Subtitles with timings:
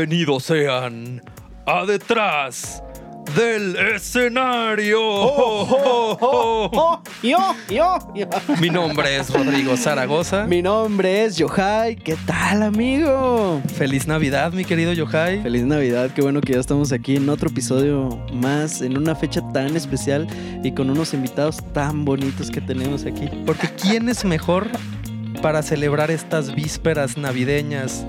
[0.00, 1.20] Bienvenidos sean
[1.66, 2.82] a detrás
[3.36, 4.98] del escenario.
[4.98, 8.26] Oh, yo, yo, yo.
[8.62, 10.46] Mi nombre es Rodrigo Zaragoza.
[10.46, 11.96] Mi nombre es Yohai.
[11.96, 13.60] ¿Qué tal, amigo?
[13.76, 15.42] Feliz Navidad, mi querido Yohai.
[15.42, 16.10] Feliz Navidad.
[16.14, 20.26] Qué bueno que ya estamos aquí en otro episodio más, en una fecha tan especial
[20.64, 23.28] y con unos invitados tan bonitos que tenemos aquí.
[23.44, 24.66] Porque ¿quién es mejor
[25.42, 28.06] para celebrar estas vísperas navideñas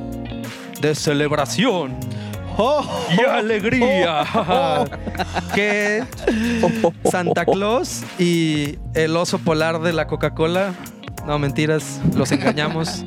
[0.82, 1.96] de celebración
[2.58, 2.84] ¡Oh!
[3.18, 4.24] y alegría
[5.56, 6.04] que
[7.10, 10.74] Santa Claus y el oso polar de la Coca-Cola?
[11.26, 13.04] No, mentiras, los engañamos.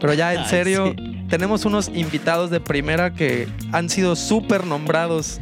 [0.00, 1.24] Pero ya en Ay, serio, sí.
[1.28, 5.40] tenemos unos invitados de primera que han sido súper nombrados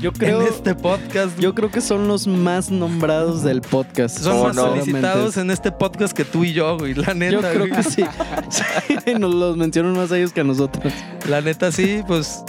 [0.00, 1.38] Yo creo, en este podcast.
[1.38, 4.18] yo creo que son los más nombrados del podcast.
[4.18, 4.68] Son más no.
[4.68, 6.94] solicitados en este podcast que tú y yo, güey.
[6.94, 7.32] La neta.
[7.32, 7.72] Yo creo güey.
[7.72, 8.04] que sí.
[9.04, 10.92] Sí, nos los mencionan más a ellos que a nosotros.
[11.28, 12.42] La neta sí, pues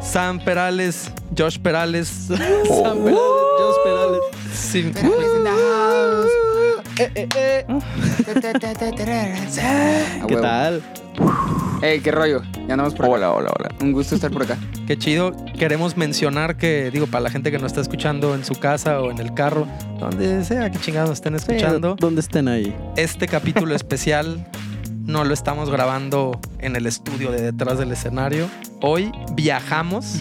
[0.00, 2.08] Sam Perales, Josh Perales.
[2.28, 2.38] Sam
[3.04, 3.20] Perales,
[3.58, 4.20] Jos Perales.
[4.52, 4.92] Sí.
[4.94, 6.45] Eh,
[6.98, 7.66] eh, eh.
[7.68, 7.78] A
[10.26, 10.82] ¿Qué tal?
[11.82, 12.42] Ey, qué rollo.
[12.66, 13.14] Ya andamos por acá.
[13.14, 13.68] Hola, hola, hola.
[13.80, 14.56] Un gusto estar por acá.
[14.86, 15.34] Qué chido.
[15.58, 19.10] Queremos mencionar que, digo, para la gente que nos está escuchando en su casa o
[19.10, 19.66] en el carro,
[19.98, 22.74] donde sea que chingados nos estén escuchando, ¿Dónde estén ahí?
[22.96, 24.46] este capítulo especial
[25.06, 28.48] no lo estamos grabando en el estudio de detrás del escenario.
[28.80, 30.16] Hoy viajamos,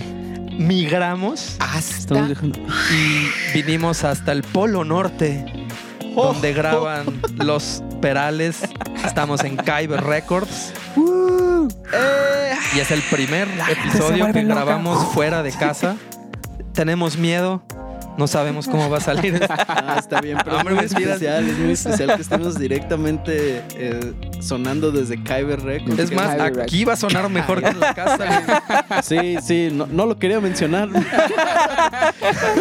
[0.59, 2.59] migramos Estamos dejando.
[2.91, 5.43] y vinimos hasta el Polo Norte,
[6.15, 8.61] donde graban los Perales.
[9.05, 10.73] Estamos en Kyber Records.
[12.75, 15.95] Y es el primer episodio que grabamos fuera de casa.
[16.73, 17.63] Tenemos miedo.
[18.17, 19.39] No sabemos cómo va a salir.
[19.67, 24.13] Ah, está bien, pero Hombre, es muy especial, es muy especial que estemos directamente eh,
[24.39, 25.99] sonando desde Kyber Records.
[25.99, 28.85] Es más, Kyber aquí va a sonar mejor que en la casa.
[29.03, 30.99] Sí, sí, no, no lo quería mencionar, No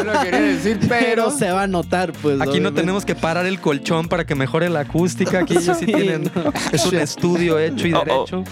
[0.05, 1.31] lo quería decir, pero pero.
[1.31, 2.41] se va a notar, pues.
[2.41, 5.41] Aquí no tenemos que parar el colchón para que mejore la acústica.
[5.41, 6.31] Aquí ellos sí Sí, tienen.
[6.35, 6.53] no.
[6.73, 8.45] Es un estudio hecho y Oh, oh.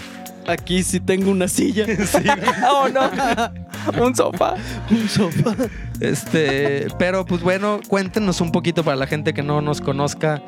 [0.47, 1.85] Aquí sí tengo una silla,
[2.69, 4.03] Oh, no.
[4.03, 4.55] Un sofá.
[4.89, 5.55] un sofá.
[5.99, 10.41] Este, pero pues bueno, cuéntenos un poquito para la gente que no nos conozca.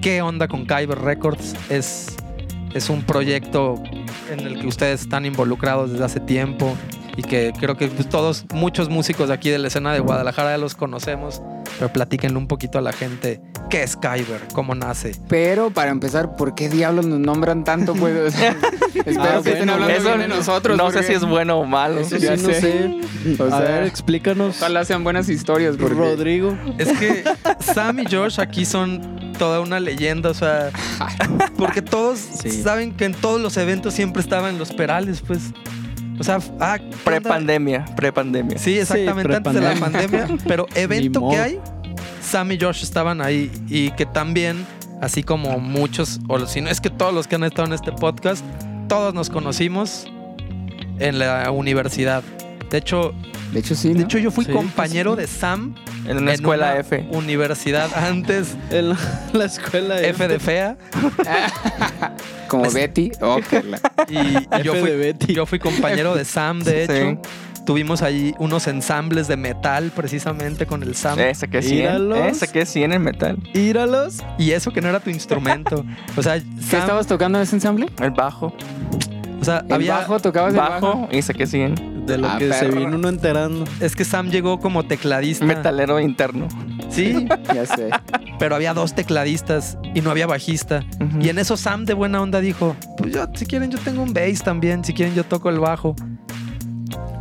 [0.00, 1.54] ¿Qué onda con Kyber Records?
[1.68, 2.16] Es,
[2.74, 3.82] es un proyecto
[4.30, 6.76] en el que ustedes están involucrados desde hace tiempo
[7.16, 10.52] y que creo que pues, todos, muchos músicos de aquí de la escena de Guadalajara
[10.52, 11.42] ya los conocemos.
[11.80, 15.12] Pero platíquenle un poquito a la gente qué es Kyber, cómo nace.
[15.30, 17.94] Pero para empezar, ¿por qué diablos nos nombran tanto?
[17.94, 18.54] Pues, O sea,
[18.94, 20.76] espero Ah, que estén hablando Eso bien de nosotros.
[20.76, 22.00] no sé si es bueno o malo.
[22.00, 22.60] Eso sí, Ya no sé.
[22.60, 23.42] sé.
[23.42, 24.58] O a ver, explícanos.
[24.58, 25.76] Ojalá sean buenas historias.
[25.78, 25.94] Porque...
[25.94, 26.54] Rodrigo.
[26.76, 27.24] Es que
[27.60, 30.68] Sam y Josh aquí son toda una leyenda, o sea,
[31.56, 32.50] porque todos Sí.
[32.62, 35.40] saben que en todos los eventos siempre estaban los perales, pues.
[36.20, 36.78] O sea, ah.
[37.02, 38.58] Pre-pandemia, pre-pandemia.
[38.58, 41.60] Sí, exactamente antes de la pandemia, pero evento que hay,
[42.20, 44.66] Sam y Josh estaban ahí y que también,
[45.00, 47.92] así como muchos, o si no es que todos los que han estado en este
[47.92, 48.44] podcast,
[48.86, 50.12] todos nos conocimos
[50.98, 52.22] en la universidad.
[52.70, 53.12] De hecho,
[53.52, 53.88] De hecho, sí.
[53.88, 54.04] de ¿no?
[54.04, 55.20] hecho yo fui Sí, compañero sí.
[55.22, 55.74] de Sam
[56.06, 57.08] En una escuela una F.
[57.12, 58.96] Universidad antes En la,
[59.32, 60.76] la escuela F de fea
[62.48, 63.12] Como Es- Betty.
[63.20, 65.34] Oh, que la- y, y yo, de fui, Betty.
[65.34, 66.92] yo fui compañero de Sam, de Sí.
[66.92, 67.22] hecho.
[67.66, 71.18] Tuvimos ahí unos ensambles de metal precisamente con el Sam.
[71.20, 71.78] Ese que es 100.
[71.78, 72.18] Míralos.
[72.26, 73.36] Ese que es 100 en metal.
[73.54, 74.16] Íralos.
[74.38, 75.84] Y eso que no era tu instrumento.
[76.16, 77.86] O sea, ¿Qué estabas tocando en ese ensamble?
[78.00, 78.52] El bajo.
[79.40, 80.20] O sea, ¿El había, bajo?
[80.20, 80.86] ¿Tocabas el bajo?
[80.86, 81.08] Bajo.
[81.12, 82.06] Y es 100.
[82.06, 83.64] De lo Ah, que se vino uno enterando.
[83.80, 85.44] es que Sam llegó como tecladista.
[85.44, 86.48] Metalero interno.
[86.88, 87.90] Sí, Ya sé.
[88.38, 90.84] pero había dos tecladistas y no había bajista.
[91.20, 94.12] Y en eso Sam de buena onda dijo, pues yo, si quieren yo tengo un
[94.12, 95.94] bass también, si quieren yo toco el bajo.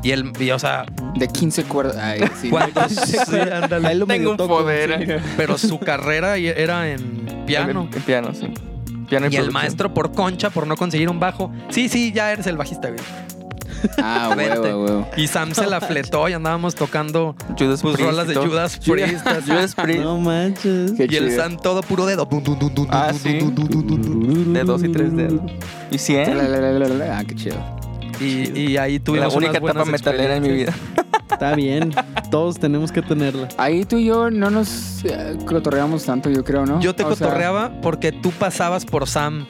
[0.01, 0.85] Y él, y, o sea,
[1.17, 1.97] De 15 cuerdas.
[1.97, 2.49] Ay, sí.
[3.27, 4.05] sí, ándale.
[4.05, 5.05] Tengo un toco, poder.
[5.05, 5.13] sí.
[5.37, 7.87] pero su carrera era en piano.
[7.91, 8.47] En, en piano, sí.
[9.09, 11.51] Piano Y el maestro por concha, por no conseguir un bajo.
[11.69, 13.01] Sí, sí, ya eres el bajista, güey.
[13.97, 15.07] Ah, huevo, huevo.
[15.17, 18.35] Y Sam se la fletó y andábamos tocando Judas pues, rolas y de.
[18.35, 19.25] Judas Priest.
[19.45, 20.01] Judas Priest.
[20.01, 20.91] No manches.
[20.93, 21.41] Qué Y el chido.
[21.41, 22.27] Sam todo puro dedo.
[22.89, 23.39] Ah, sí.
[23.39, 25.41] De dos y tres dedos.
[25.91, 26.37] Y 100.
[26.37, 27.19] La, la, la, la, la.
[27.19, 27.57] Ah, qué chido.
[28.19, 30.73] Y, y ahí La tuvimos única unas buenas etapa metalera en mi vida.
[31.31, 31.93] Está bien.
[32.31, 33.47] Todos tenemos que tenerla.
[33.57, 36.79] Ahí tú y yo no nos eh, cotorreamos tanto, yo creo, ¿no?
[36.79, 39.45] Yo te O sea, cotorreaba porque tú pasabas por Sam.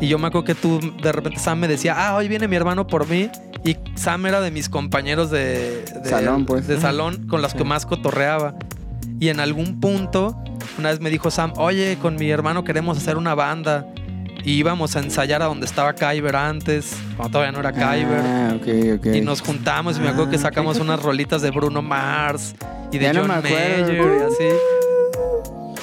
[0.00, 2.56] Y yo me acuerdo que tú, de repente, Sam me decía, ah, hoy viene mi
[2.56, 3.28] hermano por mí.
[3.64, 6.66] Y Sam era de mis compañeros de, de- Salón, pues.
[6.66, 8.54] de salón con los que más cotorreaba.
[9.20, 10.36] Y en algún punto,
[10.78, 13.86] una vez me dijo Sam, oye, con mi hermano queremos hacer una banda.
[14.44, 18.20] Y íbamos a ensayar a donde estaba Kyber antes, cuando todavía no era Kyber.
[18.24, 19.14] Ah, ok, ok.
[19.14, 22.54] Y nos juntamos y me acuerdo que Ah, sacamos unas rolitas de Bruno Mars
[22.90, 23.86] y de Ya no John me acuerdo.
[23.86, 24.56] Mayer y así.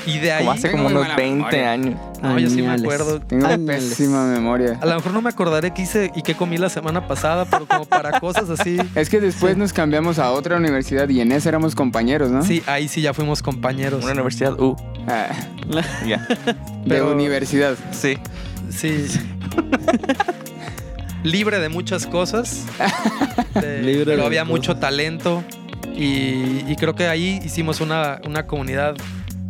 [0.06, 0.40] Y de ahí...
[0.40, 1.72] Como hace como unos buena 20 memoria.
[1.72, 2.00] años.
[2.24, 3.20] No, yo sí me acuerdo.
[3.20, 4.78] Tengo pésima memoria.
[4.82, 7.68] A lo mejor no me acordaré qué hice y qué comí la semana pasada, pero
[7.68, 8.78] como para cosas así.
[8.96, 12.42] Es que después nos cambiamos a otra universidad y en esa éramos compañeros, ¿no?
[12.44, 14.04] Sí, ahí sí ya fuimos compañeros.
[14.04, 14.76] Una universidad U.
[15.08, 15.28] Ah,
[16.08, 16.26] Ya.
[16.28, 16.56] de
[16.88, 17.76] Pero- universidad.
[17.92, 18.18] Sí.
[18.70, 19.08] Sí.
[21.24, 22.66] Libre de muchas cosas.
[23.60, 24.52] De- Libre pero de había cosas.
[24.56, 25.44] mucho talento.
[25.94, 28.96] Y, y creo que ahí hicimos una, una comunidad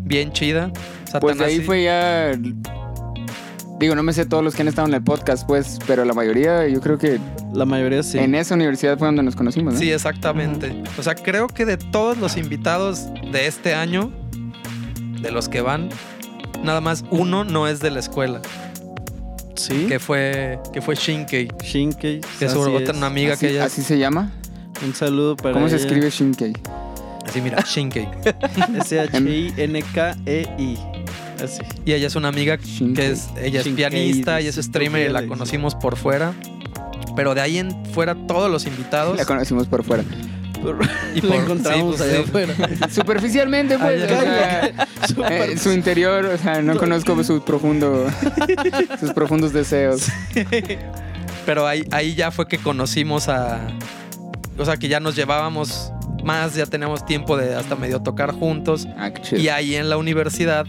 [0.04, 0.72] bien chida.
[1.22, 2.32] Pues de ahí Satanás- fue ya.
[3.80, 6.14] Digo, no me sé todos los que han estado en el podcast, pues, pero la
[6.14, 7.18] mayoría, yo creo que
[7.54, 8.18] La mayoría sí.
[8.18, 9.80] en esa universidad fue donde nos conocimos, ¿no?
[9.80, 10.84] Sí, exactamente.
[10.98, 14.12] O sea, creo que de todos los invitados de este año,
[15.22, 15.88] de los que van,
[16.62, 18.42] nada más uno no es de la escuela,
[19.60, 19.88] Sí.
[19.88, 22.22] que fue, que fue Shinkei, Shinkei.
[22.40, 22.98] que otra es.
[22.98, 23.66] una amiga así, que ella...
[23.66, 24.32] así se llama.
[24.86, 25.86] Un saludo para ¿Cómo se ella.
[25.86, 26.54] escribe Shinkei?
[27.28, 28.08] Así, mira, Shinkei.
[28.80, 30.74] S-H-I-N-K-E-I.
[30.74, 31.62] E Así.
[31.86, 33.06] Y ella es una amiga Shinkei.
[33.06, 36.34] que es, ella es Shinkei, pianista y es streamer y la conocimos por fuera.
[37.16, 39.18] Pero de ahí en fuera todos los invitados.
[39.18, 40.04] La conocimos por fuera.
[41.16, 42.30] y la por- encontramos sí, pues, allá sí.
[42.30, 42.90] afuera.
[42.90, 44.04] Superficialmente, pues.
[44.04, 44.22] O ya.
[44.22, 48.08] sea, Súper- eh, su interior, o sea, no conozco su profundo,
[49.00, 50.08] sus profundos deseos.
[51.46, 53.60] Pero ahí, ahí ya fue que conocimos a.
[54.58, 55.92] O sea, que ya nos llevábamos
[56.24, 58.88] más, ya teníamos tiempo de hasta medio tocar juntos.
[58.98, 59.12] Ah.
[59.32, 60.66] Y ahí en la universidad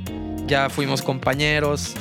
[0.47, 1.95] ya fuimos compañeros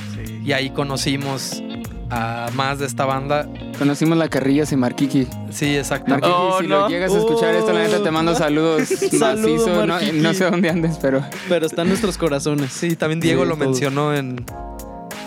[0.46, 1.64] y ahí conocimos
[2.10, 3.48] a más de esta banda.
[3.78, 5.28] Conocimos la carrilla de Marquiqui.
[5.52, 6.10] Sí, exacto.
[6.12, 6.80] Marquiqui, Oh, si no.
[6.82, 8.88] lo llegas a escuchar esto, la neta te mando saludos
[9.20, 9.86] Saludo, macizo.
[9.86, 10.18] No, Marquiqui.
[10.20, 11.24] no sé dónde andes, pero.
[11.48, 12.72] Pero está en nuestros corazones.
[12.72, 13.66] Sí, también Diego Sí, lo todo.
[13.66, 14.46] mencionó en,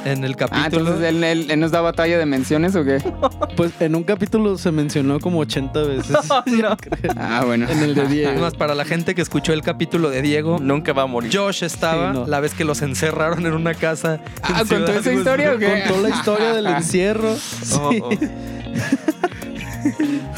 [0.05, 0.67] en el Ah, capítulo.
[0.91, 2.99] entonces él, él- él nos da batalla de menciones o qué?
[3.57, 6.17] Pues en un capítulo se mencionó como 80 veces.
[6.47, 6.77] No.
[7.17, 7.67] Ah, bueno.
[7.69, 8.31] En el de Diego.
[8.31, 11.31] Además, para la gente que escuchó el capítulo de Diego, Nunca va a morir.
[11.37, 12.27] Josh estaba Sí, no.
[12.27, 14.21] la vez que los encerraron en una casa.
[14.43, 15.85] Ah, en ¿contó Ciudad esa historia o qué?
[15.87, 17.33] Contó la historia del encierro.
[17.33, 18.01] Oh, Sí.
[18.03, 18.11] oh.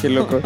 [0.01, 0.41] Qué loco.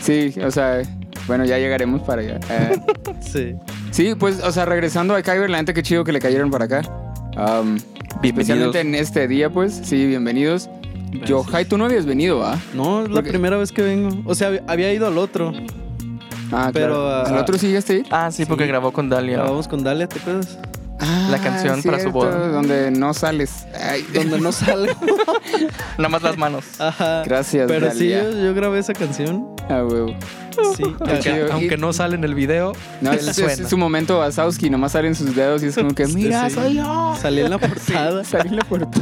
[0.00, 0.82] Sí, o sea,
[1.26, 2.40] bueno, ya llegaremos para allá.
[2.50, 2.80] Eh,
[3.20, 3.54] Sí.
[3.90, 6.64] sí, pues, o sea, regresando a Kyber, la gente que chido que le cayeron para
[6.64, 6.82] acá.
[7.36, 7.78] Um.
[8.22, 10.68] Especialmente en este día, pues, sí, bienvenidos.
[11.26, 12.58] Yo, Jai, tú no habías venido, ¿ah?
[12.74, 14.10] No, es la Porque- primera vez que vengo.
[14.24, 15.52] O sea, hab- había ido al otro.
[16.52, 17.08] Ah, Pero, claro.
[17.08, 18.06] ah, ¿Al otro sí llegaste a ir?
[18.10, 18.68] Ah, sí, porque Sí.
[18.68, 19.36] grabó con Dalia.
[19.38, 20.58] Grabamos con Dalia, ¿te acuerdas?
[21.00, 22.48] Ah, canción para su boda.
[22.48, 23.66] Donde no sales.
[23.80, 24.92] Ay, Donde no salgo.
[25.98, 26.64] Nada más las manos.
[26.78, 27.22] Ajá.
[27.24, 29.46] Gracias, Pero sí, yo, yo grabé esa canción.
[29.68, 30.14] Ah, huevo.
[30.76, 30.82] Sí.
[31.52, 33.52] Aunque, no sale en el video, No, es, es- suena.
[33.52, 36.54] es su momento Wazowski, nomás salen sus dedos y es como que, mira, Sí.
[36.56, 37.16] soy yo.
[37.20, 38.24] Salí en la portada.
[38.24, 39.00] Salí en la puerta.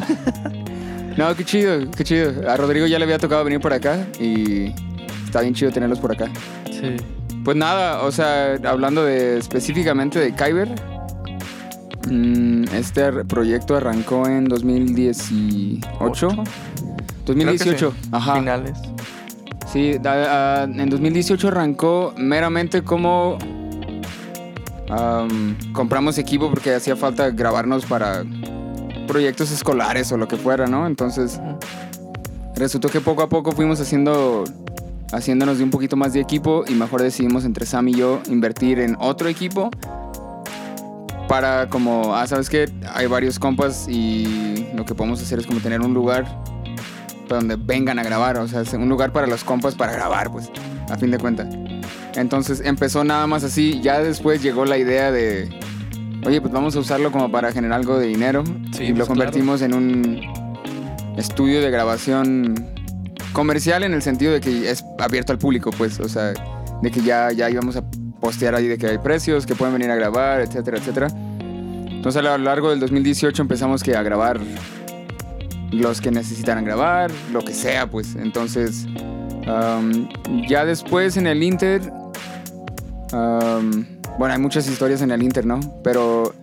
[1.17, 2.49] No, qué chido, qué chido.
[2.49, 4.73] A Rodrigo ya le había tocado venir por acá y
[5.25, 6.27] está bien chido tenerlos por acá.
[6.71, 6.97] Sí.
[7.45, 10.69] Pues nada, o sea, hablando de específicamente de Kyber,
[12.11, 15.81] mm, este proyecto arrancó en 2018.
[16.01, 16.29] Ocho.
[17.27, 18.09] 2018, Creo que sí.
[18.13, 18.35] ajá.
[18.37, 18.73] Finales.
[19.73, 23.37] Sí, da- ah, en 2018 arrancó meramente como
[24.89, 28.25] am, compramos equipo porque hacía falta grabarnos para
[29.07, 30.87] proyectos escolares o lo que fuera, ¿no?
[30.87, 31.39] Entonces
[32.57, 34.45] resultó que poco a poco fuimos haciendo
[35.13, 38.79] haciéndonos de un poquito más de equipo y mejor decidimos entre Sam y yo invertir
[38.81, 39.71] en otro equipo
[41.29, 45.61] para como, ah, sabes que hay varios compas y lo que podemos hacer es como
[45.61, 46.27] tener un lugar
[47.29, 50.31] para donde vengan a grabar, o sea, es un lugar para los compas para grabar,
[50.31, 50.51] pues,
[50.91, 51.55] a fin de cuentas.
[52.15, 55.49] Entonces empezó nada más así, ya después llegó la idea de,
[56.27, 58.43] oye, pues vamos a usarlo como para generar algo de dinero
[58.73, 60.21] Sí, y lo pues, convertimos en un
[61.17, 62.55] estudio de grabación
[63.33, 66.33] comercial en el sentido de que es abierto al público, pues, o sea,
[66.83, 67.85] de que ya, ya íbamos a
[68.21, 71.09] postear ahí de que hay precios, que pueden venir a grabar, etcétera, etcétera.
[71.09, 74.41] Entonces a lo largo del 2018 empezamos que a grabar
[75.71, 78.15] los que necesitaran grabar, lo que sea, pues.
[78.17, 78.87] Entonces,
[80.49, 81.81] ya después en el Inter,
[83.13, 83.87] am,
[84.19, 85.61] bueno, hay muchas historias en el Inter, ¿no?
[85.83, 86.35] Pero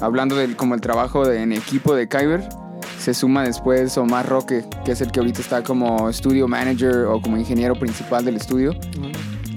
[0.00, 2.48] hablando del como el trabajo de- en equipo de Kyber,
[2.98, 7.20] se suma después Omar Roque, que es el que ahorita está como studio manager o
[7.20, 8.74] como ingeniero principal del estudio.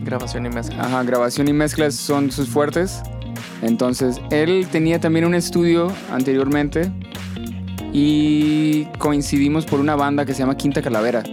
[0.03, 0.83] Grabación y mezcla.
[0.83, 3.01] Ajá, grabación y mezclas son sus fuertes.
[3.61, 6.91] Entonces, él tenía también un estudio anteriormente
[7.91, 11.23] y coincidimos por una banda que se llama Quinta Calavera.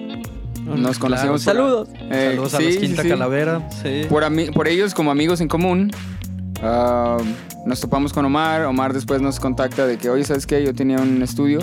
[0.65, 1.45] Nos conocimos.
[1.45, 1.89] por- Saludos.
[2.11, 3.09] eh, saludos a sí, los Quinta sí.
[3.09, 3.69] Calavera.
[3.83, 4.03] Sí.
[4.09, 5.91] Por, ellos como amigos en común.
[6.63, 7.17] ah,
[7.67, 8.65] nos topamos con Omar.
[8.65, 10.63] Omar después nos contacta de que, oye, ¿sabes qué?
[10.65, 11.61] Yo tenía un estudio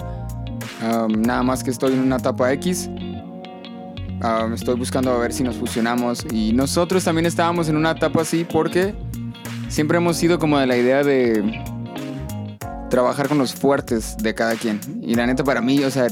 [0.82, 2.90] Um, nada más que estoy en una etapa X.
[4.22, 6.26] Um, estoy buscando a ver si nos fusionamos.
[6.32, 8.94] Y nosotros también estábamos en una etapa así porque
[9.70, 11.64] siempre hemos sido como de la idea de
[12.90, 14.80] trabajar con los fuertes de cada quien.
[15.02, 16.08] Y la neta para mí, o sea,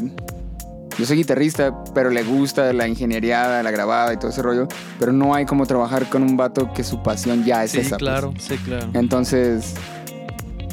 [0.97, 4.67] yo soy guitarrista, pero le gusta la ingeniería, la grabada y todo ese rollo.
[4.99, 7.89] Pero no hay como trabajar con un vato que su pasión ya es Sí, esa.
[7.91, 7.99] pues.
[7.99, 8.33] claro.
[8.37, 8.89] Sí, claro.
[8.93, 9.73] Entonces,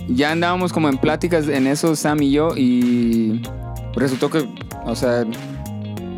[0.09, 3.43] ya andábamos como en pláticas en eso, Sam y yo, y
[3.95, 4.47] resultó que,
[4.85, 5.25] o sea,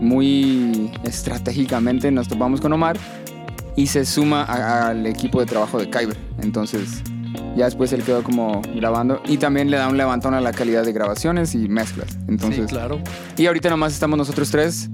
[0.01, 2.97] muy estratégicamente nos topamos con Omar
[3.77, 4.43] y se suma
[4.89, 6.17] al equipo de trabajo de Kyber.
[6.43, 7.03] Entonces,
[7.57, 10.85] ya después él quedó como grabando y también le da un levantón a la calidad
[10.85, 12.17] de grabaciones y mezclas.
[12.29, 12.99] Entonces, sí, claro.
[13.37, 14.89] y ahorita nomás estamos nosotros tres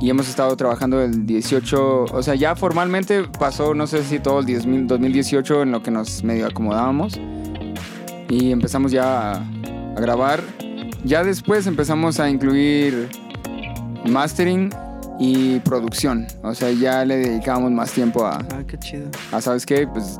[0.00, 4.40] y hemos estado trabajando el 18, o sea, ya formalmente pasó, no sé si todo
[4.40, 7.18] el 10 mil- 2018 en lo que nos medio acomodábamos
[8.28, 10.40] y empezamos ya a, a grabar.
[11.04, 13.08] Ya después empezamos a incluir
[14.06, 14.70] mastering
[15.18, 19.08] y producción, o sea, ya le dedicábamos más tiempo a, Ah, qué chido.
[19.30, 19.86] a ¿sabes qué?
[19.86, 20.18] Pues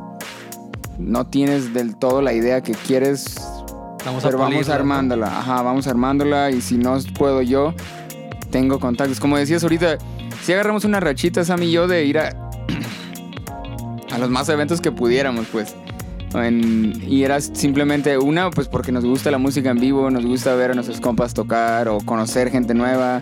[0.97, 3.35] no tienes del todo la idea que quieres,
[4.05, 4.79] Vamos a pero vamos pulirla, ¿no?
[4.81, 7.73] armándola, ajá, vamos armándola y si no puedo yo,
[8.51, 9.19] tengo contactos.
[9.19, 9.97] Como decías ahorita,
[10.43, 12.29] si agarramos una rachita, Sam y yo, de ir a,
[14.11, 15.75] a los más eventos que pudiéramos, pues.
[16.33, 20.53] En- y era simplemente una, pues porque nos gusta la música en vivo, nos gusta
[20.55, 23.21] ver a nuestros compas tocar o conocer gente nueva.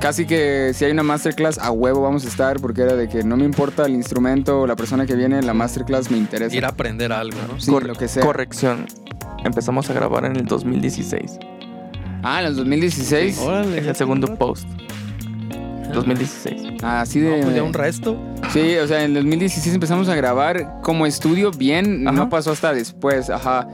[0.00, 3.24] Casi que si hay una masterclass, a huevo vamos a estar, porque era de que
[3.24, 6.54] no me importa el instrumento o la persona que viene, la masterclass me interesa.
[6.54, 7.58] Ir a aprender algo, ¿no?
[7.60, 8.22] Sí, Corre- lo que sea.
[8.24, 8.86] Corrección.
[9.44, 11.38] Empezamos a grabar en el 2016.
[12.22, 13.38] Ah, en el 2016.
[13.40, 13.78] Órale.
[13.78, 14.38] Es el segundo rato.
[14.38, 14.68] post.
[15.92, 16.82] 2016.
[16.82, 17.38] Ah, Así de.
[17.38, 18.16] No, pues ya un resto.
[18.52, 22.16] Sí, o sea, en el 2016 empezamos a grabar como estudio bien, Ajá.
[22.16, 23.68] no pasó hasta después, ajá.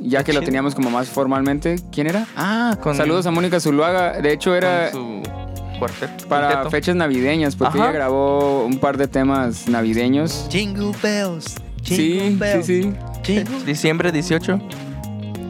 [0.00, 1.76] Ya que lo teníamos como más formalmente.
[1.92, 2.26] ¿Quién era?
[2.36, 2.96] Ah, con.
[2.96, 4.20] Saludos a Mónica Zuluaga.
[4.20, 6.28] De hecho, era con su cuarteto.
[6.28, 6.70] para quinteto.
[6.70, 7.88] fechas navideñas, porque Ajá.
[7.88, 10.46] ella grabó un par de temas navideños.
[10.50, 11.54] Jingle bells.
[11.82, 12.92] Sí, sí, sí.
[13.22, 13.64] Jingle.
[13.64, 14.60] Diciembre 18.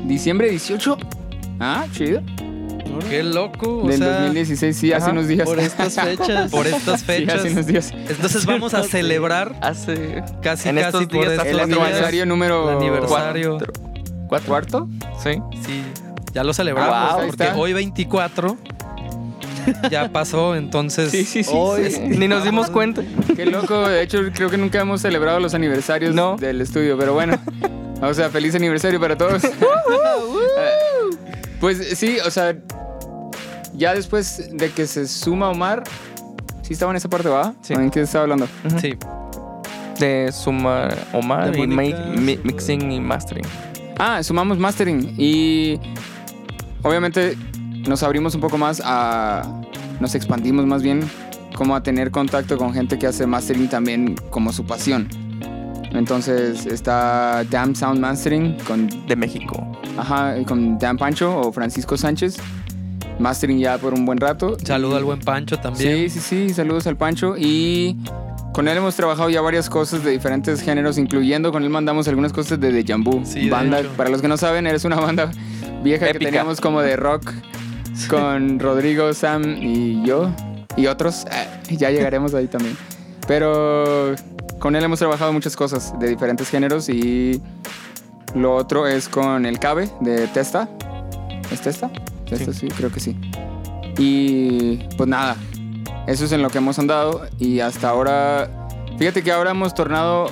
[0.05, 0.99] Diciembre 18.
[1.61, 2.23] Ah, chido.
[3.09, 3.83] Qué loco.
[3.83, 5.49] O Del sea, 2016, sí, hace unos días.
[5.49, 6.51] Por estas fechas.
[6.51, 7.41] por estas Sí, fechas.
[7.41, 7.93] hace unos días.
[8.09, 8.91] Entonces vamos a Sí.
[8.91, 10.23] celebrar Hace.
[10.43, 11.87] casi En casi estos por días, estos hace El cuatro días.
[11.89, 13.59] aniversario número El aniversario.
[14.29, 14.49] Cuatro.
[14.49, 14.89] ¿Cuarto?
[15.23, 15.33] Sí.
[15.67, 15.83] Sí,
[16.33, 18.57] ya lo celebramos Ah, wow, porque hoy 24
[19.91, 21.51] ya pasó, entonces Sí, sí, sí.
[21.55, 22.01] Hoy- sí.
[22.01, 23.03] Ni nos dimos cuenta.
[23.37, 26.37] Qué loco, de hecho creo que nunca hemos celebrado los aniversarios No.
[26.37, 27.39] del estudio, pero bueno.
[28.05, 29.43] O sea, feliz aniversario para todos.
[31.61, 32.57] pues sí, o sea,
[33.83, 35.83] ya después de que se suma Omar,
[36.63, 37.55] sí estaba en esa parte, ¿va?
[37.63, 37.75] Sí.
[37.75, 38.47] ¿O ¿En qué estaba hablando?
[38.81, 38.95] Sí.
[39.99, 43.45] De Suma Omar De y make- mi- mixing y mastering.
[43.99, 45.79] Ah, sumamos mastering y
[46.83, 47.37] obviamente
[47.87, 49.43] nos abrimos un poco más a...
[50.01, 51.09] Nos expandimos más bien
[51.55, 55.09] como a tener contacto con gente que hace mastering también como su pasión.
[55.93, 59.65] Entonces está Damn Sound Mastering con, De México.
[59.99, 62.39] ajá, con Dan Pancho o Francisco Sánchez.
[63.23, 64.57] Mastering ya por un buen rato.
[64.65, 66.11] Saludo Y- al buen Pancho también.
[66.11, 67.35] Sí, sí, sí, saludos al Pancho.
[67.39, 67.97] Y
[68.53, 72.33] con él hemos trabajado ya varias cosas de diferentes géneros, incluyendo con él mandamos algunas
[72.33, 73.25] cosas de The Jambu.
[73.25, 75.31] Sí, banda, para los que no saben, eres una banda
[75.83, 77.33] vieja que teníamos como de rock
[78.11, 80.31] con Rodrigo, Sam y yo
[80.77, 81.25] y otros.
[81.71, 82.77] Eh, ya llegaremos ahí también.
[83.29, 84.15] Pero
[84.59, 87.41] con él hemos trabajado muchas cosas de diferentes géneros y
[88.35, 90.69] lo otro es con el Cabe de Testa.
[91.51, 91.91] ¿Es Testa?
[92.39, 93.17] Testa, sí, creo que sí.
[93.99, 95.37] Y pues nada,
[96.07, 98.51] eso es en lo que hemos andado y hasta ahora,
[98.99, 100.27] fíjate que ahora hemos tornado,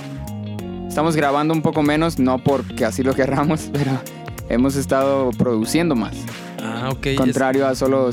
[0.88, 3.92] estamos grabando un poco menos, no porque así lo querramos, pero
[4.49, 6.14] hemos estado produciendo más.
[6.62, 7.07] Ah, ok.
[7.07, 8.11] es- Contrario a solo,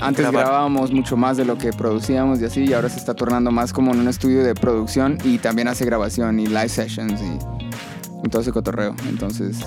[0.00, 0.44] antes Grabar.
[0.46, 3.72] grabábamos mucho más de lo que producíamos y así, y ahora se está tornando más
[3.72, 8.28] como en un estudio de producción y también hace grabación y live sessions y, y
[8.28, 8.94] todo ese cotorreo.
[9.08, 9.58] Entonces,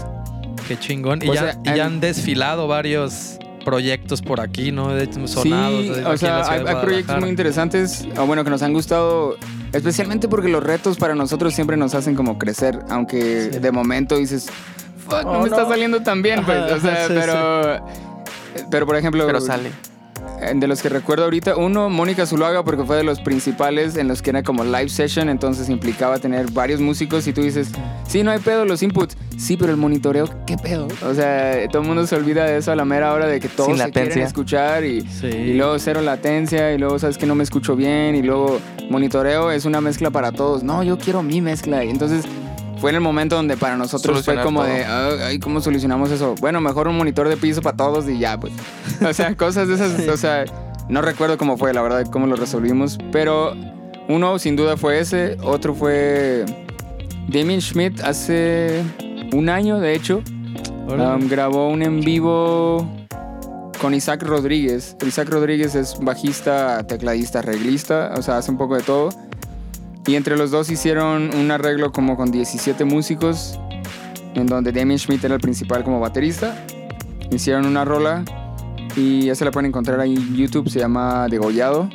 [0.67, 1.21] Qué chingón.
[1.21, 4.93] Y, Pues, ya, eh, y ya han desfilado varios proyectos por aquí, ¿no?
[4.95, 5.83] De hecho, sonados.
[5.83, 9.35] sí, o sea, hay, proyectos muy interesantes, o bueno, que nos han gustado,
[9.73, 13.59] especialmente porque los retos para nosotros siempre nos hacen como crecer, aunque Sí.
[13.59, 14.47] de momento dices,
[15.05, 17.85] fuck, no Oh, me está saliendo tan bien, pues, o sea, sí, pero,
[18.71, 19.71] pero por ejemplo, Pero sale.
[20.55, 24.21] De los que recuerdo ahorita, uno, Mónica Zuluaga, porque fue de los principales en los
[24.21, 27.69] que era como live session, entonces implicaba tener varios músicos y tú dices,
[28.07, 30.87] sí, no hay pedo los inputs, sí, pero el monitoreo, ¿qué pedo?
[31.05, 33.49] O sea, todo el mundo se olvida de eso a la mera hora de que
[33.49, 35.27] todos Sin se quieren escuchar y, Sí.
[35.27, 39.51] y luego cero latencia y luego sabes que no me escucho bien y luego monitoreo
[39.51, 42.25] es una mezcla para todos, no, yo quiero mi mezcla y entonces
[42.79, 44.69] fue en el momento donde para nosotros fue Solucionar como todo.
[44.73, 46.35] de, "Ah, ay, ¿cómo solucionamos eso?
[46.39, 48.53] Bueno, mejor un monitor de piso para todos y ya, pues.
[49.07, 50.45] O sea, cosas de esas, o sea,
[50.89, 53.53] no recuerdo cómo fue, la verdad, cómo lo resolvimos, pero
[54.07, 56.45] uno sin duda fue ese, otro fue
[57.27, 58.83] Damien Schmidt hace
[59.33, 60.21] un año, de hecho,
[60.87, 62.87] um, grabó un en vivo
[63.81, 64.95] con Isaac Rodríguez.
[65.05, 69.09] Isaac Rodríguez es bajista, tecladista, arreglista, o sea, hace un poco de todo.
[70.07, 73.59] Y entre los dos hicieron un arreglo como con 17 músicos,
[74.35, 76.65] en donde Damien Schmidt era el principal como baterista.
[77.29, 78.23] Hicieron una rola
[78.95, 81.89] y ya se la pueden encontrar ahí en YouTube, se llama Degollado,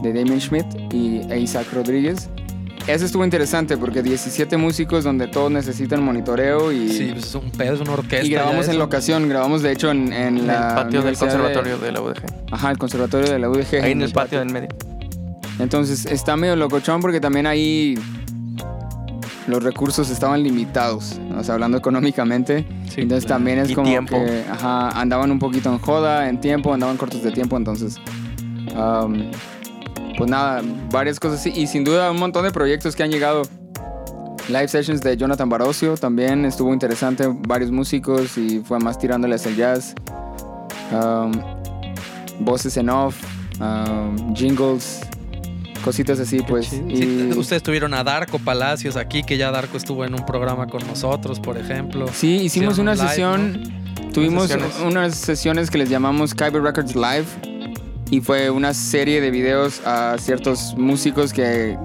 [0.00, 2.30] de Damien Schmidt y Isaac Rodríguez.
[2.86, 7.50] Ese estuvo interesante porque 17 músicos donde todos necesitan monitoreo y, Sí, pues es un
[7.50, 8.24] pedo, es una orquesta.
[8.24, 8.78] y grabamos en eso.
[8.78, 12.00] locación, grabamos de hecho en, en En la el patio del de- conservatorio de, la
[12.00, 12.22] UDG.
[12.52, 13.82] Ajá, el conservatorio de la UDG.
[13.82, 14.68] Ahí en el patio del medio.
[15.58, 17.98] Entonces está medio locochón porque también ahí
[19.46, 22.66] los recursos estaban limitados, o sea, hablando económicamente.
[22.88, 23.38] Sí, entonces claro.
[23.38, 24.16] también es Y como tiempo.
[24.16, 27.96] que ajá, andaban un poquito en joda, en tiempo, andaban cortos de tiempo, entonces...
[28.74, 29.30] um,
[30.16, 31.52] pues nada, varias cosas así.
[31.54, 33.42] Y sin duda un montón de proyectos que han llegado.
[34.48, 37.28] Live sessions de Jonathan Barocio también estuvo interesante.
[37.46, 39.94] Varios músicos y fue más tirándoles el jazz.
[40.92, 41.32] Um,
[42.40, 43.16] voces en off,
[43.60, 45.00] um, jingles,
[45.86, 46.68] cositas así, pues.
[46.68, 46.90] chido.
[46.90, 50.66] y- Sí, ustedes tuvieron a Darko Palacios aquí, que ya Darko estuvo en un programa
[50.66, 52.06] con nosotros, por ejemplo.
[52.12, 53.62] Sí, hicimos Hicieron una live, sesión.
[54.12, 54.76] Tuvimos sesiones.
[54.84, 57.24] unas sesiones que les llamamos Kyber Records Live.
[58.10, 61.76] Y fue una serie de videos a ciertos músicos que,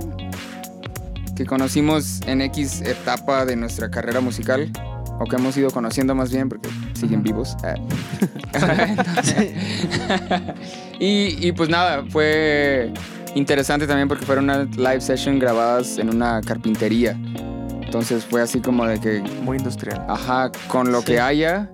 [1.35, 4.69] que conocimos en X etapa de nuestra carrera musical.
[5.19, 7.55] O que hemos ido conociendo más bien porque siguen vivos.
[7.63, 7.75] Ah.
[10.99, 12.91] y, y pues nada, fue
[13.35, 17.17] interesante también porque fueron una live session grabadas en una carpintería.
[17.81, 20.05] Entonces fue así como de que Muy industrial.
[20.07, 21.07] Ajá, con lo Sí.
[21.07, 21.69] que haya.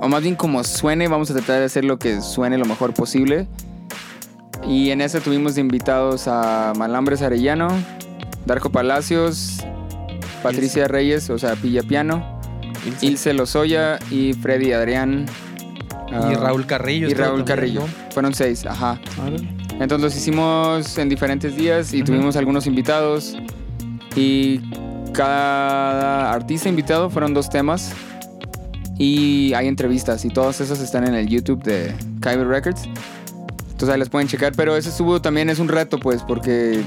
[0.00, 2.92] O más bien como suene, vamos a tratar de hacer lo que suene lo mejor
[2.94, 3.46] posible.
[4.66, 7.68] Y en ese tuvimos de invitados a Malambres Arellano,
[8.46, 9.58] Darko Palacios,
[10.42, 12.40] Patricia Reyes, o sea, Pilla Piano,
[12.84, 13.06] Ilse.
[13.06, 15.26] Ilse Lozoya y Freddy Adrián.
[16.10, 17.08] Y ah, Raúl Carrillo.
[17.08, 17.80] Y Raúl también, Carrillo.
[17.80, 18.12] ¿no?
[18.12, 18.98] Fueron seis, ajá.
[19.78, 23.36] Entonces los hicimos en diferentes días y tuvimos algunos invitados.
[24.14, 24.60] Y
[25.12, 27.92] cada artista invitado fueron dos temas.
[28.98, 32.88] Y hay entrevistas y todas esas están en el YouTube de Kyber Records.
[33.70, 34.52] Entonces ahí las pueden checar.
[34.56, 36.82] Pero ese estuvo también es un reto, pues, porque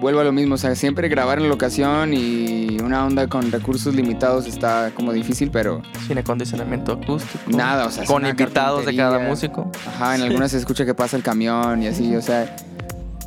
[0.00, 0.54] vuelvo a lo mismo.
[0.54, 5.50] O sea, siempre grabar en locación y una onda con recursos limitados está como difícil,
[5.50, 7.50] pero Sin acondicionamiento acústico.
[7.50, 9.70] nada, o sea, Con invitados de cada músico.
[9.86, 12.56] Ajá, en algunas se escucha que pasa el camión y así, o sea.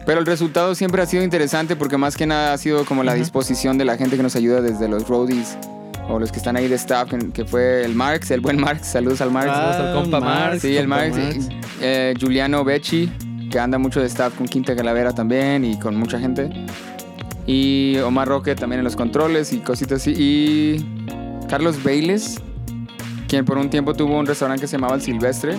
[0.05, 3.13] Pero el resultado siempre ha sido interesante porque más que nada ha sido como la
[3.13, 5.57] disposición de la gente que nos ayuda desde los roadies
[6.09, 9.21] o los que están ahí de staff, que, fue el Marx, el buen Marx, saludos
[9.21, 9.51] al Marx.
[9.51, 11.49] Saludos al compa Marx, sí, el compa Marx.
[11.81, 13.11] eh, Giuliano Becci,
[13.51, 16.49] que anda mucho de staff con Quinta Calavera también y con mucha gente.
[17.45, 20.13] Y Omar Roque también en los controles y cositas así.
[20.17, 20.85] Y
[21.49, 22.39] Carlos Bailes,
[23.27, 25.55] quien por un tiempo tuvo un restaurante que se llamaba El Silvestre.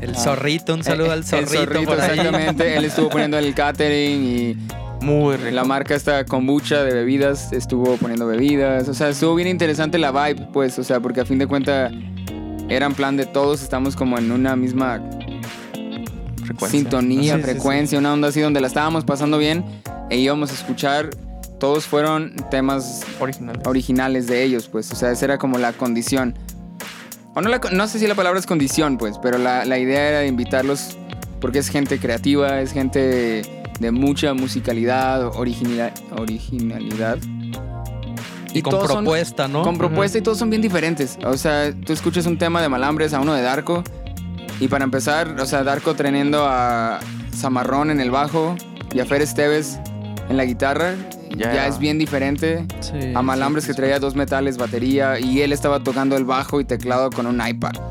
[0.00, 2.10] El zorrito, un saludo al El zorrito, por ahí.
[2.18, 2.76] exactamente.
[2.76, 4.56] Él estuvo poniendo el catering y
[5.00, 5.54] Muy rico.
[5.54, 8.88] la marca esta kombucha de bebidas estuvo poniendo bebidas.
[8.88, 10.78] O sea, estuvo bien interesante la vibe, pues.
[10.78, 11.92] O sea, porque a fin de cuentas
[12.68, 15.00] era en plan de todos estamos como en una misma
[16.50, 16.80] Frecuencia.
[16.80, 19.64] sintonía, Sí, sí, frecuencia, una onda así donde la estábamos pasando bien
[20.10, 21.10] e íbamos a escuchar.
[21.58, 23.60] Todos fueron temas Original.
[23.66, 24.90] originales de ellos, pues.
[24.92, 26.34] O sea, esa era como la condición.
[27.34, 29.78] O no, la co- no sé si la palabra es condición, pues, pero la, la
[29.78, 30.96] idea era de invitarlos
[31.40, 33.42] porque es gente creativa, es gente
[33.78, 35.92] de mucha musicalidad, originalidad.
[36.18, 37.18] originalidad.
[38.52, 39.62] Y con son- propuesta, ¿no?
[39.62, 41.18] con propuesta y todos son bien diferentes.
[41.24, 43.84] O sea, tú escuchas un tema de Malambres a uno de Darko.
[44.60, 47.00] Y para empezar, o sea, Darko teniendo a
[47.34, 48.56] Zamarrón en el bajo
[48.92, 49.78] y a Fer Esteves
[50.28, 50.94] en la guitarra,
[51.36, 51.66] ya, Ya.
[51.66, 52.66] es bien diferente.
[52.80, 53.76] Sí, A Malambres sí, que sí.
[53.78, 57.72] traía dos metales, batería, y él estaba tocando el bajo y teclado con un iPad.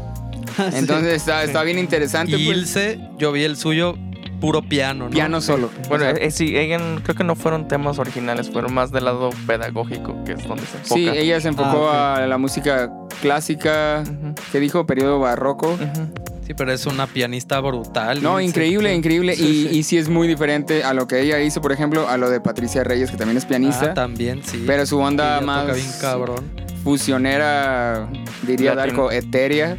[0.58, 0.78] Ah, Sí.
[0.80, 2.36] Entonces está, está bien interesante.
[2.38, 2.58] Y pues.
[2.58, 3.96] Ilse, yo vi el suyo
[4.42, 5.10] puro piano, ¿no?
[5.10, 5.70] Piano solo.
[5.88, 10.22] Bueno, eh, sí, ella creo que no fueron temas originales, fueron más del lado pedagógico,
[10.26, 10.96] que es donde se enfoca.
[10.96, 15.70] sí, ella se enfocó Ah, a la música clásica, Ujú, que dijo periodo barroco.
[15.74, 16.14] ujú.
[16.50, 18.24] Sí, pero es una pianista brutal.
[18.24, 19.36] No, increíble, increíble.
[19.36, 19.78] Sí, y, sí.
[19.78, 22.42] y sí es muy diferente a lo que ella hizo, por ejemplo, a lo de
[22.42, 23.92] Patricia Reyes, que también es pianista.
[23.92, 24.64] Ah, también, sí.
[24.66, 26.46] pero su onda Ella más toca bien cabrón.
[26.84, 28.10] fusionera,
[28.48, 28.74] diría.
[28.74, 29.78] Darko, etérea.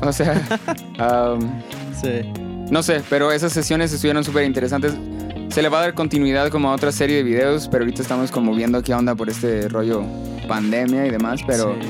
[0.00, 0.40] O sea,
[1.36, 1.50] um,
[2.00, 2.22] Sí.
[2.70, 4.94] no sé, pero esas sesiones estuvieron súper interesantes.
[5.50, 8.30] se le va a dar continuidad como a otra serie de videos, pero ahorita estamos
[8.30, 10.02] como viendo qué onda por este rollo
[10.48, 11.76] pandemia y demás, pero...
[11.78, 11.88] Sí.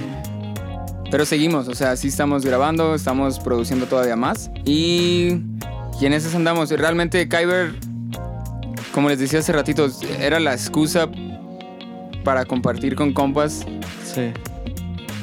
[1.11, 4.51] Pero seguimos, o sea, sí estamos grabando, estamos produciendo todavía más.
[4.65, 5.41] Y,
[6.01, 6.71] y en esas andamos.
[6.73, 7.75] Y Realmente Kyber,
[8.93, 9.89] como les decía hace ratito,
[10.19, 11.09] era la excusa
[12.25, 13.65] para compartir con compas.
[14.05, 14.33] Sí.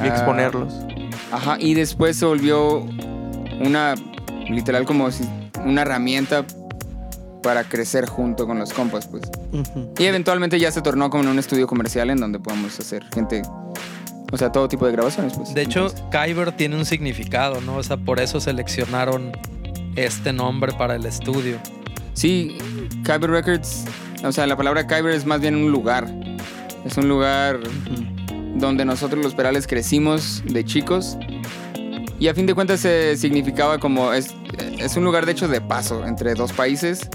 [0.03, 0.73] Y exponerlos.
[1.31, 2.85] Ajá, y después se volvió
[3.59, 3.95] una,
[4.49, 5.23] literal como si,
[5.65, 6.45] una herramienta
[7.41, 9.23] para crecer junto con los compas, pues.
[9.99, 13.43] Y eventualmente ya se tornó como en un estudio comercial en donde podemos hacer gente,
[14.33, 15.53] o sea, todo tipo de grabaciones, pues.
[15.53, 17.75] De hecho, Kyber tiene un significado, ¿no?
[17.75, 19.31] O sea, por eso seleccionaron
[19.95, 21.59] este nombre para el estudio.
[22.13, 22.57] Sí,
[23.05, 23.85] Kyber Records,
[24.23, 26.11] o sea, la palabra Kyber es más bien un lugar.
[26.83, 27.59] Es un lugar
[28.55, 31.15] donde nosotros los Perales crecimos de chicos.
[32.17, 34.33] Y a fin de cuentas se significaba como es,
[34.79, 37.07] es un lugar de hecho de paso entre dos países.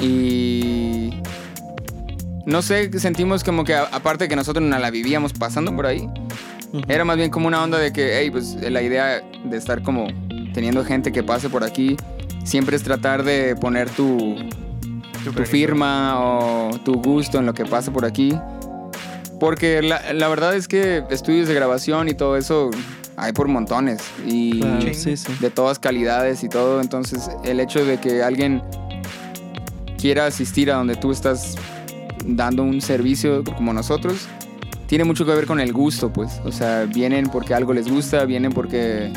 [0.00, 1.20] Y
[2.46, 6.08] no sé, sentimos como que aparte que nosotros no la vivíamos pasando por ahí,
[6.88, 10.06] Era más bien como una onda de que, hey, pues la idea de estar como
[10.52, 11.96] teniendo gente que pase por aquí
[12.44, 14.36] siempre es tratar de poner tu,
[15.24, 18.38] tu firma o tu gusto en lo que pasa por aquí.
[19.40, 22.70] Porque la, la verdad es que estudios de grabación y todo eso
[23.16, 24.00] hay por montones.
[24.26, 24.94] Y Claro, Chingo.
[24.94, 25.32] sí, sí.
[25.40, 26.80] de todas calidades y todo.
[26.80, 28.62] Entonces el hecho de que alguien
[29.98, 31.56] quiera asistir a donde tú estás
[32.24, 34.28] dando un servicio como nosotros,
[34.86, 36.40] tiene mucho que ver con el gusto, pues.
[36.44, 39.12] O sea, vienen porque algo les gusta, vienen porque...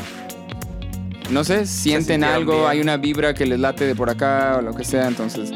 [1.30, 2.66] No sé, sienten algo, bien.
[2.66, 5.52] hay una vibra que les late de por acá o lo que sea, entonces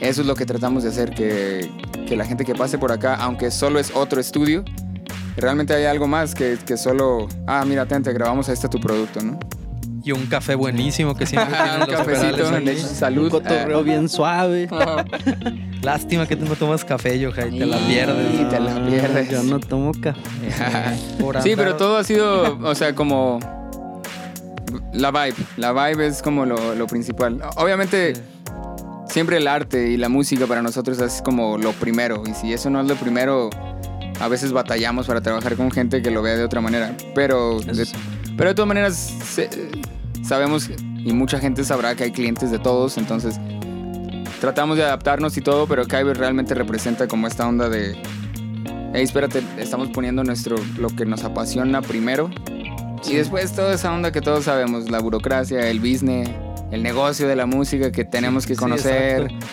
[0.00, 1.70] eso es lo que tratamos de hacer, que,
[2.08, 4.64] que la gente que pase por acá, aunque solo es otro estudio,
[5.36, 9.20] realmente hay algo más que, que solo, ah, mira, te grabamos a este tu producto,
[9.22, 9.38] ¿no?
[10.04, 12.68] Y un café buenísimo que siempre tienen un los cafecito, aquí.
[12.68, 13.24] hecho, salud.
[13.24, 14.68] Un cotorreo bien suave.
[15.84, 18.48] Lástima que tú no tomas café, Yoja, y te la Y pierdes.
[18.50, 19.30] te la pierdes.
[19.30, 20.20] Yo no tomo café.
[21.42, 23.38] sí, pero todo ha sido, o sea, como
[24.92, 25.34] la vibe.
[25.58, 27.40] La vibe es como lo, lo principal.
[27.56, 28.22] Obviamente, Sí.
[29.08, 32.22] siempre el arte y la música para nosotros es como lo primero.
[32.26, 33.50] Y si eso no es lo primero,
[34.20, 36.96] a veces batallamos para trabajar con gente que lo vea de otra manera.
[37.14, 37.86] Pero, de,
[38.36, 39.50] pero de todas maneras, se-
[40.26, 42.96] sabemos y mucha gente sabrá que hay clientes de todos.
[42.96, 43.38] Entonces,
[44.40, 47.92] tratamos de adaptarnos y todo, pero Kyber realmente representa como esta onda de.
[48.92, 52.30] Hey, espérate, estamos poniendo nuestro lo que nos apasiona primero.
[53.08, 56.30] Y después toda esa onda que todos sabemos, la burocracia, el business,
[56.70, 59.46] el negocio de la música que tenemos que Sí, conocer exacto.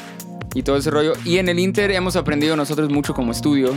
[0.56, 1.13] y todo ese rollo.
[1.26, 3.74] Y en el Inter hemos aprendido nosotros mucho como estudio,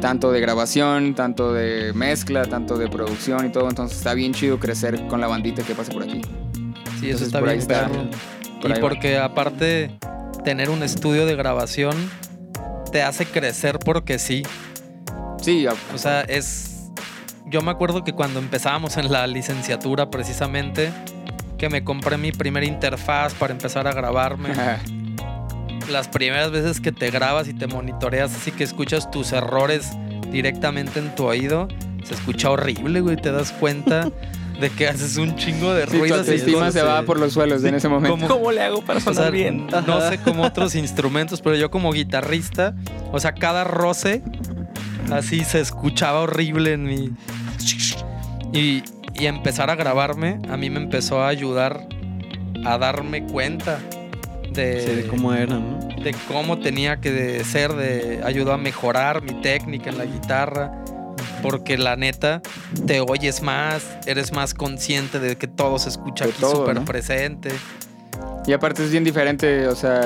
[0.00, 3.68] tanto de grabación, tanto de mezcla, tanto de producción y todo.
[3.68, 6.22] Entonces está bien chido crecer con la bandita que pasa por aquí.
[6.22, 7.88] Sí, eso Entonces, está por ahí bien está.
[8.62, 8.88] Por Y ahí va.
[8.88, 9.90] porque aparte
[10.44, 12.10] tener un estudio de grabación
[12.90, 14.42] te hace crecer porque sí.
[15.40, 16.90] Sí, O sea, es...
[17.46, 20.92] Yo me acuerdo que cuando empezábamos en la licenciatura precisamente,
[21.58, 24.50] que me compré mi primera interfaz para empezar a grabarme.
[25.90, 29.90] Las primeras veces que te grabas y te monitoreas así que escuchas tus errores
[30.30, 31.68] directamente en tu oído,
[32.04, 33.16] se escucha horrible, güey.
[33.16, 34.10] Te das cuenta
[34.62, 37.74] de que haces un chingo de sí, tu autoestima se va por los suelos en
[37.74, 38.16] ese momento.
[38.16, 38.28] ¿Cómo?
[38.28, 39.66] ¿Cómo le hago para O sonar sea, bien?
[39.86, 42.74] no sé cómo otros instrumentos, pero yo como guitarrista,
[43.10, 44.22] o sea, cada roce
[45.12, 47.10] así se escuchaba horrible en mi...
[48.52, 51.88] Y, y empezar a grabarme, a mí me empezó a ayudar
[52.64, 53.80] a darme cuenta
[54.52, 55.78] de, Sí, de cómo era, ¿no?
[56.02, 60.70] de cómo tenía que ser, de ayudó a mejorar mi técnica en la guitarra,
[61.42, 62.40] porque la neta
[62.86, 66.84] te oyes más, eres más consciente de que todo se escucha De aquí súper ¿no?
[66.84, 67.50] presente.
[68.46, 70.00] Y aparte es bien diferente, o sea...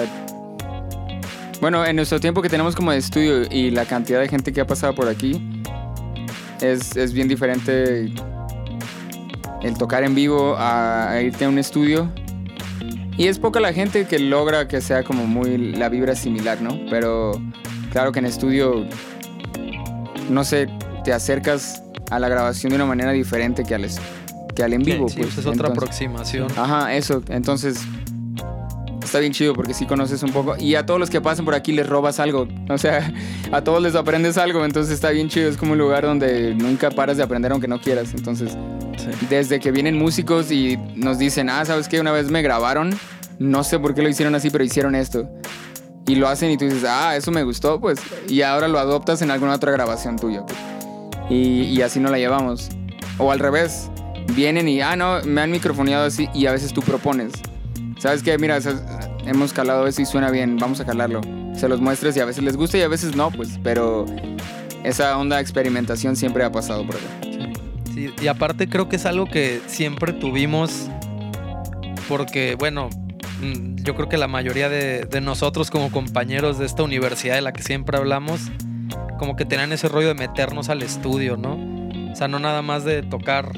[1.61, 4.61] Bueno, en nuestro tiempo que tenemos como de estudio y la cantidad de gente que
[4.61, 5.63] ha pasado por aquí,
[6.61, 8.13] es, es bien diferente
[9.63, 12.11] el tocar en vivo a, a irte a un estudio.
[13.17, 16.79] Y es poca la gente que logra que sea como muy la vibra similar, ¿no?
[16.91, 17.33] Pero
[17.91, 18.87] claro que en estudio,
[20.29, 20.69] no sé,
[21.07, 23.87] te acercas a la grabación de una manera diferente que al,
[24.57, 25.09] que al en vivo.
[25.09, 25.29] Sí, pues.
[25.35, 26.49] pues es otra Entonces- aproximación.
[26.57, 27.23] Ajá, eso.
[27.29, 27.79] Entonces,
[29.05, 30.57] está bien chido porque sí conoces un poco.
[30.59, 32.49] Y a todos los que pasan por aquí les robas algo.
[32.69, 33.13] O sea,
[33.53, 34.65] a todos les aprendes algo.
[34.65, 35.49] Entonces está bien chido.
[35.49, 38.13] Es como un lugar donde nunca paras de aprender aunque no quieras.
[38.13, 38.57] Entonces,
[38.99, 39.11] Sí.
[39.31, 42.01] desde que vienen músicos y nos dicen, ah, ¿sabes qué?
[42.01, 42.91] Una vez me grabaron.
[43.39, 45.29] No sé por qué lo hicieron así, pero hicieron esto.
[46.09, 48.01] Y lo hacen y tú dices, ah, eso me gustó, pues.
[48.29, 50.45] Y ahora lo adoptas en alguna otra grabación tuya.
[50.45, 50.59] pues.
[51.29, 52.71] Y, y así no la llevamos.
[53.19, 53.91] O al revés,
[54.35, 57.33] vienen y, ah, no, me han microfoneado así y a veces tú propones.
[57.99, 58.37] ¿Sabes qué?
[58.39, 58.59] Mira,
[59.27, 61.21] hemos calado eso y suena bien, vamos a calarlo.
[61.55, 64.05] Se los muestres y a veces les gusta y a veces no, pues, pero
[64.85, 67.07] esa onda de experimentación siempre ha pasado por acá.
[67.95, 70.89] Sí, y aparte creo que es algo que siempre tuvimos
[72.09, 72.91] porque, bueno,
[73.41, 77.41] mm, yo creo que la mayoría de, de nosotros como compañeros de esta universidad de
[77.41, 78.43] la que siempre hablamos,
[79.19, 81.59] como que tenían ese rollo de meternos al estudio, ¿no?
[82.13, 83.51] O sea, no nada más de tocar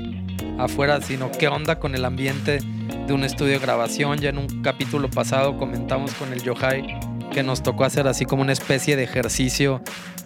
[0.58, 2.58] afuera, sino qué onda con el ambiente
[3.06, 4.18] de un estudio de grabación.
[4.18, 6.98] Ya en un capítulo pasado comentamos con el Yohai
[7.32, 9.80] que nos tocó hacer así como una especie de ejercicio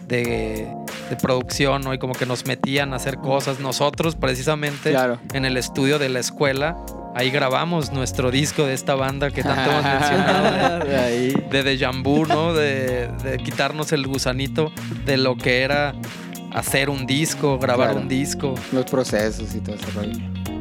[0.07, 0.67] de,
[1.09, 1.93] de producción, ¿no?
[1.93, 3.59] Y como que nos metían a hacer cosas.
[3.59, 5.19] Nosotros, precisamente, Claro.
[5.33, 6.75] en el estudio de la escuela,
[7.15, 10.79] ahí grabamos nuestro disco de esta banda que tanto hemos mencionado.
[10.85, 11.33] de- De ahí.
[12.27, 12.53] ¿no?
[12.53, 14.71] De, de quitarnos el gusanito
[15.05, 15.93] de lo que era
[16.53, 18.01] hacer un disco, grabar Claro.
[18.01, 18.55] un disco.
[18.71, 20.11] Los procesos y todo ese rollo.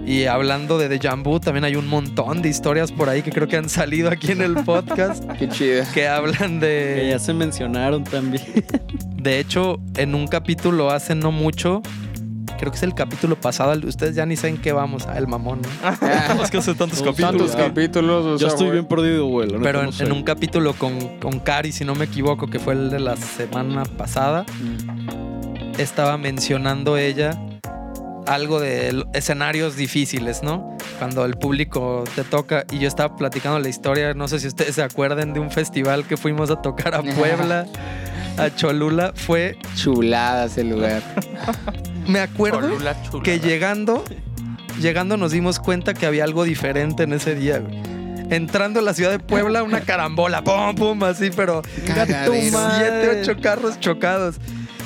[0.04, 3.46] Y hablando de Deja Vu, también hay un montón de historias por ahí que creo
[3.46, 5.84] que han salido aquí en el podcast Qué chido.
[5.94, 7.08] que hablan Que de...
[7.10, 8.42] ya se mencionaron también.
[9.14, 11.82] De hecho, en un capítulo hace no mucho,
[12.62, 15.62] creo que es el capítulo pasado, ustedes ya ni saben qué vamos, ah, el mamón,
[15.62, 16.42] ¿no?
[16.44, 17.50] es que hace tantos capítulos.
[17.50, 18.24] Tantos capítulos.
[18.24, 18.78] o sea, estoy güey.
[18.78, 19.48] bien perdido, güey.
[19.60, 20.04] Pero no en, sé.
[20.04, 23.16] en un capítulo con, con Cari, si no me equivoco, que fue el de la
[23.16, 25.80] semana pasada, Mm.
[25.80, 27.36] estaba mencionando ella
[28.28, 30.76] algo de escenarios difíciles, ¿no?
[31.00, 34.76] Cuando el público te toca y yo estaba platicando la historia, no sé si ustedes
[34.76, 37.66] se acuerdan de un festival que fuimos a tocar a Puebla,
[38.38, 41.02] a Cholula, fue, Chulada ese lugar.
[42.06, 42.70] me acuerdo
[43.22, 44.04] que llegando,
[44.80, 47.80] llegando nos dimos cuenta que había algo diferente en ese día, güey.
[48.30, 53.78] Entrando a la ciudad de Puebla, una carambola, pum, pum, así, pero siete, ocho carros
[53.78, 54.36] chocados.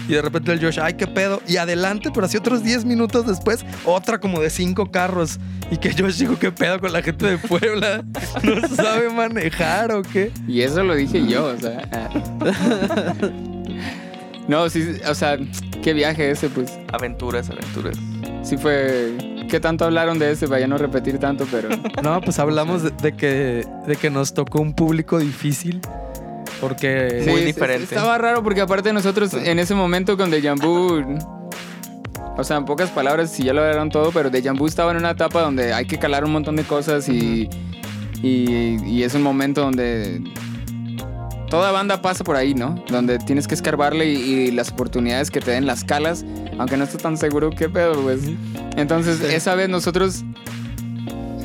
[0.08, 1.42] Y de repente el Josh, ay, qué pedo.
[1.48, 5.38] Y adelante, pero así otros 10 minutos después, otra como de cinco carros.
[5.70, 8.04] Y que Josh dijo, qué pedo con la gente de Puebla.
[8.42, 10.30] No sabe manejar o qué.
[10.46, 11.88] Y eso lo dije yo, o sea.
[11.92, 13.14] ah.
[14.48, 15.38] No, sí, o sea,
[15.86, 16.76] qué viaje ese, pues.
[16.92, 17.96] Aventuras, aventuras.
[18.42, 19.16] Sí fue.
[19.48, 20.46] ¿Qué tanto hablaron de ese?
[20.46, 21.68] Vaya a no repetir tanto, pero.
[22.02, 25.80] No, pues hablamos de, de que, de que nos tocó un público difícil.
[26.60, 27.84] Porque Muy diferente.
[27.84, 31.04] Estaba raro porque aparte nosotros en ese momento con Deja Vu,
[32.36, 34.96] o sea, en pocas palabras, si ya lo hablaron todo, pero Deja Vu estaba en
[34.96, 37.48] una etapa donde hay que calar un montón de cosas y,
[38.22, 40.20] y, y es un momento donde
[41.48, 42.82] toda banda pasa por ahí, ¿no?
[42.88, 46.24] Donde tienes que escarbarle y, y las oportunidades que te den las calas,
[46.58, 48.20] aunque no estés tan seguro qué pedo, pues.
[48.76, 49.26] Entonces, Sí.
[49.34, 50.24] esa vez nosotros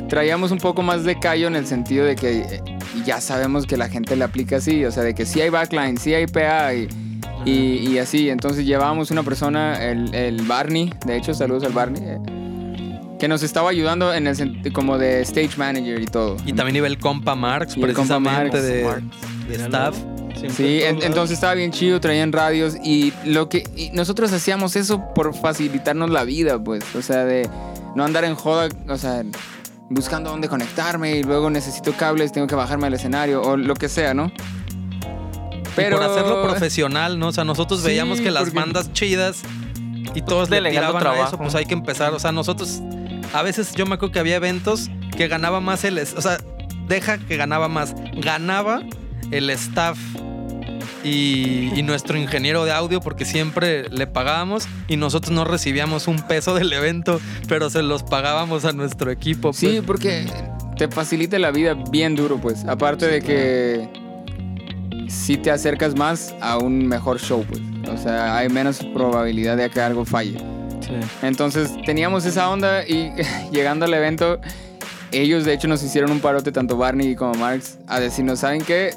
[0.09, 2.61] traíamos un poco más de callo en el sentido de que eh,
[3.05, 5.97] ya sabemos que la gente le aplica así, o sea, de que sí hay backline,
[5.97, 6.87] sí hay PA y,
[7.45, 7.51] y,
[7.89, 8.29] y así.
[8.29, 12.17] Entonces llevábamos una persona, el, el Barney, de hecho, saludos al Barney, eh,
[13.19, 16.35] que nos estaba ayudando en el como de stage manager y todo.
[16.45, 18.63] Y también iba el compa Marx, Y el compa precisamente Marx.
[18.67, 19.03] de, Marx.
[19.55, 19.95] Staff.
[20.55, 25.03] Sí, en entonces estaba bien chido, traían radios y lo que y nosotros hacíamos eso
[25.13, 27.47] por facilitarnos la vida, pues, o sea, de
[27.95, 29.23] no andar en joda, o sea,
[29.89, 33.89] buscando dónde conectarme y luego necesito cables, tengo que bajarme al escenario o lo que
[33.89, 34.31] sea, ¿no?
[35.75, 37.27] Pero por hacerlo profesional, ¿no?
[37.27, 39.41] O sea, nosotros Sí, veíamos que las porque- bandas chidas
[40.15, 42.13] y todos le delegando tiraban a eso, pues hay que empezar.
[42.13, 42.81] O sea, nosotros
[43.33, 46.37] a veces yo me acuerdo que había eventos que ganaba más el, o sea,
[46.87, 48.81] deja que ganaba más, ganaba
[49.31, 49.97] el staff
[51.03, 56.21] y, y nuestro ingeniero de audio porque siempre le pagábamos y nosotros no recibíamos un
[56.27, 59.53] peso del evento, pero se los pagábamos a nuestro equipo.
[59.53, 59.81] Sí, pues.
[59.85, 60.25] porque
[60.77, 62.65] te facilita la vida bien duro, pues.
[62.65, 63.89] Aparte de que
[65.07, 67.61] sí te acercas más a un mejor show, pues.
[67.91, 70.37] O sea, hay menos probabilidad de que algo falle.
[70.81, 70.93] Sí.
[71.21, 73.11] Entonces teníamos esa onda y
[73.51, 74.39] llegando al evento,
[75.11, 78.91] ellos de hecho nos hicieron un parote, tanto Barney como Marx, a decirnos, ¿saben qué?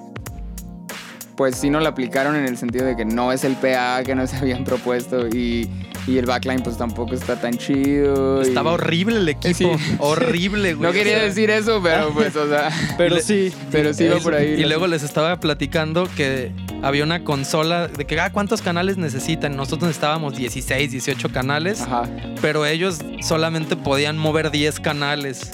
[1.36, 4.14] Pues sí nos lo aplicaron en el sentido de que no es el PA que
[4.14, 5.68] nos habían propuesto y,
[6.06, 8.42] y el backline pues tampoco está tan chido.
[8.44, 9.66] y- Estaba horrible el equipo, Sí.
[9.98, 10.86] horrible, güey.
[10.88, 13.52] No quería decir eso, pero pues, o sea, Pero sí.
[13.72, 14.52] pero sí iba por ahí.
[14.60, 19.56] Y luego les estaba platicando que había una consola de que, ah, ¿cuántos canales necesitan?
[19.56, 22.02] Nosotros necesitábamos 16, 18 canales, Ajá.
[22.42, 25.50] pero ellos solamente podían mover 10 canales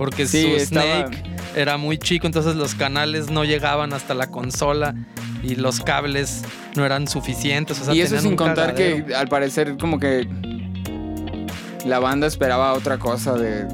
[0.00, 1.22] porque Sí, su estaba- Snake
[1.54, 4.94] era muy chico, entonces los canales no llegaban hasta la consola
[5.42, 6.42] y los cables
[6.74, 7.78] no eran suficientes.
[7.82, 9.04] o sea, y eso sin contar cagadero.
[9.06, 10.26] que al parecer como que
[11.84, 13.66] la banda esperaba otra cosa de...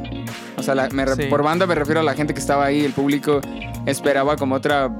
[0.57, 1.23] O sea, la- me re- Sí.
[1.31, 3.41] por banda me refiero a la gente que estaba ahí, el público
[3.87, 4.91] esperaba como otra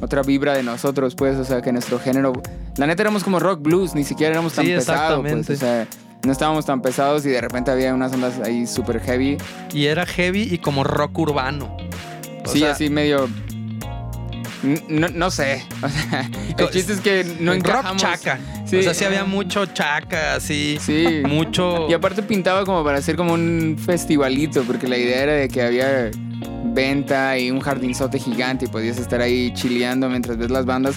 [0.00, 2.32] otra vibra de nosotros, pues, o sea, que nuestro género...
[2.76, 5.52] La neta éramos como rock blues, ni siquiera éramos tan Sí, pesados, pues, exactamente.
[5.52, 5.86] o sea,
[6.24, 9.38] no estábamos tan pesados y de repente había unas ondas ahí súper heavy.
[9.72, 11.76] Y era heavy y como rock urbano.
[12.44, 13.28] O sí, sea, así medio
[14.88, 15.64] No, no sé.
[15.82, 18.02] O sea, el chiste es que no Rock encajamos.
[18.02, 18.38] chaca.
[18.66, 18.76] Sí.
[18.76, 20.78] O sea, sí había mucho chaca, así.
[20.80, 21.22] Sí.
[21.26, 21.88] Mucho.
[21.90, 25.62] Y aparte pintaba como para hacer como un festivalito, porque la idea era de que
[25.62, 26.10] había
[26.64, 30.94] venta y un jardinzote gigante y podías estar ahí chileando mientras ves las bandas.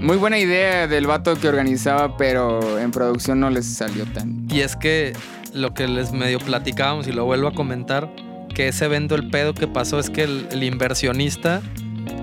[0.00, 4.46] Muy buena idea del vato que organizaba, pero en producción no les salió tan.
[4.50, 5.12] Y es que
[5.52, 8.08] lo que les medio platicábamos y lo vuelvo a comentar,
[8.54, 11.62] que ese evento el pedo que pasó es que el, el inversionista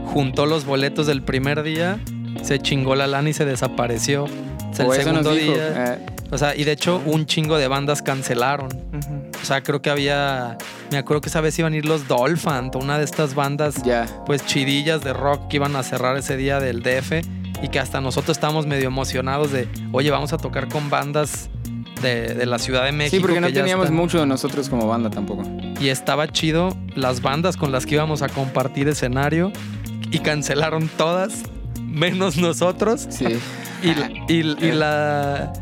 [0.05, 1.99] juntó los boletos del primer día,
[2.43, 4.25] se chingó la lana y se desapareció.
[4.25, 5.95] O el segundo día.
[5.95, 8.69] eh, O sea, y de hecho un chingo de bandas cancelaron.
[9.41, 10.57] O sea, creo que había.
[10.91, 13.75] Me acuerdo que esa vez iban a ir los Dolphant, una de estas bandas,
[14.25, 17.21] pues chidillas de rock que iban a cerrar ese día del DF.
[17.61, 21.49] Y que hasta nosotros estábamos medio emocionados de, oye, vamos a tocar con bandas
[22.01, 23.15] de, de la Ciudad de México.
[23.17, 23.95] Sí, porque no teníamos están".
[23.97, 25.43] mucho de nosotros como banda tampoco.
[25.79, 29.51] Y estaba chido las bandas con las que íbamos a compartir escenario.
[30.11, 31.43] Y cancelaron todas,
[31.81, 33.07] menos nosotros.
[33.09, 33.25] Sí.
[33.83, 35.53] Y, la- y- y la.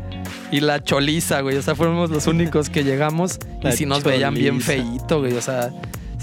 [0.50, 1.56] Y la choliza, güey.
[1.56, 3.38] O sea, fuimos los únicos que llegamos.
[3.60, 5.34] La y si nos veían bien feíto, güey.
[5.34, 5.70] O sea,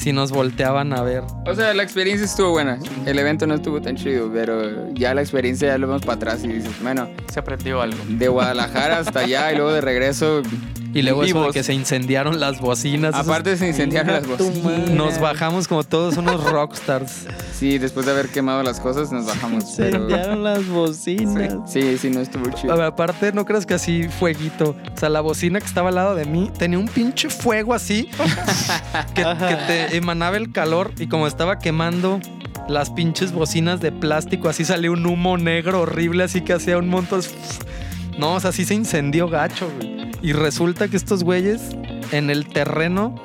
[0.01, 1.23] si nos volteaban a ver.
[1.45, 2.79] O sea, la experiencia estuvo buena.
[3.05, 6.43] El evento no estuvo tan chido, pero ya la experiencia ya lo vemos para atrás
[6.43, 7.97] y dices, bueno, Se aprendió algo.
[8.07, 10.41] de Guadalajara hasta allá y luego de regreso.
[10.93, 13.13] Y luego eso de que se incendiaron las bocinas.
[13.15, 14.89] esos- Aparte se incendiaron las bocinas.
[14.89, 17.27] nos bajamos como todos unos rockstars.
[17.57, 19.63] Sí, después de haber quemado las cosas nos bajamos.
[19.75, 19.97] Se Pero...
[20.03, 21.53] incendiaron las bocinas.
[21.71, 22.75] Sí, sí, no estuvo A chido.
[22.75, 24.75] ver, aparte, no creas que así fueguito.
[24.93, 28.09] O sea, la bocina que estaba al lado de mí tenía un pinche fuego así
[29.15, 32.19] que, que te emanaba el calor y como estaba quemando
[32.67, 36.89] las pinches bocinas de plástico, así salió un humo negro horrible, así que hacía un
[36.89, 37.21] montón.
[38.17, 40.00] No, o sea, sí se incendió gacho, güey.
[40.21, 41.61] Y resulta que estos güeyes
[42.11, 43.15] en el terreno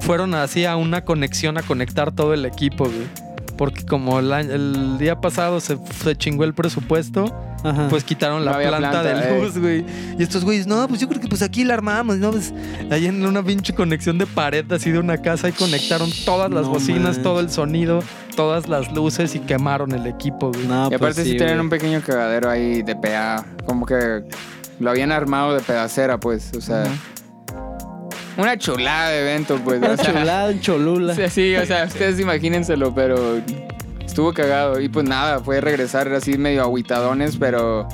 [0.00, 3.28] fueron así a una conexión a conectar todo el equipo, güey.
[3.56, 7.24] Porque como el, año- el día pasado se, se chingó el presupuesto,
[7.64, 7.88] Ajá.
[7.90, 9.42] pues quitaron la No planta, planta, de eh.
[9.42, 9.84] luz, güey.
[10.16, 12.30] Y estos güeyes, no, pues yo creo que pues aquí la armamos, ¿no?
[12.30, 12.54] Pues
[12.92, 16.66] ahí en una pinche conexión de pared así de una casa y conectaron todas las
[16.66, 18.00] No bocinas, todo el sonido,
[18.36, 20.68] todas las luces y quemaron el equipo, güey.
[20.68, 21.58] No, y aparte pues sí, sí, güey.
[21.58, 23.44] un pequeño cagadero ahí de PA.
[23.66, 24.22] Como que
[24.80, 26.52] lo habían armado de pedacera, pues.
[26.56, 26.84] O sea,
[28.36, 29.78] una chulada de evento, pues.
[29.78, 31.14] Una o sea, chulada en Cholula.
[31.14, 33.40] Sí, sí, o sea, ustedes imagínenselo, pero
[34.04, 34.80] estuvo cagado.
[34.80, 37.88] Y pues nada, fue regresar así medio aguitadones, pero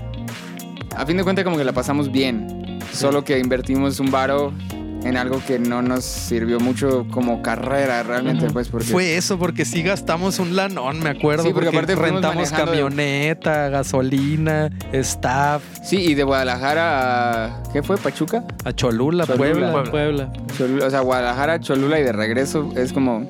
[0.97, 2.79] a fin de cuentas como que la pasamos bien.
[2.92, 4.53] Solo que invertimos un varo
[5.05, 8.87] en algo que no nos sirvió mucho como carrera realmente, pues porque...
[8.88, 11.45] Fue eso, porque sí gastamos un lanón, me acuerdo.
[11.45, 17.62] Sí, porque aparte fuimos rentamos de- camioneta, gasolina, staff, Sí, y de Guadalajara a...
[17.73, 17.97] ¿Qué fue?
[17.99, 18.45] ¿Pachuca?
[18.64, 19.73] a Cholula, Cholula, Puebla.
[19.73, 19.90] Puebla.
[19.90, 20.33] Puebla.
[20.57, 23.29] Cholula, o sea, Guadalajara, Cholula y de regreso es como...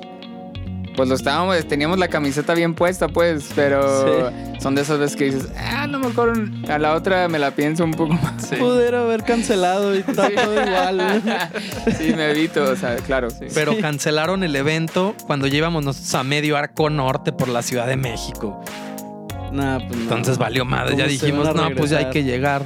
[0.96, 4.30] Pues lo estábamos, teníamos la camiseta bien puesta, pues, pero
[4.61, 6.40] son de esas veces que dices, ah, no me acuerdo,
[6.72, 8.46] a la otra me la pienso un poco más.
[8.48, 8.57] Sí.
[8.57, 10.35] Pudiera haber cancelado y está Sí.
[10.37, 11.22] todo igual.
[11.98, 13.26] Sí, me evito, o sea, claro.
[13.54, 13.80] Pero Sí.
[13.80, 18.62] cancelaron el evento cuando llevábamos nosotros a medio arco norte por la Ciudad de México.
[19.52, 20.02] Nah, pues no.
[20.02, 20.92] Entonces valió madre.
[20.92, 22.62] ¿Cómo Ya dijimos, no, pues ya hay que llegar.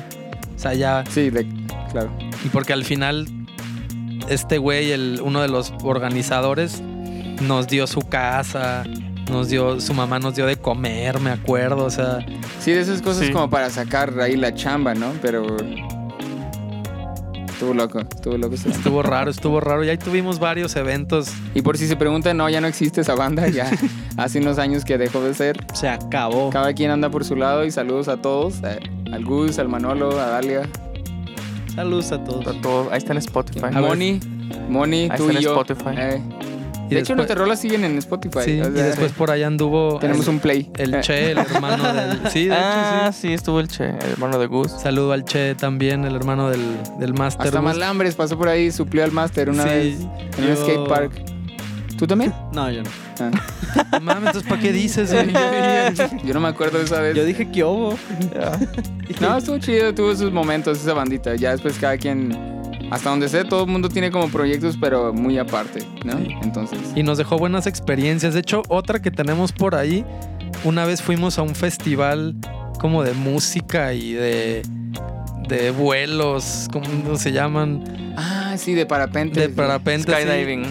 [0.55, 1.03] O sea, ya.
[1.11, 1.47] Sí, de,
[1.93, 2.11] claro.
[2.45, 3.27] Y porque al final,
[4.29, 6.83] este güey, el, uno de los organizadores,
[7.41, 8.85] nos dio su casa,
[9.31, 11.85] nos dio, su mamá nos dio de comer, me acuerdo.
[11.85, 12.19] O sea,
[12.61, 13.33] Sí, de esas cosas Sí.
[13.33, 15.13] como para sacar ahí la chamba, ¿no?
[15.23, 15.57] Pero...
[17.49, 18.55] Estuvo loco, estuvo loco.
[18.55, 19.83] ese estuvo raro, estuvo raro.
[19.85, 21.33] Y ahí tuvimos varios eventos.
[21.55, 23.69] Y por si se preguntan, no, ya no existe esa banda, ya
[24.17, 25.57] hace unos años que dejó de ser.
[25.75, 26.51] Se acabó.
[26.51, 28.63] Cada quien anda por su lado y saludos a todos.
[28.63, 28.79] eh,
[29.13, 30.63] al Gus, al Manolo, a Dalia.
[31.75, 32.47] Saludos a todos.
[32.47, 33.67] Está todo- ahí está en Spotify.
[33.75, 33.81] A.
[33.81, 34.21] Moni,
[34.69, 35.61] Moni, Ahí tú está y en yo.
[35.61, 35.97] Spotify.
[35.97, 36.23] Eh,
[36.91, 38.41] Y de hecho, después- nuestras rolas siguen en Spotify.
[38.45, 40.71] Sí, o y después por allá anduvo tenemos el, un play.
[40.77, 42.21] el Eh, Che, el hermano del.
[42.33, 44.73] Sí, de Ah, hecho, sí, estuvo el Che, el hermano de Gus.
[44.73, 44.79] sí.
[44.83, 46.61] Saludo al Che también, el hermano del,
[46.99, 47.47] del Master.
[47.49, 47.65] Hasta Gus.
[47.65, 49.69] Malambres pasó por ahí, suplió al máster una Sí.
[49.69, 50.01] vez
[50.39, 51.13] en un Yo- skate park.
[51.99, 52.33] ¿Tú también?
[52.53, 52.91] No, yo no.
[53.21, 53.99] Ah.
[54.01, 55.13] Mames, entonces, ¿para qué dices?
[55.13, 55.33] güey?
[56.25, 57.17] Yo no me acuerdo de esa vez.
[57.17, 57.99] Yo dije que hubo.
[59.21, 61.35] No, estuvo chido, tuvo sus momentos esa bandita.
[61.35, 62.31] Ya después cada quien,
[62.91, 66.19] hasta donde sé, todo el mundo tiene como proyectos, pero muy aparte, ¿no?
[66.19, 66.35] Sí.
[66.43, 68.35] Entonces, y nos dejó buenas experiencias.
[68.35, 70.05] De hecho, otra que tenemos por ahí,
[70.65, 72.35] una vez fuimos a un festival
[72.81, 74.63] como de música y de,
[75.49, 78.15] de vuelos, ¿cómo se llaman?
[78.17, 79.41] ah, sí, de parapente.
[79.41, 80.13] De parapente.
[80.13, 80.65] Skydiving.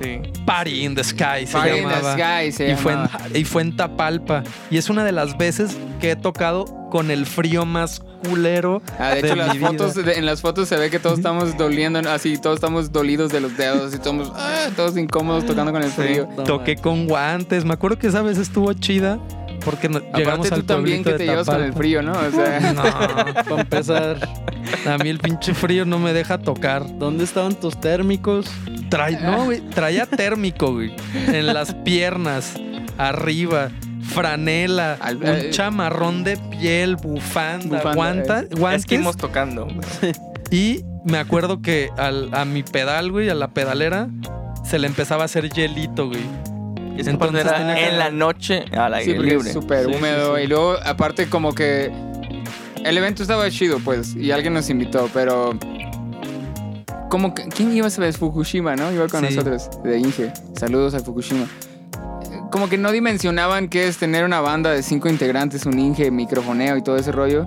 [0.00, 0.20] Sí.
[0.44, 2.12] Party in the Sky se Party in the.
[2.12, 3.28] Sky se y, fue en, llamaba.
[3.38, 4.42] y fue en Tapalpa.
[4.70, 6.64] Y es una de las veces que he tocado
[6.94, 8.80] con el frío más culero.
[9.00, 9.66] Ah, de hecho, las vida.
[9.66, 13.40] fotos, en las fotos se ve que todos estamos doliendo, así, todos estamos dolidos de
[13.40, 16.28] los dedos, así, todos, ah, todos incómodos tocando con el frío.
[16.44, 17.64] Toqué con guantes.
[17.64, 19.18] Me acuerdo que esa vez estuvo chida
[19.64, 22.12] porque no- llegamos al tú también que de te llevas con el frío, ¿no?
[22.12, 24.28] O sea, No, Para empezar,
[24.86, 26.84] a mí el pinche frío no me deja tocar.
[26.96, 28.46] ¿dónde estaban tus térmicos?
[28.88, 30.94] Trae, no, güey, traía térmico, güey.
[31.26, 32.54] En las piernas,
[32.98, 33.70] arriba,
[34.04, 38.48] franela, Al- un eh, chamarrón de piel, bufanda, Bufanda, guanta- eh.
[38.56, 38.80] guantes.
[38.82, 39.68] Esquimos tocando.
[40.50, 44.08] Y me acuerdo que al- a mi pedal, güey, a la pedalera,
[44.64, 46.20] se le empezaba a hacer hielito, güey.
[46.96, 48.64] Entonces era tenía que- en la noche
[49.02, 49.48] sí, libre.
[49.48, 50.36] es súper Sí, sí, húmedo.
[50.36, 50.42] sí.
[50.42, 51.90] Y luego, aparte, como que
[52.84, 55.58] el evento estaba chido, pues, y alguien nos invitó, pero.
[57.10, 58.16] Como que, ¿quién iba esa vez?
[58.16, 58.92] Fukushima, ¿no?
[58.92, 59.34] Iba con Sí.
[59.34, 60.32] nosotros, de Inge.
[60.56, 61.46] Saludos a Fukushima.
[62.54, 66.76] Como que no dimensionaban qué es tener una banda de cinco integrantes, un Inge, microfoneo
[66.76, 67.44] y todo ese rollo.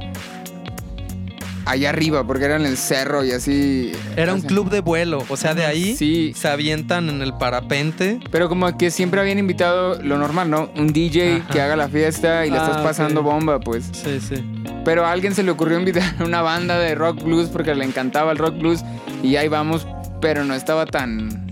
[1.64, 3.94] Allá arriba, porque era en el cerro y así.
[4.18, 8.20] Era un club de vuelo, o sea, de ahí Sí, se avientan en el parapente.
[8.32, 10.70] pero como que siempre habían invitado lo normal, ¿no?
[10.76, 11.54] Un DJ Ajá.
[11.54, 13.26] que haga la fiesta y Ah, estás pasando ok.
[13.28, 13.86] bomba, pues.
[13.94, 14.44] Sí, sí.
[14.84, 17.86] Pero a alguien se le ocurrió invitar a una banda de rock blues porque le
[17.86, 18.82] encantaba el rock blues
[19.24, 19.88] y ahí vamos,
[20.20, 21.47] pero no estaba tan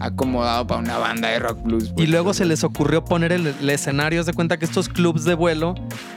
[0.00, 1.92] acomodado para una banda de rock blues.
[1.96, 4.24] Y luego se les ocurrió poner el, el escenario.
[4.24, 5.74] De cuenta que estos clubs de vuelo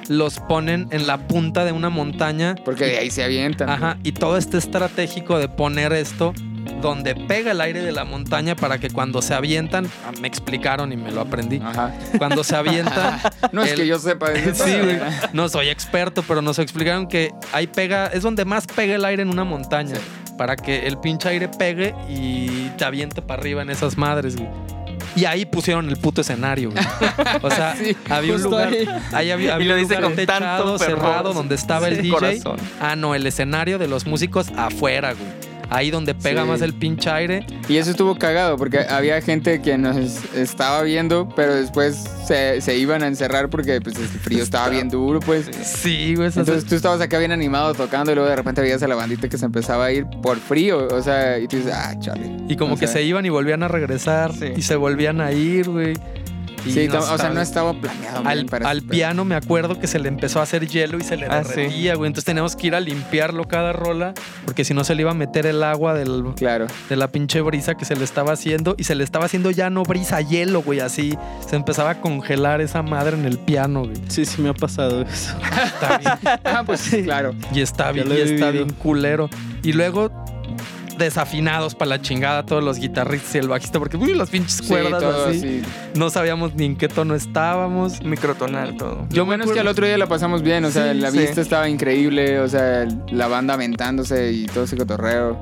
[0.07, 2.55] los ponen en la punta de una montaña.
[2.63, 3.69] Porque de ahí se avientan.
[3.69, 6.33] Ajá, y todo este estratégico de poner esto
[6.81, 10.91] donde pega el aire de la montaña para que cuando se avientan, ah, me explicaron
[10.91, 11.59] y me lo aprendí.
[11.63, 11.93] Ajá.
[12.17, 13.19] Cuando se avientan,
[13.51, 14.31] No es que yo sepa.
[14.33, 14.65] eso.
[14.65, 14.99] sí, güey,
[15.33, 19.23] no soy experto, pero nos explicaron que ahí pega, es donde más pega el aire
[19.23, 19.95] en una montaña,
[20.37, 24.49] para que el pinche aire pegue y te aviente para arriba en esas madres, güey.
[25.15, 26.83] Y ahí pusieron el puto escenario, güey.
[27.41, 28.87] O sea, Sí, había un lugar, ahí.
[29.13, 32.01] ahí había, Y había lo un dice lugar con techado, tanto cerrado, donde estaba el
[32.01, 32.11] DJ.
[32.11, 32.57] corazón.
[32.79, 35.46] Ah, no, el escenario de los músicos afuera, güey.
[35.69, 36.47] Ahí donde pega Sí.
[36.47, 37.45] más el pinche aire.
[37.67, 39.97] Y eso estuvo cagado porque había gente que nos
[40.33, 41.95] estaba viendo, pero después
[42.25, 45.49] se, se iban a encerrar porque pues, el frío estaba bien duro, pues.
[45.63, 46.27] Sí, güey.
[46.27, 49.27] Entonces tú estabas acá bien animado tocando y luego de repente veías a la bandita
[49.29, 50.87] que se empezaba a ir por frío.
[50.91, 52.31] O sea, y tú dices, ah, chale.
[52.47, 54.33] y como o que sea, se iban y volvían a regresar.
[54.33, 54.53] Sí.
[54.55, 55.93] Y se volvían a ir, güey.
[56.67, 58.27] Y Sí, no o sea, no estaba planeado.
[58.27, 61.27] Al, al piano me acuerdo que se le empezó a hacer hielo y se le
[61.27, 61.65] Ah, sí.
[61.67, 62.07] güey.
[62.07, 64.13] Entonces teníamos que ir a limpiarlo cada rola
[64.45, 66.67] porque si no se le iba a meter el agua del, Claro.
[66.89, 69.69] de la pinche brisa que se le estaba haciendo y se le estaba haciendo ya
[69.69, 70.79] no brisa, hielo, güey.
[70.79, 73.95] Así se empezaba a congelar esa madre en el piano, güey.
[74.07, 75.35] Sí, sí me ha pasado eso.
[75.65, 77.33] Está bien, Ah, pues claro.
[77.53, 79.29] y está Ya bien, y está bien culero.
[79.63, 80.11] Y luego
[80.97, 84.67] desafinados para la chingada todos los guitarristas y el bajista porque uy, las pinches Sí,
[84.67, 85.61] cuerdas todo así,
[85.95, 88.01] no sabíamos ni en qué tono estábamos.
[88.03, 89.05] Microtonal todo.
[89.11, 91.19] Lo bueno es que al otro día la pasamos bien, o sea, Sí, la sí.
[91.19, 95.39] vista estaba increíble, o sea, la banda aventándose y todo ese cotorreo.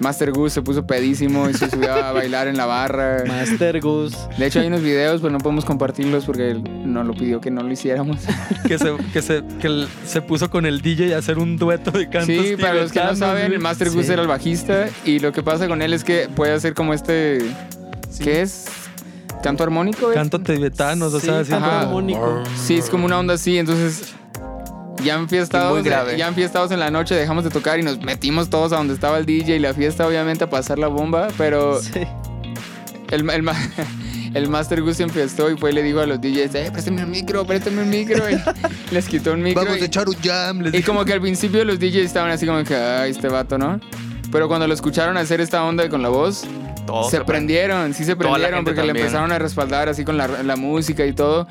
[0.00, 3.24] Master Goose se puso pedísimo y se subió a bailar en la barra.
[3.26, 4.14] Master Gus.
[4.38, 7.50] De hecho, hay unos videos, pero no podemos compartirlos porque él nos lo pidió que
[7.50, 8.18] no lo hiciéramos.
[8.66, 12.08] que se, que se, que se puso con el DJ a hacer un dueto de
[12.08, 12.26] cantos.
[12.46, 14.12] Sí, para los que no saben, el Master Goose Sí.
[14.12, 17.38] era el bajista y lo que pasa con él es que puede hacer como este...
[18.22, 18.66] ¿Qué es?
[19.42, 20.10] ¿Canto armónico?
[20.10, 20.14] es?
[20.14, 22.42] Canto tibetanos, o Sí, sea, así canto armónico.
[22.56, 24.14] Sí, es como una onda así, entonces
[25.04, 26.16] ya enfiestados, grave.
[26.16, 29.18] ya enfiestados en la noche dejamos de tocar y nos metimos todos a donde estaba
[29.18, 32.00] el DJ y la fiesta obviamente a pasar la bomba, pero Sí.
[33.10, 33.48] el, el,
[34.34, 37.04] el Master Gus se enfiestó y fue y le dijo a los DJs, eh, préstame
[37.04, 38.40] un micro, préstame un micro y
[38.92, 40.60] les quitó un micro Vamos y, a echar un jam.
[40.62, 43.58] les y como que al principio los DJs estaban así como que, ay, este vato,
[43.58, 43.78] ¿no?
[44.32, 46.42] Pero cuando lo escucharon hacer esta onda con la voz,
[46.86, 49.06] Todo se prendieron, sí se prendieron porque le también.
[49.06, 51.46] empezaron a respaldar así con la, la música y todo.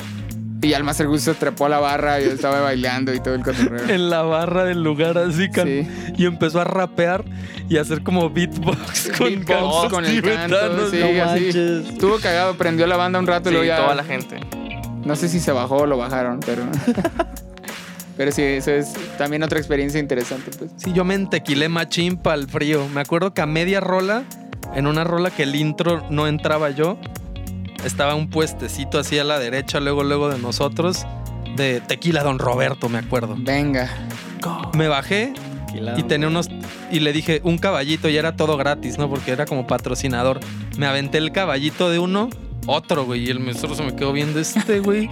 [0.64, 3.20] Y ya el Master Gus se trepó a la barra y yo estaba bailando y
[3.20, 3.88] todo el cotorreo.
[3.90, 5.88] en la barra del lugar así can- Sí.
[6.18, 7.24] y empezó a rapear
[7.70, 11.00] y a hacer como beatbox con Beatbox con el canto, sí.
[11.18, 11.24] ¿no?
[11.24, 11.50] así.
[11.90, 13.78] Estuvo cagado, prendió la banda un rato y Sí, luego ya.
[13.78, 14.40] toda la gente.
[15.04, 16.64] No sé si se bajó o lo bajaron, pero.
[18.18, 20.72] pero sí, eso es también otra experiencia interesante, pues.
[20.78, 22.88] Sí, yo me entequilé machín para el frío.
[22.88, 24.24] Me acuerdo que a media rola,
[24.76, 26.98] en una rola que el intro no entraba yo,
[27.84, 31.06] estaba un puestecito así a la derecha, luego, luego de nosotros,
[31.56, 33.36] de tequila Don Roberto, me acuerdo.
[33.38, 33.90] Venga.
[34.74, 35.34] Me bajé
[35.98, 36.50] y tenía unos.
[36.92, 39.10] Y le dije, un caballito, y era todo gratis, ¿no?
[39.10, 40.40] Porque era como patrocinador.
[40.78, 42.30] Me aventé el caballito de uno,
[42.66, 43.26] otro, güey.
[43.26, 45.10] Y el mesero se me quedó viendo este, güey.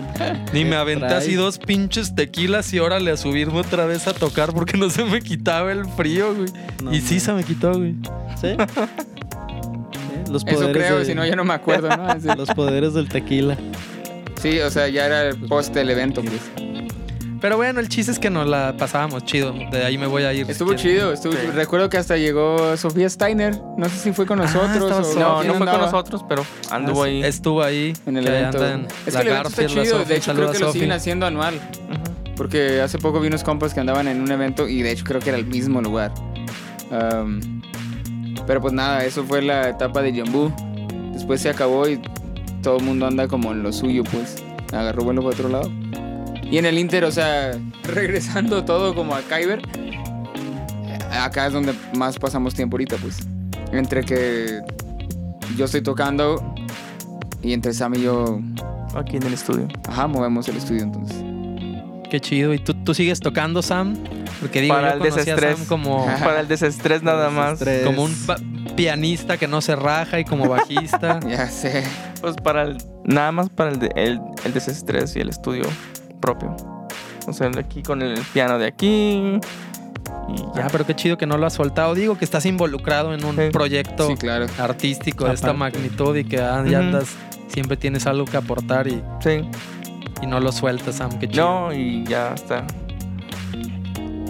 [0.52, 1.24] Ni me aventé traes?
[1.24, 5.04] así dos pinches tequilas y órale a subirme otra vez a tocar porque no se
[5.04, 6.48] me quitaba el frío, güey.
[6.82, 7.94] No y sí se me quitó, güey.
[8.40, 8.56] ¿Sí?
[10.30, 12.14] Los Eso poderes creo, de- si no, ya no me acuerdo, ¿no?
[12.36, 13.56] Los poderes del tequila.
[14.40, 16.40] Sí, o sea, ya era el post del evento, pues.
[17.40, 19.52] Pero bueno, el chiste es que nos la pasábamos chido.
[19.70, 20.44] De ahí me voy a ir.
[20.44, 20.84] si Estuvo quieren.
[20.96, 21.38] chido, estuvo Sí.
[21.54, 23.58] Recuerdo que hasta llegó Sofía Steiner.
[23.78, 25.42] No sé si fue con Ah, nosotros estaba o.
[25.42, 27.22] No, no fue con andaba nosotros, pero anduvo Ah, sí, ahí.
[27.24, 27.92] Estuvo ahí.
[28.04, 28.66] En el evento.
[28.66, 29.84] en Es que el evento está chido.
[29.86, 31.54] Sofi, De hecho, creo que lo siguen haciendo anual.
[31.54, 32.34] Ujú.
[32.36, 35.20] Porque hace poco vi unos compas que andaban en un evento y de hecho creo
[35.20, 36.12] que era el mismo lugar.
[36.90, 37.62] Um,
[38.46, 40.50] pero pues nada, eso fue la etapa de Jambu.
[41.12, 42.00] Después se acabó y
[42.62, 44.42] todo el mundo anda como en lo suyo, pues.
[44.72, 45.70] Agarró vuelo para otro lado.
[46.50, 47.52] Y en el Inter, o sea,
[47.84, 49.62] regresando todo como a Kyber,
[51.12, 53.26] acá es donde más pasamos tiempo ahorita, pues.
[53.72, 54.60] Entre que
[55.56, 56.54] yo estoy tocando
[57.42, 58.40] y entre Sam y yo,
[58.94, 59.68] Aquí en el estudio.
[59.88, 61.29] ajá, movemos el estudio entonces.
[62.10, 62.52] Qué chido.
[62.52, 63.96] ¿Y tú, tú sigues tocando, Sam?
[64.40, 65.56] Porque digo, Para yo el conocí a desestrés.
[65.58, 67.58] Sam como, Para el desestrés nada más.
[67.60, 67.86] Desestrés.
[67.86, 68.14] como un
[68.76, 71.20] pianista que no se raja y como bajista.
[71.28, 71.84] Ya sé.
[72.20, 72.78] Pues para el.
[73.04, 75.64] Nada más para el, de- el, el desestrés y el estudio
[76.20, 76.54] propio.
[77.26, 79.38] O sea, aquí con el piano de aquí.
[80.28, 80.66] Y ya, ya.
[80.70, 81.94] pero qué chido que no lo has soltado.
[81.94, 83.42] Digo que estás involucrado en un Sí.
[83.52, 84.46] proyecto Sí, claro.
[84.58, 87.14] artístico de esta magnitud y que ah, ya andas,
[87.48, 89.42] siempre tienes algo que aportar y, Sí.
[90.22, 91.18] Y no lo sueltas, Sam.
[91.18, 91.44] Qué chido.
[91.68, 92.66] No, y ya está.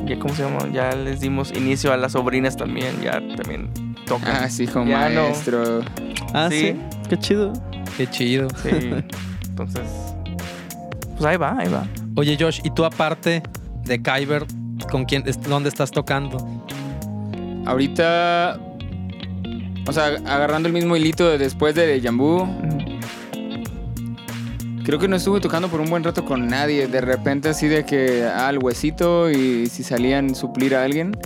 [0.06, 0.68] Ya, ¿cómo se llama?
[0.72, 3.00] Ya les dimos inicio a las sobrinas también.
[3.02, 3.70] Ya también
[4.06, 4.36] tocan.
[4.44, 5.22] Ah, sí, hijo Ya no.
[5.22, 5.80] maestro.
[6.34, 6.58] Ah, sí.
[6.58, 6.76] Sí.
[7.08, 7.52] Qué chido.
[7.96, 8.48] Qué chido.
[8.62, 8.90] Sí.
[9.48, 9.82] Entonces.
[11.12, 11.86] Pues ahí va, ahí va.
[12.16, 13.42] Oye, Josh, ¿y tú aparte
[13.84, 14.46] de Kyber,
[14.90, 16.38] con quién, es- dónde estás tocando?
[17.66, 18.58] Ahorita.
[19.86, 22.46] O sea, agarrando el mismo hilito de después de Jambu.
[24.90, 26.88] Creo que no estuve tocando por un buen rato con nadie.
[26.88, 28.24] De repente, así de que.
[28.24, 29.30] Ah, el huesito.
[29.30, 31.16] Y si salían suplir a alguien.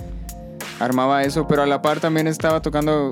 [0.80, 1.48] Armaba eso.
[1.48, 3.10] Pero a la par también estaba tocando.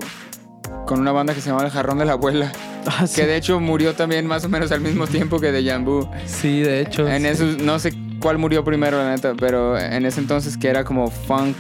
[0.87, 2.53] Con una banda que se llama El Jarrón de la Abuela.
[2.85, 3.21] Ah, sí.
[3.21, 6.09] Que de hecho murió también más o menos al mismo tiempo que de Jambu.
[6.27, 7.07] Sí, de hecho.
[7.07, 7.59] En sí.
[7.63, 11.57] no sé cuál murió primero, la neta, pero en ese entonces que era como funk,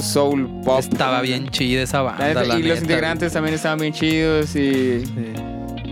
[0.00, 0.80] soul, pop.
[0.80, 2.18] Estaba bien chida esa banda.
[2.18, 5.32] La neta, la y los integrantes también estaban bien chidos y Sí.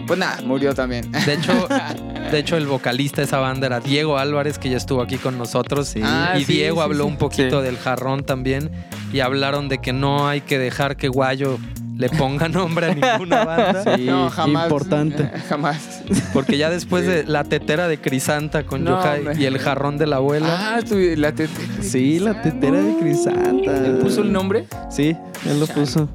[0.06, 1.10] Pues nada, murió también.
[1.12, 1.68] De hecho,
[2.30, 5.38] de hecho, el vocalista de esa banda era Diego Álvarez, que ya estuvo aquí con
[5.38, 5.88] nosotros.
[5.88, 6.00] Sí.
[6.02, 7.10] Ah, y sí, Diego sí, habló sí.
[7.10, 7.66] un poquito Sí.
[7.66, 8.70] del jarrón también.
[9.12, 11.58] Y hablaron de que no hay que dejar que Guayo
[11.96, 13.96] le ponga nombre a ninguna banda.
[13.96, 14.64] Sí, no, jamás.
[14.64, 15.30] importante.
[15.48, 16.02] Jamás.
[16.32, 20.08] Porque ya después de la tetera de Crisanta con No, Yohai y el jarrón de
[20.08, 20.74] la abuela.
[20.76, 21.68] Ah, tu- la tetera.
[21.82, 23.72] Sí, la tetera de Crisanta.
[23.80, 24.66] ¿Le puso el nombre?
[24.90, 25.16] Sí,
[25.48, 26.08] él lo puso.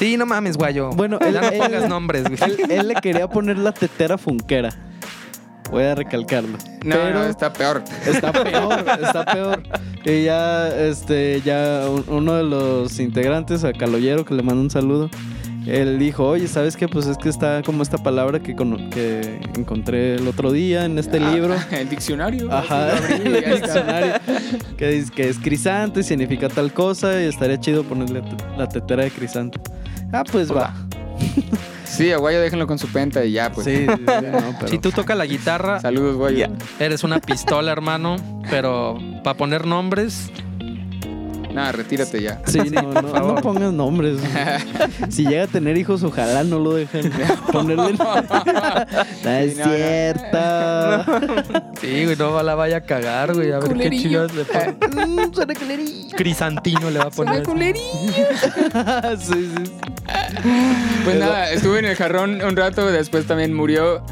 [0.00, 0.88] Sí, no mames, Guayo.
[0.90, 2.38] Bueno, ya él- no él- pongas nombres, güey.
[2.70, 4.70] Él, le quería poner la tetera funquera.
[5.70, 6.56] Voy a recalcarlo.
[6.84, 7.84] No, Pero no, está peor.
[8.06, 9.62] está peor, está peor.
[10.04, 14.70] Y ya, este, ya un- uno de los integrantes, a Caloyero, que le mando un
[14.70, 15.10] saludo,
[15.70, 16.88] él dijo, oye, ¿sabes qué?
[16.88, 18.54] Pues es que está como esta palabra que,
[18.90, 21.54] que encontré el otro día en este Ah, libro.
[21.70, 22.50] El diccionario.
[22.52, 24.14] Ajá, el diccionario.
[24.76, 28.22] Que dice que es crisante, significa tal cosa y estaría chido ponerle
[28.56, 29.60] la tetera de crisante.
[30.12, 30.74] Ah, pues va.
[31.84, 33.66] Sí, a Guayo déjenlo con su penta y ya, pues.
[33.66, 36.46] Sí, sí, sí, no, pero- Si tú tocas la guitarra, Saludos, Guayo.
[36.78, 38.16] Eres una pistola, hermano.
[38.48, 40.30] Pero para poner nombres,
[41.52, 42.40] Nada, retírate ya.
[42.46, 44.18] Sí, no, no, no pongas nombres.
[45.08, 47.10] si llega a tener hijos, ojalá no lo dejen
[47.52, 47.94] ponerle.
[47.94, 49.74] no es Sí, no, no.
[49.74, 51.04] cierto.
[51.80, 53.50] sí, güey, no la vaya a cagar, güey.
[53.52, 54.02] A ver qué Culerillo.
[54.02, 55.06] chingados le pone.
[55.06, 56.16] Mm, suena culerillo.
[56.16, 57.44] Crisantino le va a poner.
[59.18, 59.72] sí, sí.
[61.04, 64.02] Pues nada, estuve en el jarrón un rato, después también murió.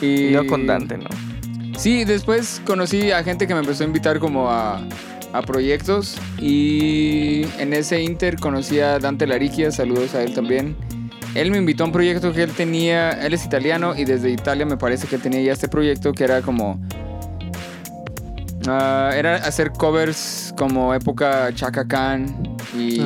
[0.00, 1.08] Y Y yo con Dante, ¿no?
[1.78, 4.80] Sí, después conocí a gente que me empezó a invitar como a,
[5.38, 6.16] a proyectos.
[6.38, 10.76] Y en ese inter conocí a Dante Lariquia, saludos a él también.
[11.34, 14.64] Él me invitó a un proyecto que él tenía, él es italiano y desde Italia
[14.64, 16.80] me parece que tenía ya este proyecto que era como...
[18.66, 23.00] ah, era hacer covers como época Chaka Khan y...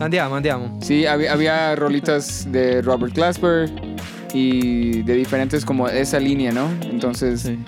[0.00, 0.78] Andiamo, andiamo.
[0.82, 3.70] Sí, había, había rolitas de Robert Glasper
[4.32, 6.70] y de diferentes como esa línea, ¿no?
[6.90, 7.58] Entonces, Sí.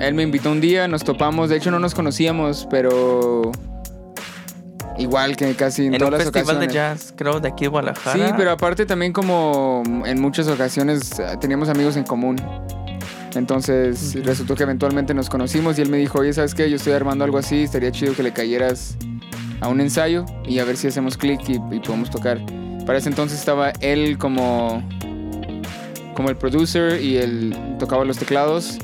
[0.00, 3.50] Él me invitó un día, nos topamos, de hecho no nos conocíamos, pero
[4.98, 7.00] igual que casi en, En un todas las festival de ocasiones.
[7.02, 8.26] jazz, creo, de aquí de Guadalajara.
[8.28, 12.36] Sí, pero aparte también como en muchas ocasiones eh, teníamos amigos en común.
[13.34, 14.24] Entonces Ujú.
[14.24, 16.70] resultó que eventualmente nos conocimos y él me dijo, oye, ¿sabes qué?
[16.70, 18.96] Yo estoy armando algo así, estaría chido que le cayeras
[19.60, 22.38] a un ensayo y a ver si hacemos clic y, y podemos tocar.
[22.86, 24.86] Para ese entonces estaba él como,
[26.14, 28.78] como el producer y él tocaba los teclados.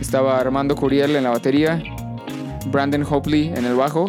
[0.00, 1.82] Estaba Armando Curiel en la batería,
[2.70, 4.08] Brandon Hopley en el bajo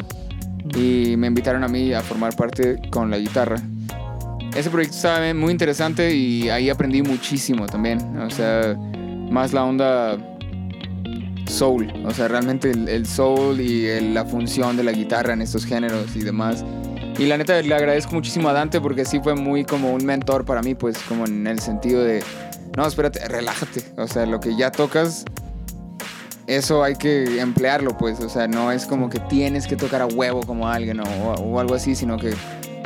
[0.76, 3.58] y me invitaron a mí a formar parte con la guitarra.
[4.56, 8.00] Ese proyecto estaba muy interesante y ahí aprendí muchísimo también.
[8.20, 8.76] O sea,
[9.30, 10.18] más la onda
[11.48, 15.42] soul, o sea, realmente el, el soul y el- la función de la guitarra en
[15.42, 16.64] estos géneros y demás.
[17.18, 20.46] Y la neta le agradezco muchísimo a Dante porque sí fue muy como un mentor
[20.46, 22.24] para mí, pues como en el sentido de,
[22.78, 25.26] no, espérate, relájate, o sea, lo que ya tocas,
[26.50, 30.08] eso hay que emplearlo, pues, o sea, no es como que tienes que tocar a
[30.08, 32.34] huevo como alguien o, o algo así, sino que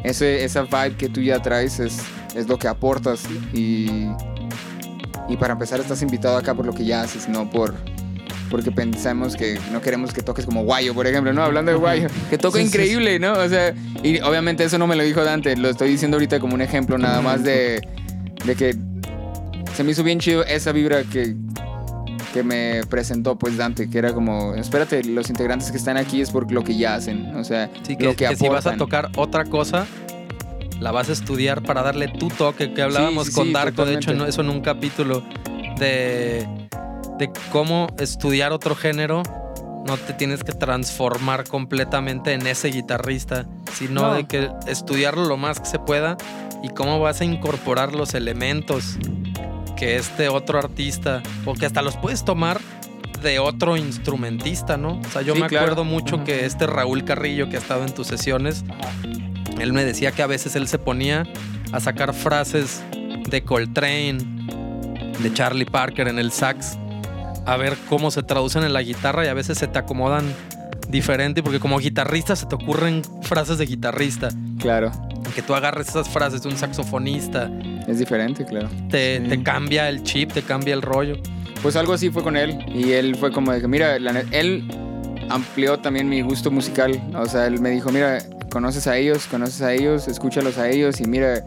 [0.03, 2.01] ese, esa vibe que tú ya traes es,
[2.35, 4.09] es lo que aportas y,
[5.29, 7.73] y para empezar estás invitado acá por lo que ya haces, no por
[8.49, 11.41] porque pensamos que no queremos que toques como Guayo, por ejemplo, ¿no?
[11.41, 13.33] Hablando de Guayo, que toca Sí, sí, increíble, ¿no?
[13.33, 16.53] O sea, y obviamente eso no me lo dijo Dante, lo estoy diciendo ahorita como
[16.53, 17.81] un ejemplo nada más de,
[18.45, 18.75] de que
[19.73, 21.35] se me hizo bien chido esa vibra que,
[22.33, 26.31] que me presentó pues Dante, que era como, espérate, los integrantes que están aquí es
[26.31, 28.75] por lo que ya hacen, o sea, Sí, que, lo que, que si vas a
[28.75, 29.85] tocar otra cosa,
[30.79, 33.93] la vas a estudiar para darle tu toque, que hablábamos Sí, sí, con Darko, de
[33.93, 34.29] hecho, totalmente.
[34.31, 35.23] eso en un capítulo
[35.77, 36.45] de,
[37.19, 39.23] de cómo estudiar otro género.
[39.85, 44.13] No te tienes que transformar completamente en ese guitarrista, sino No.
[44.13, 46.15] de que estudiarlo lo más que se pueda
[46.63, 48.97] y cómo vas a incorporar los elementos
[49.83, 52.61] que este otro artista, o que hasta los puedes tomar
[53.21, 55.01] de otro instrumentista, ¿no?
[55.05, 55.65] O sea, yo Sí, me claro.
[55.65, 58.63] acuerdo mucho que este Raúl Carrillo que ha estado en tus sesiones,
[59.59, 61.27] él me decía que a veces él se ponía
[61.73, 62.81] a sacar frases
[63.29, 64.19] de Coltrane,
[65.19, 66.77] de Charlie Parker en el sax,
[67.45, 70.33] a ver cómo se traducen en la guitarra y a veces se te acomodan
[70.87, 74.29] diferente porque como guitarrista se te ocurren frases de guitarrista.
[74.59, 74.93] Claro,
[75.33, 77.49] Que tú agarres esas frases de un saxofonista,
[77.87, 78.69] es diferente, claro.
[78.89, 79.27] te, Sí.
[79.29, 81.15] te cambia el chip, te cambia el rollo.
[81.61, 82.57] Pues algo así fue con él.
[82.73, 84.67] Y él fue como de que, mira, la él
[85.29, 87.01] amplió también mi gusto musical.
[87.15, 88.19] O sea, él me dijo, mira,
[88.51, 90.99] conoces a ellos, conoces a ellos, escúchalos a ellos.
[91.01, 91.43] Y mira,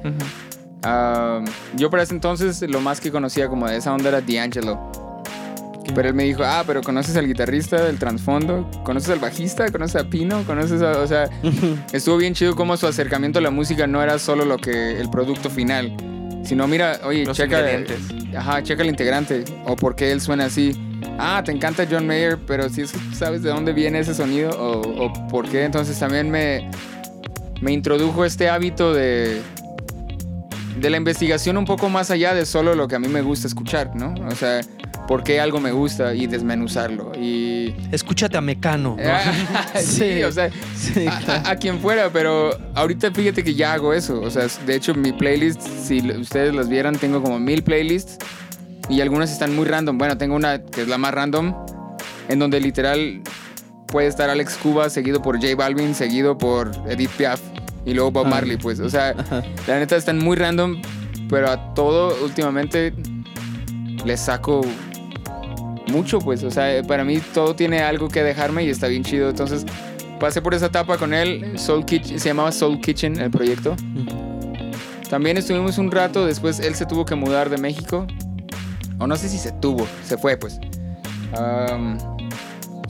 [0.84, 1.44] ah,
[1.76, 4.90] yo para ese entonces lo más que conocía como de esa onda era D'Angelo.
[5.94, 10.02] Pero él me dijo, ah, pero conoces al guitarrista del trasfondo, conoces al bajista, conoces
[10.02, 10.98] a Pino, conoces a.
[11.00, 11.28] O sea,
[11.92, 15.08] estuvo bien chido como su acercamiento a la música no era solo lo que el
[15.10, 15.96] producto final,
[16.44, 17.64] sino mira, oye, Los checa.
[18.36, 19.44] Ajá, checa el integrante.
[19.64, 20.72] O por qué él suena así.
[21.18, 25.06] Ah, te encanta John Mayer, pero si es sabes de dónde viene ese sonido o,
[25.06, 25.64] o por qué.
[25.64, 26.70] Entonces también me,
[27.60, 29.40] me introdujo este hábito de,
[30.78, 33.46] de la investigación un poco más allá de solo lo que a mí me gusta
[33.46, 34.14] escuchar, ¿no?
[34.26, 34.60] O sea,
[35.06, 37.12] por qué algo me gusta y desmenuzarlo.
[37.20, 37.74] Y.
[37.92, 38.96] Escúchate a Mecano.
[38.98, 39.02] ¿no?
[39.80, 40.22] sí, Sí.
[40.22, 41.42] o sea, Sí, a, claro.
[41.46, 44.20] a- a quien fuera, pero ahorita fíjate que ya hago eso.
[44.20, 48.18] O sea, de hecho, mi playlist, si ustedes las vieran, tengo como mil playlists
[48.88, 49.96] y algunas están muy random.
[49.98, 51.54] Bueno, tengo una que es la más random,
[52.28, 53.22] en donde literal
[53.88, 57.40] puede estar Alex Cuba seguido por J Balvin, seguido por Edith Piaf
[57.84, 58.30] y luego Bob Ah.
[58.30, 58.80] Marley, pues.
[58.80, 59.42] O sea, Ajá.
[59.68, 60.82] la neta están muy random,
[61.28, 62.92] pero a todo últimamente
[64.04, 64.60] le saco
[65.88, 66.42] mucho, pues.
[66.44, 69.30] O sea, para mí todo tiene algo que dejarme y está bien chido.
[69.30, 69.64] Entonces
[70.20, 71.58] pasé por esa etapa con él.
[71.58, 73.76] Soul Kitchen, se llamaba Soul Kitchen el proyecto.
[75.08, 78.06] También estuvimos un rato, después él se tuvo que mudar de México.
[78.98, 80.58] O no sé si se tuvo, se fue pues.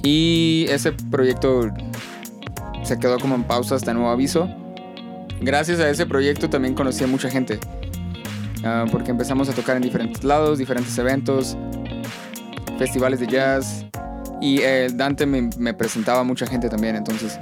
[0.02, 1.68] Y ese proyecto
[2.84, 4.48] se quedó como en pausa hasta nuevo aviso.
[5.40, 7.58] Gracias a ese proyecto también conocí a mucha gente.
[8.64, 11.56] Ah, porque empezamos a tocar en diferentes lados, diferentes eventos,
[12.78, 13.84] festivales de jazz.
[14.40, 17.38] Y eh, Dante me, me presentaba a mucha gente también, entonces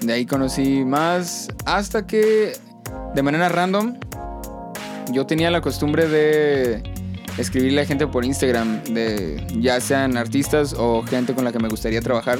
[0.00, 2.54] de ahí conocí más hasta que
[3.14, 3.98] de manera random
[5.12, 6.82] yo tenía la costumbre de
[7.36, 11.68] escribirle a gente por Instagram, de ya sean artistas o gente con la que me
[11.68, 12.38] gustaría trabajar.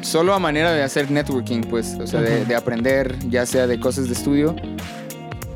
[0.00, 3.80] Solo a manera de hacer networking, pues, o sea, de, de aprender, ya sea de
[3.80, 4.54] cosas de estudio.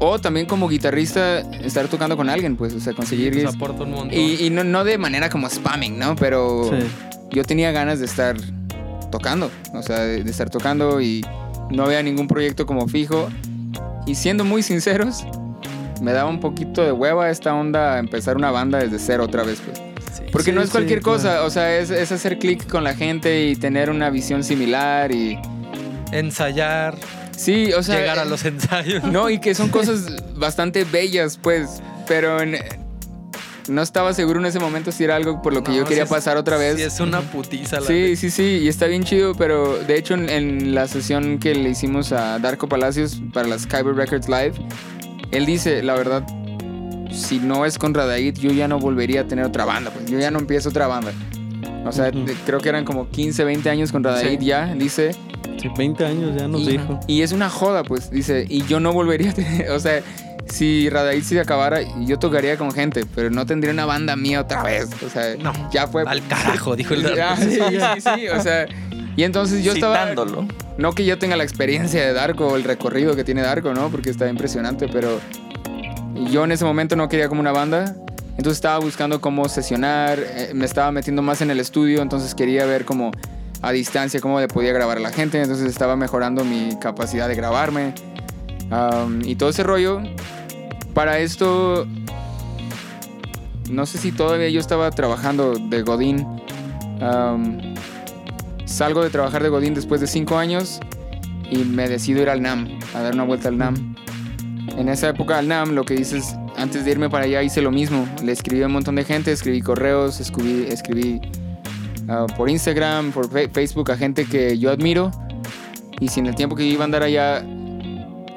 [0.01, 3.33] O también como guitarrista, estar tocando con alguien, pues, o sea, conseguir...
[3.43, 4.13] Pues aporta un montón.
[4.19, 6.15] y y no, no de manera como spamming, ¿no?
[6.17, 6.87] Pero Sí.
[7.31, 8.37] yo tenía ganas de estar
[9.11, 11.25] tocando, o sea, de, de estar tocando y
[11.71, 13.29] no había ningún proyecto como fijo.
[14.07, 15.25] Y siendo muy sinceros,
[16.01, 19.61] me daba un poquito de hueva esta onda empezar una banda desde cero otra vez,
[19.65, 19.79] pues.
[20.17, 20.23] Sí.
[20.31, 21.47] Porque Sí, no es cualquier sí, cosa, claro.
[21.47, 25.39] o sea, es, es hacer clic con la gente y tener una visión similar y...
[26.13, 26.97] Ensayar,
[27.39, 27.99] Sí, o sea...
[28.01, 29.05] llegar a los ensayos.
[29.05, 32.59] No, y que son cosas bastante bellas, pues, pero en-
[33.69, 36.07] no estaba seguro en ese momento si era algo por lo que No, yo quería
[36.07, 36.77] pasar otra vez.
[36.77, 40.15] Sí, es una putiza la Sí, sí, sí, y está bien chido, pero de hecho
[40.15, 44.53] en, en la sesión que le hicimos a Darko Palacios para las Kyber Records Live,
[45.33, 46.25] él dice, la verdad,
[47.13, 50.19] si no es con Radaid, yo ya no volvería a tener otra banda, pues yo
[50.19, 51.13] ya no empiezo otra banda.
[51.85, 52.11] O sea,
[52.47, 54.45] creo que eran como 15, 20 años con Radaid Sí.
[54.47, 55.11] ya, dice.
[55.61, 57.01] Sí, 20 años ya nos y, dijo.
[57.07, 60.03] y es una joda, pues, dice, y yo no volvería a tener, o sea,
[60.51, 64.63] si Radaid se acabara, yo tocaría con gente, pero no tendría una banda mía otra
[64.63, 64.89] vez.
[65.05, 66.05] O sea, No, ya fue.
[66.07, 68.67] Al carajo, dijo el Ah, sí, sí, sí, o sea.
[69.17, 69.99] Y entonces yo estaba.
[70.01, 70.47] Citándolo.
[70.79, 73.91] No que yo tenga la experiencia de Darko o el recorrido que tiene Darko, ¿no?
[73.91, 75.21] Porque está impresionante, pero
[76.31, 77.97] yo en ese momento no quería como una banda.
[78.37, 82.65] Entonces estaba buscando cómo sesionar, eh, me estaba metiendo más en el estudio, entonces quería
[82.67, 83.11] ver como
[83.63, 87.35] a distancia cómo le podía grabar a la gente, entonces estaba mejorando mi capacidad de
[87.35, 87.95] grabarme
[88.71, 90.01] um, y todo ese rollo.
[90.95, 91.87] Para esto,
[93.71, 96.27] no sé si todavía yo estaba trabajando de Godín.
[97.01, 97.75] Um,
[98.65, 100.81] salgo de trabajar de Godín después de cinco años
[101.51, 103.95] y me decido ir al NAM, a dar una vuelta al NAM.
[104.77, 107.63] En esa época al NAM lo que hice es, antes de irme para allá hice
[107.63, 108.07] lo mismo.
[108.23, 111.21] Le escribí a un montón de gente, escribí correos, escribí, escribí
[112.09, 115.11] ah, por Instagram, por Facebook a gente que yo admiro.
[116.01, 117.45] Y si en el tiempo que iba a andar allá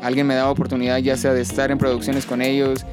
[0.01, 2.85] alguien me daba oportunidad ya sea de estar en producciones con ellos,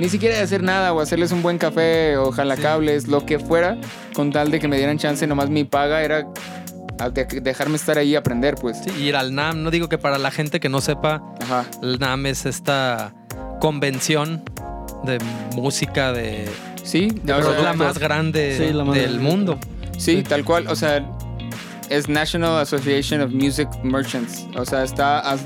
[0.00, 3.78] ni siquiera de hacer nada o hacerles un buen café o jalacables, lo que fuera,
[4.14, 6.26] con tal de que me dieran chance, nomás mi paga era
[7.42, 8.78] dejarme estar ahí y aprender, pues.
[8.82, 11.64] Sí, ir al NAM, no digo que para la gente que no sepa, Ajá.
[11.82, 13.14] el NAM es esta
[13.60, 14.42] convención
[15.04, 15.18] de
[15.54, 16.46] música de,
[16.82, 19.22] Sí, de es la más grande Sí, la más del grande.
[19.22, 19.58] mundo.
[19.98, 20.66] Sí, tal cual.
[20.68, 21.04] O sea,
[21.88, 24.46] es National Association of Music Merchants.
[24.56, 25.36] O sea, está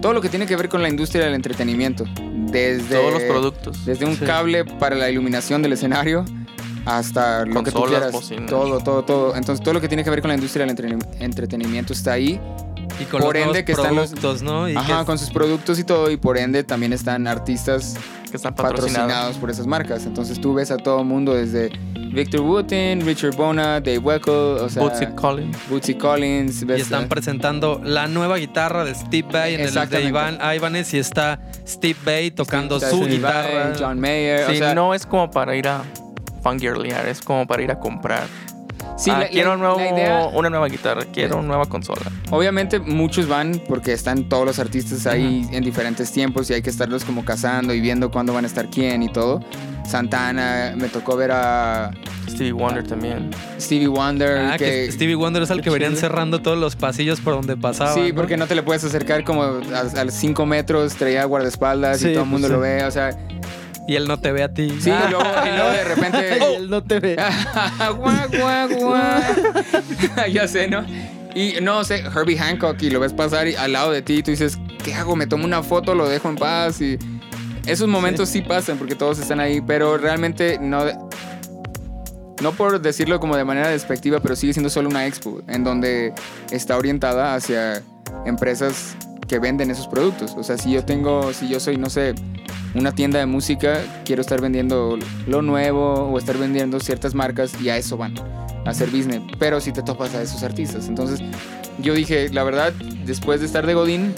[0.00, 2.04] todo lo que tiene que ver con la industria del entretenimiento.
[2.50, 3.84] Desde, Todos los productos.
[3.84, 4.24] Desde un Sí.
[4.24, 6.24] cable para la iluminación del escenario
[6.84, 8.12] hasta lo que tú quieras.
[8.12, 8.48] bocinas.
[8.48, 9.34] Todo, todo, todo.
[9.36, 10.76] Entonces, todo lo que tiene que ver con la industria del
[11.18, 12.40] entretenimiento está ahí.
[13.00, 14.68] Y con Por los ende que están los- productos, ¿no?
[14.68, 16.10] Y Ajá, que- con sus productos y todo.
[16.10, 17.96] Y por ende también están artistas
[18.30, 18.92] que están patrocinados.
[18.94, 20.06] patrocinados por esas marcas.
[20.06, 21.70] Entonces tú ves a todo mundo desde
[22.12, 25.56] Victor Wooten, Richard Bona, Dave Weckl, o sea, Bootsy Collins.
[25.68, 26.62] Bootsy Collins.
[26.66, 30.02] y están eh, presentando la nueva guitarra de Steve Vai en el de.
[30.02, 33.74] Iván Ibanez y está Steve Vai tocando su Steve guitarra.
[33.78, 34.46] John Mayer.
[34.46, 35.82] Sí, o sea, no es como para ir a
[36.42, 38.24] fangirlear, es como para ir a comprar.
[38.96, 41.66] Sí, Ah, la- quiero la- un nuevo- la idea- una nueva guitarra, quiero una nueva
[41.66, 42.02] consola.
[42.30, 46.70] Obviamente muchos van porque están todos los artistas ahí en diferentes tiempos y hay que
[46.70, 49.40] estarlos como cazando y viendo cuándo van a estar quién y todo.
[49.86, 51.92] Santana, me tocó ver a
[52.28, 53.30] Stevie Wonder también.
[53.60, 54.38] Stevie Wonder.
[54.38, 57.56] Ah, que que, Stevie Wonder es al que verían cerrando todos los pasillos por donde
[57.56, 57.94] pasaba.
[57.94, 62.08] Sí, porque no te le puedes acercar como a, a 5 metros, traía guardaespaldas Sí,
[62.08, 62.52] y todo el pues mundo sí.
[62.54, 63.16] lo ve, o sea,
[63.88, 64.68] Y él no te ve a ti.
[64.80, 66.38] sí, y luego, y luego de repente...
[66.40, 67.16] Y él no te ve.
[67.96, 69.22] guau, guau, guau.
[70.32, 70.84] ya sé, ¿no?
[71.34, 74.22] Y no sé, Herbie Hancock y lo ves pasar y- al lado de ti y
[74.22, 75.14] tú dices, ¿qué hago?
[75.16, 75.94] ¿Me tomo una foto?
[75.94, 76.80] ¿Lo dejo en paz?
[76.80, 76.98] Y
[77.66, 80.84] esos momentos sí, pasan porque todos están ahí, pero realmente no...
[82.42, 86.12] No por decirlo como de manera despectiva, pero sigue siendo solo una expo en donde
[86.50, 87.82] está orientada hacia
[88.26, 88.94] empresas
[89.26, 90.34] que venden esos productos.
[90.36, 92.14] O sea, si yo tengo, si yo soy, no sé,
[92.74, 97.68] una tienda de música, quiero estar vendiendo lo nuevo o estar vendiendo ciertas marcas y
[97.68, 98.14] a eso van,
[98.64, 99.22] a hacer business.
[99.38, 100.88] Pero si te topas a esos artistas.
[100.88, 101.20] Entonces
[101.78, 102.72] yo dije, la verdad,
[103.04, 104.14] después de estar de Godín,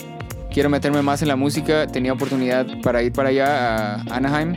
[0.52, 1.86] quiero meterme más en la música.
[1.86, 4.56] Tenía oportunidad para ir para allá a Anaheim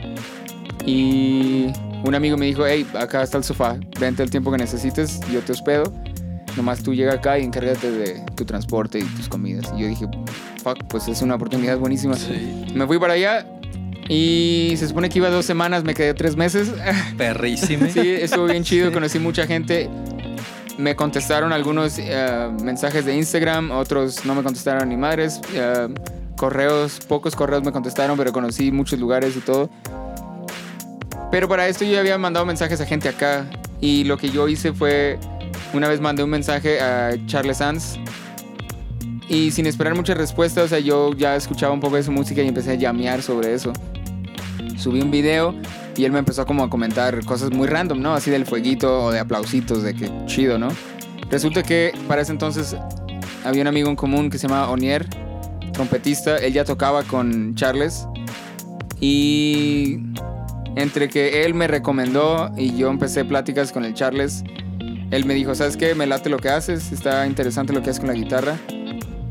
[0.84, 1.66] y
[2.04, 5.40] un amigo me dijo, hey, acá está el sofá, vente el tiempo que necesites, yo
[5.40, 5.92] te hospedo.
[6.56, 9.72] Nomás tú llega acá y encárgate de tu transporte y tus comidas.
[9.76, 10.06] Y yo dije,
[10.62, 12.14] fuck, pues es una oportunidad buenísima.
[12.14, 12.66] Sí.
[12.74, 13.46] Me fui para allá
[14.08, 16.72] y se supone que iba dos semanas, me quedé tres meses.
[17.16, 17.86] Perrísimo.
[17.92, 19.88] sí, estuvo bien chido, conocí mucha gente.
[20.78, 25.40] Me contestaron algunos eh, mensajes de Instagram, otros no me contestaron ni madres.
[25.54, 25.88] eh,
[26.36, 29.70] correos, pocos correos me contestaron, pero conocí muchos lugares y todo.
[31.30, 33.46] Pero para esto yo ya había mandado mensajes a gente acá
[33.80, 35.18] y lo que yo hice fue,
[35.72, 37.98] una vez mandé un mensaje a Charles Sands
[39.28, 42.42] y sin esperar mucha respuesta, o sea, yo ya escuchaba un poco de su música
[42.42, 43.72] y empecé a llamear sobre eso.
[44.76, 45.54] Subí un video
[45.96, 48.14] y él me empezó como a comentar cosas muy random, ¿no?
[48.14, 50.68] Así del fueguito o de aplausitos, de que chido, ¿no?
[51.30, 52.76] Resulta que para ese entonces
[53.44, 55.08] había un amigo en común que se llama Onier,
[55.72, 58.06] trompetista, él ya tocaba con Charles
[59.00, 59.98] y
[60.76, 64.44] entre que él me recomendó y yo empecé pláticas con el Charles,
[65.12, 65.94] él me dijo, ¿sabes qué?
[65.94, 68.56] Me late lo que haces, está interesante lo que haces con la guitarra.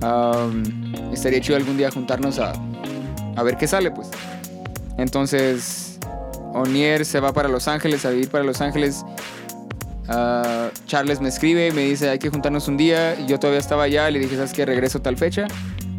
[0.01, 0.63] Am,
[1.11, 2.53] estaría chido algún día juntarnos a,
[3.35, 4.09] a ver qué sale, pues.
[4.99, 5.97] Entonces,
[6.53, 9.03] Onier se va para Los Ángeles, a vivir para Los Ángeles.
[10.07, 13.19] Ah, Charles me escribe y me dice, hay que juntarnos un día.
[13.19, 14.67] Y yo todavía estaba allá, le dije, ¿sabes qué?
[14.67, 15.47] Regreso tal fecha.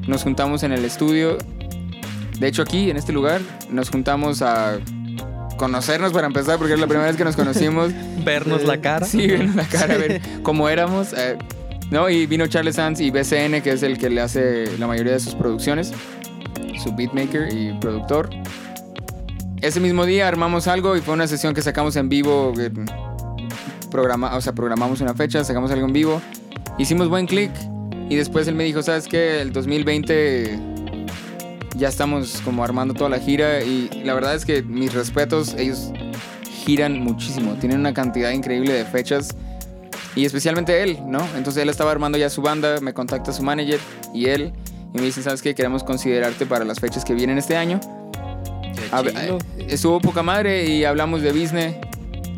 [0.06, 1.38] Nos juntamos en el estudio.
[2.38, 4.78] De hecho, aquí, en este lugar, nos juntamos a
[5.62, 7.92] conocernos para empezar, porque es la primera vez que nos conocimos.
[8.24, 9.06] Vernos la cara.
[9.06, 11.12] Sí, vernos la cara, a ver cómo éramos.
[11.16, 11.38] eh,
[11.92, 12.10] ¿no?
[12.10, 15.20] Y vino Charles Sands y BCN, que es el que le hace la mayoría de
[15.20, 15.92] sus producciones.
[16.82, 18.28] su beatmaker y productor.
[19.60, 22.52] Ese mismo día armamos algo y fue una sesión que sacamos en vivo.
[22.58, 22.70] eh,
[23.92, 26.20] Programa, o sea, programamos una fecha, sacamos algo en vivo.
[26.78, 27.52] Hicimos buen click
[28.10, 29.40] y después él me dijo, ¿sabes qué?
[29.42, 30.58] El 2020
[31.74, 35.92] ya estamos como armando toda la gira y la verdad es que mis respetos, ellos
[36.64, 39.34] giran muchísimo, tienen una cantidad increíble de fechas
[40.14, 41.26] y especialmente él, ¿no?
[41.36, 43.80] Entonces él estaba armando ya su banda, me contacta su manager
[44.14, 44.52] y él
[44.94, 45.54] y me dice, ¿sabes qué?
[45.54, 47.80] Queremos considerarte para las fechas que vienen este año.
[49.04, 51.76] Eh, estuvo poca madre y hablamos de business.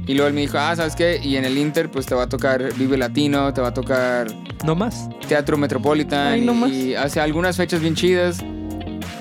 [0.07, 1.19] Y luego él me dijo, ah, ¿sabes qué?
[1.23, 4.27] Y en el Inter, pues te va a tocar Vive Latino, te va a tocar
[4.63, 5.09] No más.
[5.27, 6.35] Teatro Metropolitan.
[6.35, 6.71] Ay, no más.
[6.71, 8.45] y hace algunas fechas bien chidas.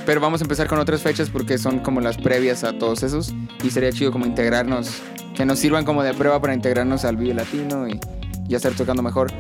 [0.06, 3.34] Pero vamos a empezar con otras fechas porque son como las previas a todos esos.
[3.64, 5.02] Y sería chido como integrarnos,
[5.36, 8.00] que nos sirvan como de prueba para integrarnos al Vive Latino y
[8.48, 9.32] ya estar tocando mejor.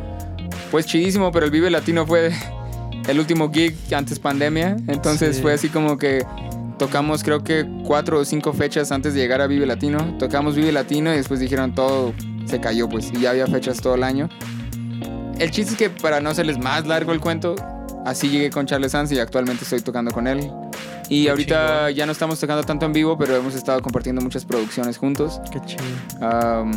[0.71, 2.31] Pues chidísimo, pero el Vive Latino fue
[3.07, 4.77] el último gig antes pandemia.
[4.87, 5.41] Entonces Sí.
[5.41, 6.25] fue así como que
[6.79, 10.15] tocamos creo que cuatro o cinco fechas antes de llegar a Vive Latino.
[10.17, 12.13] Tocamos Vive Latino y después dijeron todo
[12.45, 14.29] se cayó pues y ya había fechas todo el año.
[15.39, 17.55] El chiste es que para no hacerles más largo el cuento,
[18.05, 20.51] así llegué con Charles Sanz y actualmente estoy tocando con él.
[21.09, 21.93] Y Qué ahorita chingón.
[21.95, 25.39] ya no estamos tocando tanto en vivo, pero hemos estado compartiendo muchas producciones juntos.
[25.51, 25.83] Qué chido.
[26.21, 26.71] Am,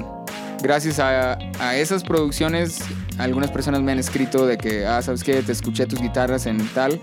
[0.62, 2.80] gracias a, a esas producciones,
[3.18, 5.42] algunas personas me han escrito de que, ah, ¿sabes qué?
[5.42, 7.00] Te escuché tus guitarras en tal.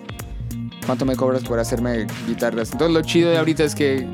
[0.86, 2.72] ¿Cuánto me cobras por hacerme guitarras?
[2.74, 4.06] Entonces lo chido de ahorita es que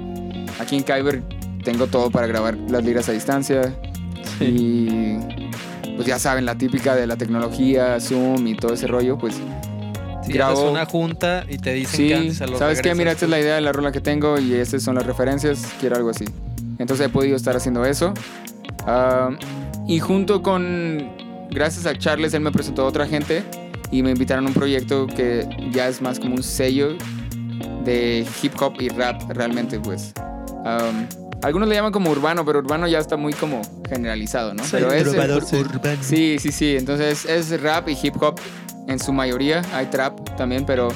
[0.60, 1.24] aquí en Kyber
[1.64, 3.74] tengo todo para grabar las liras a distancia.
[4.40, 5.18] Y
[5.96, 9.36] pues ya saben, la típica de la tecnología, Zoom y todo ese rollo, pues
[10.38, 12.94] Haces una junta y te dicen que sí, antes se los ¿sabes qué?
[12.96, 15.66] Mira, esta es la idea de la rola que tengo y estas son las referencias,
[15.80, 16.26] quiero algo así.
[16.78, 18.14] Entonces he podido estar haciendo eso.
[18.86, 19.32] Ah,
[19.88, 21.10] y junto con,
[21.50, 23.44] gracias a Charles, él me presentó a otra gente
[23.92, 26.96] y me invitaron a un proyecto que ya es más como un sello
[27.84, 30.14] de hip hop y rap realmente, pues.
[30.66, 31.08] Am,
[31.42, 34.64] algunos le llaman como urbano, pero urbano ya está muy como generalizado, ¿no?
[34.70, 35.14] pero es
[36.02, 36.76] Sí, sí, sí.
[36.78, 38.40] Entonces es rap y hip hop
[38.90, 39.62] en su mayoría.
[39.74, 40.90] Hay trap también, pero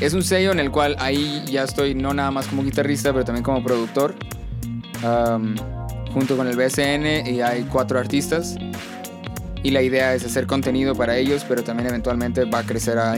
[0.00, 3.24] es un sello en el cual ahí ya estoy no nada más como guitarrista, pero
[3.24, 4.14] también como productor.
[6.14, 8.56] Junto con el BSN y hay cuatro artistas.
[9.62, 13.14] Y la idea es hacer contenido para ellos, pero también eventualmente va a crecer a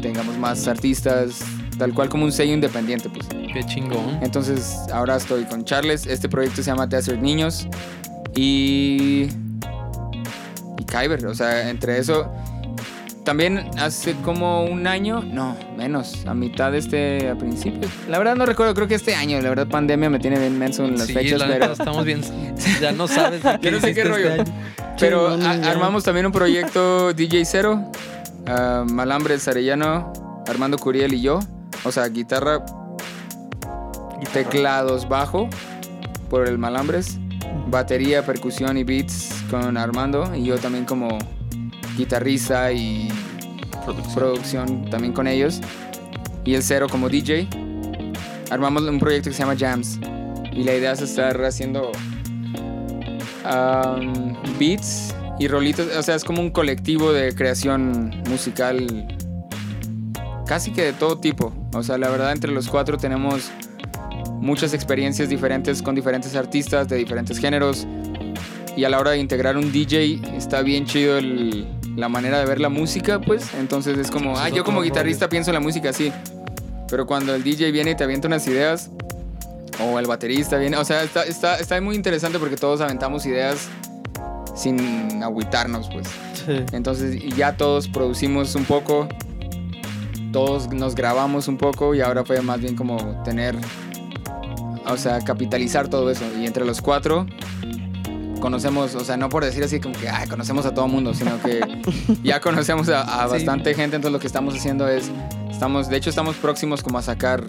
[0.00, 1.40] tengamos más artistas,
[1.76, 3.26] tal cual como un sello independiente, pues.
[3.52, 4.20] Qué chingón.
[4.22, 6.06] Entonces ahora estoy con Charles.
[6.06, 7.66] Este proyecto se llama Desert Niños.
[8.36, 9.28] Y.
[10.78, 11.26] Y Kyber.
[11.26, 12.32] O sea, entre eso.
[13.28, 15.20] También hace como un año.
[15.22, 16.24] No, menos.
[16.26, 17.28] A mitad de este.
[17.28, 17.92] A principios.
[18.08, 18.72] La verdad no recuerdo.
[18.72, 19.38] Creo que este año.
[19.42, 21.38] La verdad, pandemia me tiene bien menso en las sí, fechas.
[21.40, 21.72] la pero.
[21.72, 22.22] estamos bien.
[22.80, 23.42] Ya no sabes.
[23.42, 24.32] de Yo no sé qué este rollo.
[24.32, 24.44] año.
[24.98, 27.84] Pero a- armamos también un proyecto DJ Cero.
[28.46, 30.10] ah, Malambres Arellano,
[30.48, 31.40] Armando Curiel y yo.
[31.84, 32.64] O sea, guitarra,
[34.32, 35.50] teclados, bajo
[36.30, 37.18] por el Malambres.
[37.68, 40.34] Batería, percusión y beats con Armando.
[40.34, 41.18] Y yo también como
[41.98, 43.08] guitarrista y
[44.14, 45.60] producción también con ellos.
[46.44, 47.46] Y el Cero como DJ.
[48.50, 50.00] Armamos un proyecto que se llama Jams.
[50.52, 51.92] Y la idea es estar haciendo
[53.44, 55.94] um, beats y rolitos.
[55.96, 59.06] O sea, es como un colectivo de creación musical
[60.46, 61.52] casi que de todo tipo.
[61.74, 63.50] O sea, la verdad, entre los cuatro tenemos
[64.40, 67.86] muchas experiencias diferentes con diferentes artistas de diferentes géneros.
[68.76, 71.66] Y a la hora de integrar un DJ está bien chido el-
[71.98, 73.52] la manera de ver la música, pues.
[73.54, 76.12] Entonces es como, ah, yo como guitarrista pienso en la música así.
[76.88, 78.90] Pero cuando el DJ viene y te avienta unas ideas,
[79.82, 83.68] o el baterista viene, o sea, está, está, está muy interesante porque todos aventamos ideas
[84.54, 86.06] sin agüitarnos, pues.
[86.46, 86.64] Sí.
[86.72, 89.08] Entonces y ya todos producimos un poco,
[90.32, 93.56] todos nos grabamos un poco y ahora fue más bien como tener,
[94.86, 96.24] o sea, capitalizar todo eso.
[96.40, 97.26] Y entre los cuatro
[98.38, 101.40] conocemos, o sea, no por decir así como que "Ay, conocemos a todo mundo, sino
[101.42, 101.60] que
[102.22, 103.32] ya conocemos a, a Sí.
[103.34, 103.96] bastante gente.
[103.96, 105.10] Entonces lo que estamos haciendo es,
[105.50, 107.44] estamos, de hecho estamos próximos como a sacar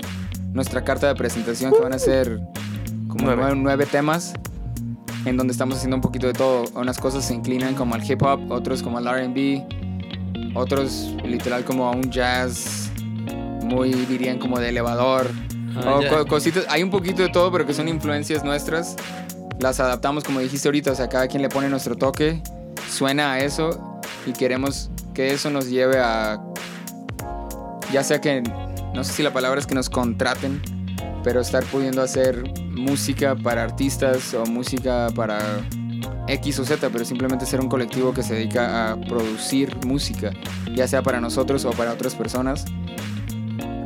[0.53, 2.39] nuestra carta de presentación que van a ser
[3.07, 3.37] como Nueve.
[3.41, 4.33] nueve, nueve temas
[5.25, 6.63] en donde estamos haciendo un poquito de todo.
[6.75, 9.63] Unas cosas se inclinan como al hip hop, otros como al RB,
[10.55, 12.89] otros literal como a un jazz
[13.63, 15.27] muy dirían como de elevador.
[15.85, 18.95] Ah, o co- cositas, hay un poquito de todo, pero que son influencias nuestras.
[19.59, 22.41] Las adaptamos como dijiste ahorita, o sea, cada quien le pone nuestro toque,
[22.89, 26.41] suena a eso y queremos que eso nos lleve a
[27.91, 28.41] ya sea que
[28.93, 30.61] no sé si la palabra es que nos contraten,
[31.23, 35.39] pero estar pudiendo hacer música para artistas o música para
[36.27, 40.31] X o Z, pero simplemente ser un colectivo que se dedica a producir música,
[40.73, 42.65] ya sea para nosotros o para otras personas,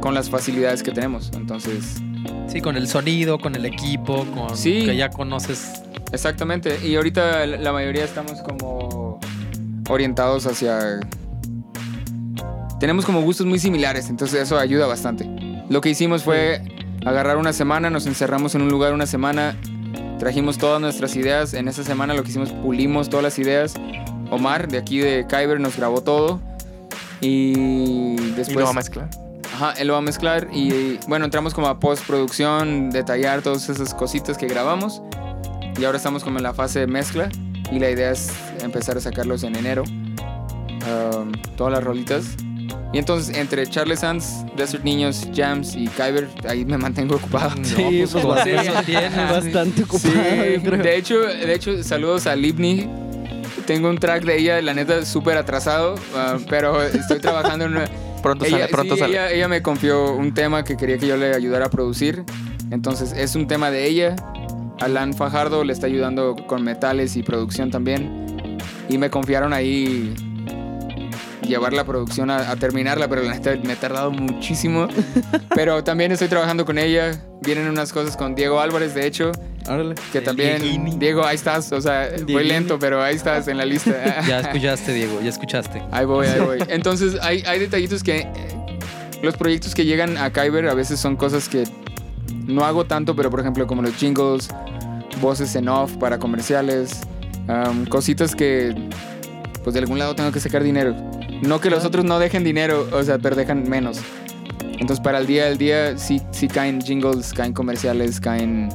[0.01, 1.31] con las facilidades que tenemos.
[1.33, 2.01] Entonces,
[2.53, 4.85] Sí, con el sonido, con el equipo, con Sí.
[4.85, 5.81] que ya conoces.
[6.11, 6.77] exactamente.
[6.85, 9.19] Y ahorita la mayoría estamos como
[9.89, 10.99] orientados hacia...
[12.79, 15.27] Tenemos como gustos muy similares, entonces eso ayuda bastante.
[15.67, 16.61] Lo que hicimos fue
[17.03, 19.57] agarrar una semana, nos encerramos en un lugar una semana,
[20.19, 21.55] trajimos todas nuestras ideas.
[21.55, 23.73] En esa semana lo que hicimos, pulimos todas las ideas.
[24.29, 26.39] Omar, de aquí de Kyber, nos grabó todo.
[27.19, 28.57] Y y después...
[28.57, 29.09] lo va a mezclar.
[29.53, 33.93] Ajá, él lo va a mezclar y bueno, entramos como a postproducción, detallar todas esas
[33.93, 35.01] cositas que grabamos.
[35.79, 37.29] Y ahora estamos como en la fase de mezcla
[37.71, 38.31] y la idea es
[38.61, 39.83] empezar a sacarlos en enero.
[39.83, 42.35] Um, todas las rolitas.
[42.93, 47.51] Y entonces entre Charles Sands, Desert Niños, Jams y Kyber, ahí me mantengo ocupado.
[47.63, 49.15] Sí, pues, con bastante, eso tienes.
[49.15, 50.83] bastante ocupado, yo creo.
[50.83, 52.89] De hecho, de hecho, saludos a Libni.
[53.67, 57.85] Tengo un track de ella, la neta, súper atrasado, ah, pero estoy trabajando en una...
[58.23, 59.11] Pronto Ella, sale, pronto sí, sale.
[59.13, 62.23] ella- ella me confió un tema que quería que yo le ayudara a producir.
[62.71, 64.15] Entonces es un tema de ella.
[64.79, 68.57] Alan Fajardo le está ayudando con metales y producción también.
[68.89, 70.13] Y me confiaron ahí
[71.43, 74.87] llevar la producción a, a terminarla, pero la neta me he tardado muchísimo.
[75.55, 77.23] pero también estoy trabajando con ella.
[77.41, 79.31] Vienen unas cosas con Diego Álvarez, de hecho,
[79.67, 79.95] Órale.
[80.11, 80.61] que El también...
[80.61, 80.97] Dieguini.
[80.97, 81.71] Diego, ahí estás.
[81.73, 82.43] O sea, voy Dieguini.
[82.49, 84.21] lento, pero ahí estás en la lista.
[84.27, 85.81] Ya escuchaste, Diego, ya escuchaste.
[85.91, 86.57] Ahí voy, ahí voy.
[86.69, 88.19] Entonces, hay, hay detallitos que.
[88.19, 88.29] eh,
[89.21, 91.63] los proyectos que llegan a Kyber a veces son cosas que
[92.45, 94.49] no hago tanto, pero por ejemplo, como los jingles,
[95.21, 97.01] voces en off para comerciales,
[97.47, 98.73] um, cositas que.
[99.63, 100.93] Pues de algún lado tengo que sacar dinero.
[101.47, 103.99] No que los otros no dejen dinero, o sea, pero dejan menos.
[104.79, 108.69] Entonces, para el día del día, sí, sí caen jingles, caen comerciales, caen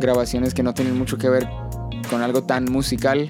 [0.00, 1.46] grabaciones que no tienen mucho que ver
[2.10, 3.28] con algo tan musical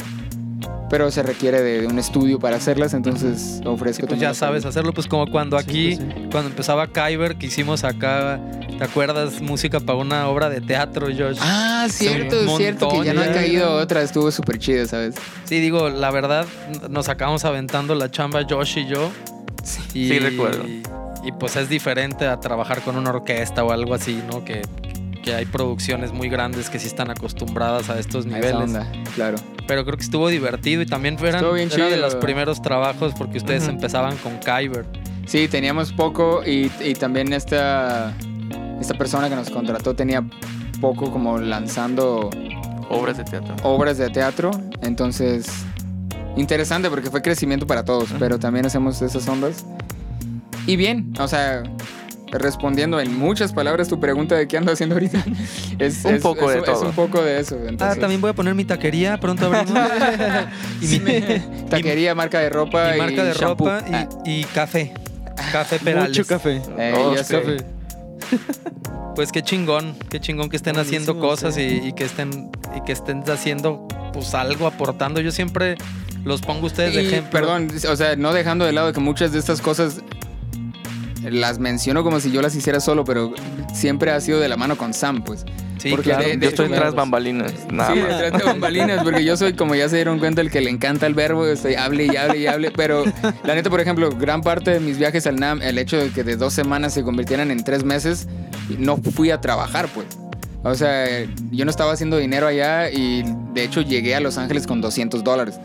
[0.88, 4.66] pero se requiere de, de un estudio para hacerlas, entonces ofrezco Sí, pues ya sabes
[4.66, 6.28] hacerlo, pues como cuando aquí, Sí, pues sí.
[6.30, 8.38] cuando empezaba Kyber, que hicimos acá,
[8.78, 9.40] ¿te acuerdas?
[9.40, 11.38] Música para una obra de teatro, Josh.
[11.40, 15.14] Ah, cierto, un cierto, que ya no ha caído otra, estuvo súper chido, ¿sabes?
[15.44, 16.46] Sí, digo, la verdad,
[16.90, 19.10] nos acabamos aventando la chamba Josh y yo.
[19.94, 20.64] Y, sí, recuerdo.
[21.24, 24.44] Y pues es diferente a trabajar con una orquesta o algo así, ¿no?
[24.44, 24.62] Que,
[25.22, 28.54] que hay producciones muy grandes que sí están acostumbradas a estos A esa niveles.
[28.54, 29.36] onda, claro.
[29.68, 32.00] Pero creo que estuvo divertido y también Estuvo bien era de chido.
[32.04, 34.84] los primeros trabajos porque ustedes empezaban con Kyber.
[35.26, 38.12] Sí, teníamos poco y, y también esta,
[38.82, 40.22] esta persona que nos contrató tenía
[40.80, 42.28] poco como lanzando
[42.90, 43.54] Obras de teatro.
[43.62, 44.50] obras de teatro,
[44.82, 45.46] entonces
[46.36, 49.64] interesante porque fue crecimiento para todos, pero también hacemos esas ondas.
[50.66, 51.62] Y bien, o sea,
[52.30, 55.22] respondiendo en muchas palabras tu pregunta de qué ando haciendo ahorita,
[55.78, 56.86] es, Un es- poco es- de es todo.
[56.86, 57.56] un poco de eso.
[57.80, 59.70] Ah, también voy a poner mi taquería, pronto abrimos.
[60.80, 63.66] y mi, mi Taquería, marca de ropa y marca de shampoo.
[63.68, 64.92] ropa y, Ah, y café.
[65.50, 66.10] Café Perales.
[66.10, 66.60] Mucho café.
[66.78, 67.14] eh, Oh.
[67.14, 67.56] Café.
[69.14, 71.80] Pues qué chingón, qué chingón que estén haciendo cosas sí.
[71.82, 75.20] y, y que estén y que estén haciendo pues algo aportando.
[75.20, 75.76] Yo siempre
[76.24, 77.30] los pongo a ustedes de ejemplo.
[77.30, 80.02] perdón, o sea, no dejando de lado que muchas de estas cosas
[81.22, 83.32] las menciono como si yo las hiciera solo, pero
[83.74, 85.44] siempre ha sido de la mano con Sam, pues.
[85.82, 86.28] Sí, porque claro.
[86.28, 87.52] de- Yo estoy tras bambalinas.
[87.72, 88.20] Nada sí, más.
[88.20, 91.06] detrás de bambalinas, porque yo soy, como ya se dieron cuenta, el que le encanta
[91.06, 93.04] el verbo, estoy hable y hable y hable, pero
[93.44, 96.22] la neta, por ejemplo, gran parte de mis viajes al NAM, el hecho de que
[96.24, 98.28] de dos semanas se convirtieran en tres meses,
[98.78, 100.06] no fui a trabajar, pues.
[100.64, 101.04] O sea,
[101.50, 105.24] yo no estaba haciendo dinero allá y de hecho llegué a Los Ángeles con 200
[105.24, 105.58] dólares,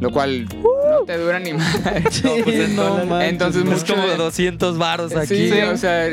[0.00, 1.74] lo cual no te dura ni más.
[2.22, 5.50] No, pues, Sí, no Entonces, es como de 200 varos aquí.
[5.50, 6.06] Sí, o sea,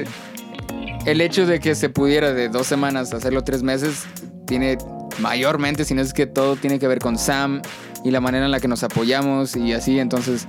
[1.06, 4.06] el hecho de que se pudiera de dos semanas hacerlo tres meses
[4.48, 4.78] tiene
[5.20, 7.62] mayormente, si no es que todo tiene que ver con Sam
[8.04, 10.00] y la manera en la que nos apoyamos y así.
[10.00, 10.46] Entonces,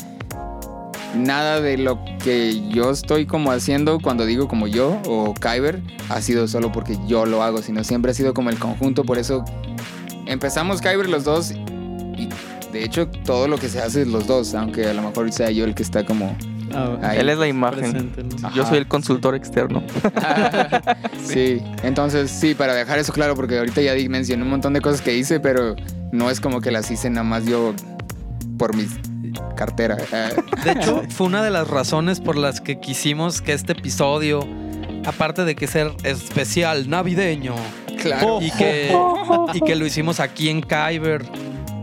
[1.15, 6.21] nada de lo que yo estoy como haciendo cuando digo como yo o Kyber ha
[6.21, 9.05] sido solo porque yo lo hago, sino siempre ha sido como el conjunto.
[9.05, 9.45] Por eso
[10.27, 12.29] empezamos Kyber los dos y
[12.73, 15.51] de hecho todo lo que se hace es los dos, aunque a lo mejor sea
[15.51, 16.37] yo el que está como
[16.77, 17.19] Ah, ahí.
[17.19, 18.13] Él es la imagen.
[18.55, 18.67] Yo Ajá.
[18.71, 19.83] soy el consultor externo.
[21.25, 25.01] sí, entonces sí, para dejar eso claro, porque ahorita ya mencioné un montón de cosas
[25.01, 25.75] que hice, pero
[26.13, 27.75] no es como que las hice nada más yo
[28.59, 28.87] por mi
[29.57, 29.97] cartera.
[30.13, 30.29] Eh,
[30.65, 34.41] De hecho, fue una de las razones por las que quisimos que este episodio,
[35.05, 37.55] aparte de que ser especial navideño,
[38.01, 38.39] claro.
[38.41, 38.97] y que,
[39.55, 41.25] y que lo hicimos aquí en Kyber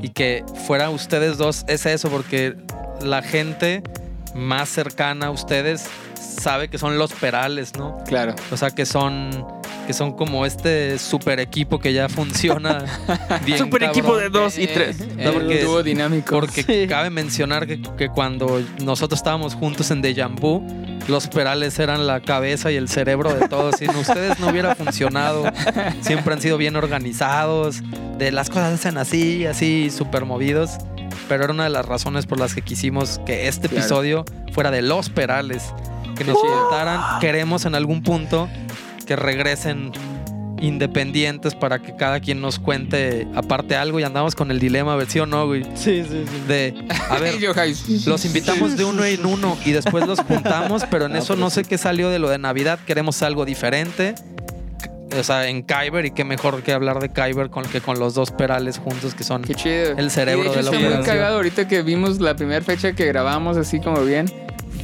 [0.01, 2.55] y que fuera ustedes dos, es eso, porque
[3.01, 3.83] la gente
[4.35, 5.85] más cercana a ustedes
[6.19, 7.97] sabe que son los perales, ¿no?
[8.05, 8.35] Claro.
[8.51, 9.45] O sea, que son
[9.87, 12.85] que son como este super equipo que ya funciona
[13.45, 13.57] bien.
[13.57, 13.89] Super cabrón.
[13.89, 14.97] equipo de dos y tres.
[15.17, 16.35] No, porque- el dúo dinámico.
[16.39, 16.87] Porque Sí.
[16.87, 20.65] cabe mencionar que, que cuando nosotros estábamos juntos en Deja Vu,
[21.09, 23.75] los perales eran la cabeza y el cerebro de todos.
[23.77, 25.43] Sin ustedes no hubiera funcionado.
[25.99, 27.81] Siempre han sido bien organizados.
[28.17, 30.77] De las cosas se hacen así, así, súper movidos.
[31.29, 33.81] Pero era una de las razones por las que quisimos que este Claro.
[33.81, 35.63] episodio fuera de los perales.
[36.15, 36.61] Que nos chido.
[36.69, 37.19] contaran.
[37.19, 38.47] Queremos en algún punto
[39.07, 39.91] que regresen
[40.61, 44.95] independientes para que cada quien nos cuente aparte algo y andamos con el dilema a
[44.95, 45.63] ver sí o no, güey.
[45.75, 46.41] Sí, sí, sí.
[46.47, 47.35] De, a ver,
[48.05, 51.39] los invitamos de uno en uno y después los juntamos, pero en Ah, eso pero
[51.41, 51.55] no sí.
[51.55, 52.79] sé qué salió de lo de Navidad.
[52.85, 54.15] Queremos algo diferente.
[55.17, 58.13] O sea, en Kyber, y qué mejor que hablar de Kyber con, que con los
[58.13, 59.95] dos perales juntos, que son Qué chido.
[59.97, 62.61] el cerebro Y de, de hecho la está muy cagado ahorita que vimos la primera
[62.63, 64.25] fecha que grabamos así como bien.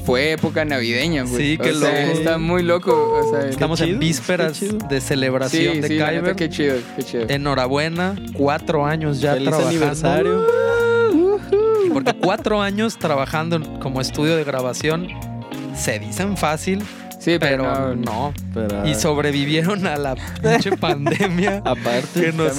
[0.05, 1.35] Fue época navideña, güey.
[1.35, 2.17] Sí, qué O sea, loco.
[2.19, 2.91] Está muy loco.
[2.93, 4.59] O sea, Estamos chido, en vísperas
[4.89, 6.35] de celebración sí, de sí, la neta, Kyber.
[6.35, 7.25] qué chido, qué chido.
[7.27, 9.69] Enhorabuena, cuatro años ya Feliz trabajando.
[9.77, 10.47] aniversario.
[11.85, 15.07] Y porque cuatro años trabajando como estudio de grabación
[15.75, 16.83] se dicen fácil,
[17.19, 18.33] Sí, pero pero, no.
[18.53, 21.61] Pero, Y sobrevivieron a la pinche pandemia.
[21.65, 22.57] aparte, que nos-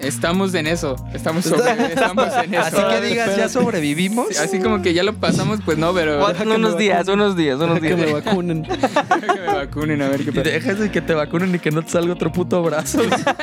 [0.00, 0.96] estamos en eso.
[1.14, 2.62] Estamos, sobre- estamos en eso.
[2.64, 4.26] Así que digas, ya sobrevivimos.
[4.30, 7.20] Sí, Así como que ya lo pasamos, pues no, pero unos días, vacunen.
[7.20, 8.24] unos días, unos que me días.
[8.24, 8.62] vacunen.
[8.64, 10.42] que me vacunen a ver qué Y pasa.
[10.42, 13.00] dejas de que te vacunen y que no te salga otro puto brazo.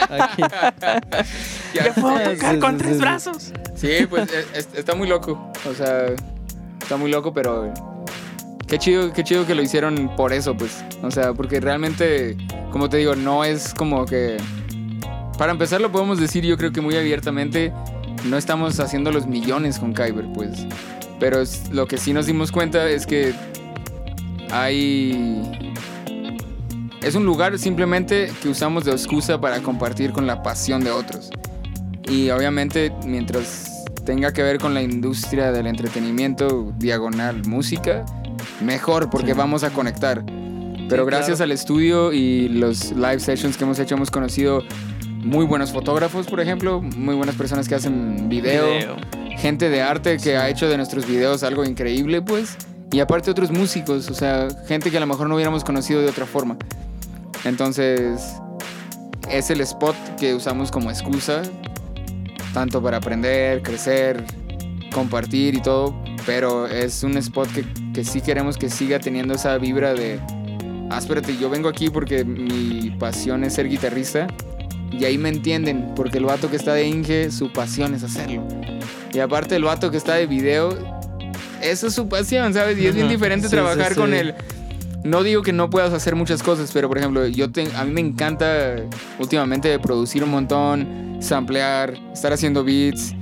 [0.10, 0.44] Aquí.
[1.74, 1.94] Ya.
[1.94, 3.54] Puedo tocar con tres brazos.
[3.76, 5.52] Sí, pues es- es- está muy loco.
[5.70, 6.08] O sea,
[6.82, 7.72] está muy loco, pero
[8.68, 10.84] qué chido, qué chido que lo hicieron por eso, pues.
[11.02, 12.38] O sea, porque realmente,
[12.72, 14.38] como te digo, no es como que.
[15.38, 17.72] Para empezar, lo podemos decir, yo creo que muy abiertamente,
[18.26, 20.66] no estamos haciendo los millones con Kyber, pues.
[21.20, 23.34] Pero lo que sí nos dimos cuenta es que
[24.52, 25.44] hay.
[27.02, 31.30] Es un lugar simplemente que usamos de excusa para compartir con la pasión de otros.
[32.10, 38.06] Y obviamente, mientras tenga que ver con la industria del entretenimiento, diagonal, música,
[38.62, 39.38] mejor porque Sí.
[39.38, 40.24] vamos a conectar.
[40.90, 41.44] Pero Sí, gracias claro.
[41.44, 44.64] al estudio y los live sessions que hemos hecho, hemos conocido
[45.24, 48.96] muy buenos fotógrafos, por ejemplo, muy buenas personas que hacen video,
[49.38, 52.56] gente de arte que ha hecho de nuestros videos algo increíble, pues.
[52.92, 56.08] Y aparte otros músicos, o sea, gente que a lo mejor no hubiéramos conocido de
[56.08, 56.56] otra forma.
[57.44, 58.22] Entonces,
[59.30, 61.42] es el spot que usamos como excusa,
[62.54, 64.24] tanto para aprender, crecer,
[64.94, 65.94] compartir y todo,
[66.28, 70.20] pero es un spot que, que sí queremos que siga teniendo esa vibra de,
[70.92, 74.28] ah, espérate, yo vengo aquí porque mi pasión es ser guitarrista.
[74.92, 78.42] Y ahí me entienden, porque el vato que está de Inge, su pasión es hacerlo.
[79.14, 80.78] Y aparte el vato que está de video,
[81.62, 82.78] eso es su pasión, ¿sabes?
[82.80, 84.18] Y es bien diferente Sí, trabajar sí, con sí.
[84.18, 84.36] él.
[85.04, 87.92] No digo que no puedas hacer muchas cosas, pero por ejemplo, yo te- a mí
[87.92, 88.76] me encanta
[89.20, 93.14] últimamente producir un montón, samplear, estar haciendo beats.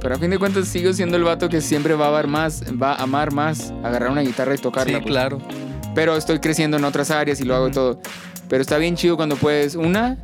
[0.00, 2.62] Pero a fin de cuentas sigo siendo el vato que siempre va a amar más,
[2.80, 4.98] va a amar más agarrar una guitarra y tocarla.
[4.98, 5.12] Sí, pues.
[5.12, 5.38] claro.
[5.94, 8.00] Pero estoy creciendo en otras áreas y lo hago todo.
[8.48, 10.16] Pero está bien chido cuando puedes, una,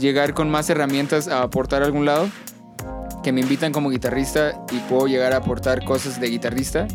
[0.00, 2.28] llegar con más herramientas a aportar a algún lado,
[3.22, 6.86] que me invitan como guitarrista y puedo llegar a aportar cosas de guitarrista.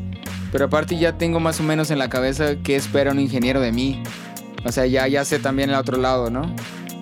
[0.51, 3.71] Pero aparte ya tengo más o menos en la cabeza qué espera un ingeniero de
[3.71, 4.03] mí.
[4.65, 6.53] O sea, ya, ya sé también el otro lado, ¿no?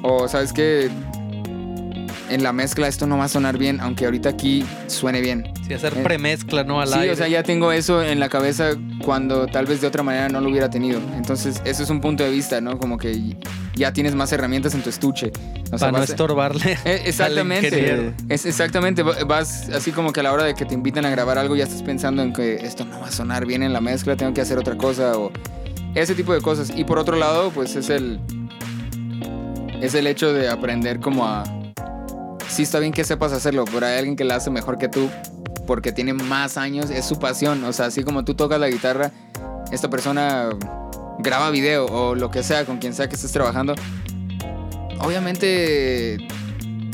[0.04, 0.90] O sabes que
[2.30, 5.52] en la mezcla esto no va a sonar bien, aunque ahorita aquí suene bien.
[5.68, 6.82] Sí, hacer Eh, premezcla, ¿no?
[6.82, 7.12] Al Sí, aire.
[7.14, 8.72] o sea, ya tengo eso en la cabeza
[9.04, 11.00] cuando tal vez de otra manera no lo hubiera tenido.
[11.16, 12.78] Entonces, eso es un punto de vista, ¿no?
[12.78, 13.36] Como que
[13.76, 15.32] ya tienes más herramientas en tu estuche.
[15.72, 16.78] O sea, para no estorbarle.
[16.86, 18.14] Eh, exactamente.
[18.30, 19.04] Es exactamente.
[19.04, 21.56] Va- Vas así como que a la hora de que te invitan a grabar algo
[21.56, 24.34] ya estás pensando en que esto no va a sonar bien en la mezcla, tengo
[24.34, 25.32] que hacer otra cosa o
[25.96, 26.72] ese tipo de cosas.
[26.76, 28.20] Y por otro lado, pues es el
[29.82, 31.44] es el hecho de aprender como a
[32.50, 35.10] sí está bien que sepas hacerlo, pero hay alguien que lo hace mejor que tú
[35.68, 39.12] porque tiene más años, es su pasión, o sea, así como tú tocas la guitarra,
[39.72, 40.50] esta persona
[41.20, 43.76] graba video o lo que sea con quien sea que estés trabajando.
[45.02, 46.18] Obviamente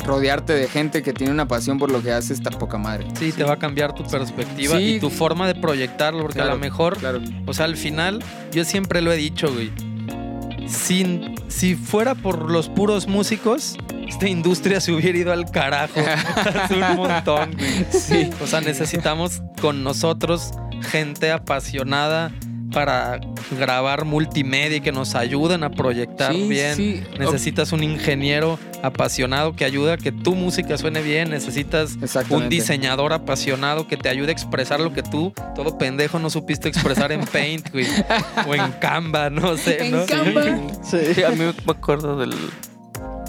[0.04, 3.08] rodearte de gente que tiene una pasión por lo que hace está poca madre.
[3.18, 4.94] Sí, te va a cambiar tu perspectiva Sí.
[4.96, 7.20] y tu forma de proyectarlo, porque a lo mejor, Claro.
[7.44, 8.22] o sea, al final,
[8.52, 9.72] yo siempre lo he dicho, güey.
[10.66, 13.76] Sin, si fuera por los puros músicos,
[14.08, 16.00] esta industria se hubiera ido al carajo
[16.36, 17.56] hace un montón.
[17.90, 18.30] Sí.
[18.42, 20.52] O sea, necesitamos con nosotros
[20.82, 22.32] gente apasionada
[22.72, 23.20] para
[23.58, 26.74] grabar multimedia y que nos ayuden a proyectar Sí, bien.
[26.74, 27.02] sí.
[27.18, 31.30] Necesitas un ingeniero apasionado que ayude a que tu música suene bien.
[31.30, 31.96] Necesitas
[32.30, 36.68] un diseñador apasionado que te ayude a expresar lo que tú, todo pendejo, no supiste
[36.68, 37.86] expresar en Paint, güey.
[38.46, 40.06] o en Canva, no sé, En ¿no?
[40.06, 40.42] Canva.
[40.82, 40.98] Sí.
[41.14, 42.26] Sí, a mí me acuerdo de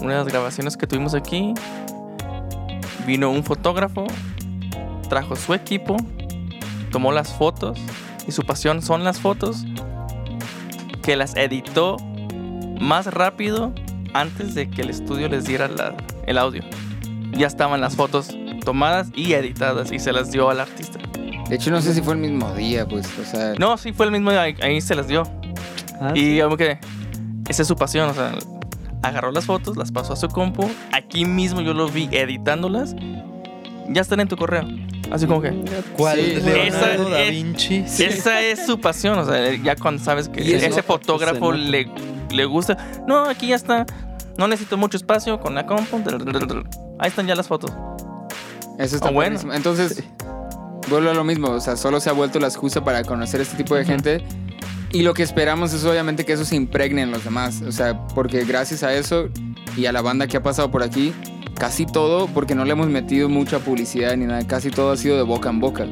[0.02, 1.54] una de las grabaciones que tuvimos aquí.
[3.06, 4.06] Vino un fotógrafo,
[5.08, 5.96] trajo su equipo,
[6.92, 7.78] tomó las fotos
[8.28, 9.64] y su pasión son las fotos,
[11.02, 11.96] que las editó
[12.80, 13.72] más rápido
[14.14, 15.94] antes de que el estudio les diera la-
[16.26, 16.62] el audio.
[17.32, 20.98] Ya estaban las fotos tomadas y editadas y se las dio al artista.
[21.48, 23.08] De hecho, no sé si fue el mismo día, pues.
[23.18, 25.22] O sea, No, sí fue el mismo, día, ahí, ahí se las dio.
[26.00, 26.40] Ah, Y sí.
[26.42, 26.78] como que
[27.48, 28.32] esa es su pasión, o sea,
[29.02, 32.94] agarró las fotos, las pasó a su compu, aquí mismo yo lo vi editándolas,
[33.88, 34.64] ya están en tu correo.
[35.10, 35.50] Así como que
[35.96, 36.18] ¿Cuál?
[36.18, 37.76] Sí, Leonardo esa- da es- Vinci.
[37.98, 41.88] esa es su pasión, o sea, ya cuando sabes que ese se fotógrafo le,
[42.30, 42.76] le gusta,
[43.06, 43.86] no, aquí ya está,
[44.36, 46.00] no necesito mucho espacio con la compu,
[46.98, 47.70] ahí están ya las fotos.
[48.78, 49.30] Eso está Ah, bueno.
[49.30, 49.54] buenísimo.
[49.54, 50.04] Entonces,
[50.88, 51.48] vuelvo a lo mismo.
[51.48, 54.22] O sea, solo se ha vuelto la excusa para conocer este tipo de gente.
[54.92, 57.60] Y lo que esperamos es obviamente que eso se impregne en los demás.
[57.66, 59.28] O sea, porque gracias a eso
[59.76, 61.12] y a la banda que ha pasado por aquí,
[61.58, 65.16] casi todo, porque no le hemos metido mucha publicidad ni nada, casi todo ha sido
[65.16, 65.86] de boca en boca.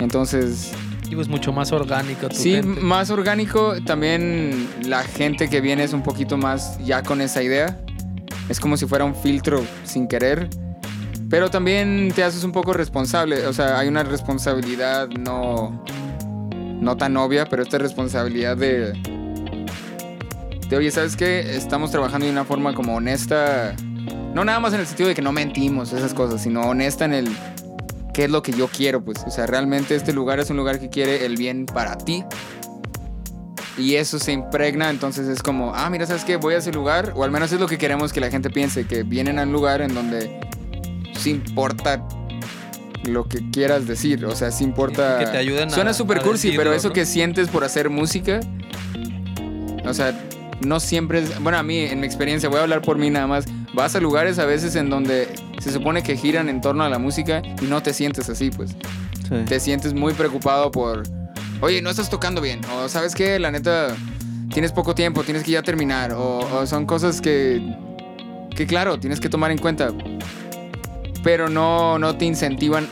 [0.00, 0.72] Entonces,
[1.08, 2.80] Y pues mucho más orgánico tu sí, gente.
[2.80, 3.74] más orgánico.
[3.84, 7.78] También la gente que viene es un poquito más ya con esa idea.
[8.48, 10.48] Es como si fuera un filtro sin querer.
[11.30, 13.46] Pero también te haces un poco responsable.
[13.46, 15.82] O sea, hay una responsabilidad no,
[16.80, 18.92] no tan obvia, pero esta responsabilidad de,
[20.68, 21.56] de, oye, ¿sabes qué?
[21.56, 23.74] Estamos trabajando de una forma como honesta.
[24.36, 27.14] No nada más en el sentido de que no mentimos, esas cosas, sino honesta en
[27.14, 27.26] el
[28.12, 29.16] qué es lo que yo quiero, pues.
[29.26, 32.22] O sea, realmente este lugar es un lugar que quiere el bien para ti.
[33.78, 36.36] Y eso se impregna, entonces es como, ah, mira, ¿sabes qué?
[36.36, 38.86] Voy a ese lugar, o al menos es lo que queremos que la gente piense,
[38.86, 40.38] que vienen a un lugar en donde
[41.18, 42.06] sí importa
[43.04, 45.18] lo que quieras decir, o sea, sí importa...
[45.18, 46.94] Que te ayuden a- Suena super a cursi, decirlo, pero eso ¿no?
[46.94, 48.40] que sientes por hacer música,
[49.86, 50.14] o sea,
[50.60, 51.42] no siempre es...
[51.42, 53.46] Bueno, a mí, en mi experiencia, voy a hablar por mí nada más,
[53.76, 55.28] vas a lugares a veces en donde
[55.60, 58.74] se supone que giran en torno a la música y no te sientes así, pues.
[59.28, 59.34] Sí.
[59.46, 61.02] te sientes muy preocupado por,
[61.60, 63.88] oye, no estás tocando bien, o sabes qué, la neta,
[64.52, 67.60] tienes poco tiempo, tienes que ya terminar, o, o son cosas que,
[68.54, 69.88] que claro, tienes que tomar en cuenta,
[71.24, 72.88] pero no, no te incentivan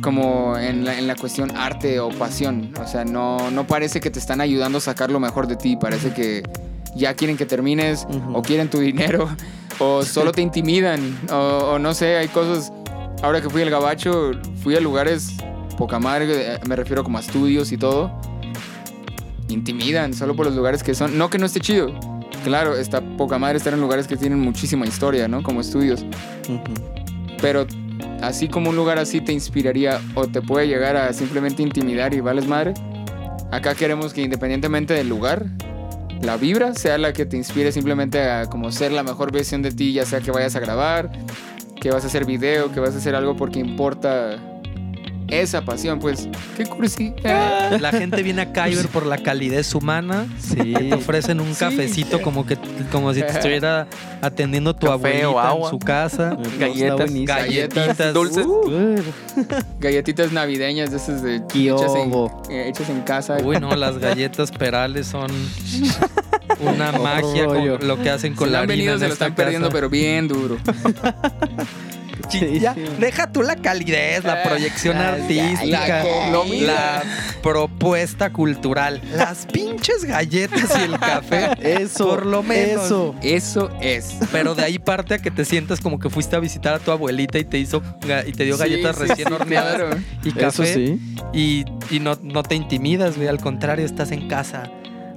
[0.00, 4.10] como en la, en la cuestión arte o pasión, o sea, no, no parece que
[4.10, 6.44] te están ayudando a sacar lo mejor de ti, parece que
[6.96, 9.28] ya quieren que termines, o quieren tu dinero,
[9.78, 12.72] o solo te intimidan, o, o no sé, hay cosas
[13.22, 14.32] ahora que fui al Gabacho,
[14.62, 15.36] fui a lugares
[15.76, 18.10] poca madre, eh, me refiero como a estudios y todo.
[19.48, 21.16] Intimidan solo por los lugares que son.
[21.16, 21.92] No que no esté chido.
[22.44, 25.42] Claro, está poca madre estar en lugares que tienen muchísima historia, ¿no?
[25.42, 26.04] Como estudios.
[27.40, 27.66] Pero
[28.22, 32.20] así como un lugar así te inspiraría o te puede llegar a simplemente intimidar y
[32.20, 32.74] vales madre.
[33.52, 35.46] Acá queremos que independientemente del lugar,
[36.22, 39.70] la vibra sea la que te inspire simplemente a como ser la mejor versión de
[39.70, 41.10] ti, ya sea que vayas a grabar,
[41.80, 44.38] que vas a hacer video, que vas a hacer algo porque importa
[45.28, 46.28] esa pasión, pues.
[46.56, 47.12] Qué cursi.
[47.80, 50.26] La gente viene a Kyber por la calidez humana.
[50.38, 50.72] Sí.
[50.74, 51.60] Te ofrecen un Sí.
[51.60, 52.56] cafecito como que
[52.92, 53.86] como si te estuviera
[54.22, 55.64] atendiendo tu Café o abuelita agua.
[55.66, 56.36] en su casa.
[56.58, 57.10] Galletas.
[57.12, 58.46] Galletitas dulces.
[58.46, 58.96] Uh.
[59.80, 62.12] Galletitas navideñas de esas de ¿Qué hechas en,
[62.50, 63.36] eh, hechas en casa.
[63.42, 65.30] Uy, no, las galletas perales son
[66.60, 69.06] una magia con lo que hacen Si con no la han harina venido, en se
[69.08, 69.74] lo están perdiendo, casa.
[69.74, 70.56] pero bien duro.
[72.28, 72.82] Sí, Ya, sí.
[72.98, 76.04] deja tú la calidez, la proyección Las artística,
[76.62, 77.02] la
[77.42, 81.50] propuesta cultural, las pinches galletas y el café.
[81.82, 82.08] Eso.
[82.08, 82.84] Por lo menos.
[82.86, 83.14] Eso.
[83.22, 84.14] Eso es.
[84.32, 86.90] Pero de ahí parte a que te sientas como que fuiste a visitar a tu
[86.90, 87.82] abuelita y te hizo
[88.26, 89.96] y te dio galletas Sí, recién horneadas claro.
[90.24, 91.00] y Eso café sí.
[91.32, 94.70] y, y no, no te intimidas, güey, al contrario, estás en casa.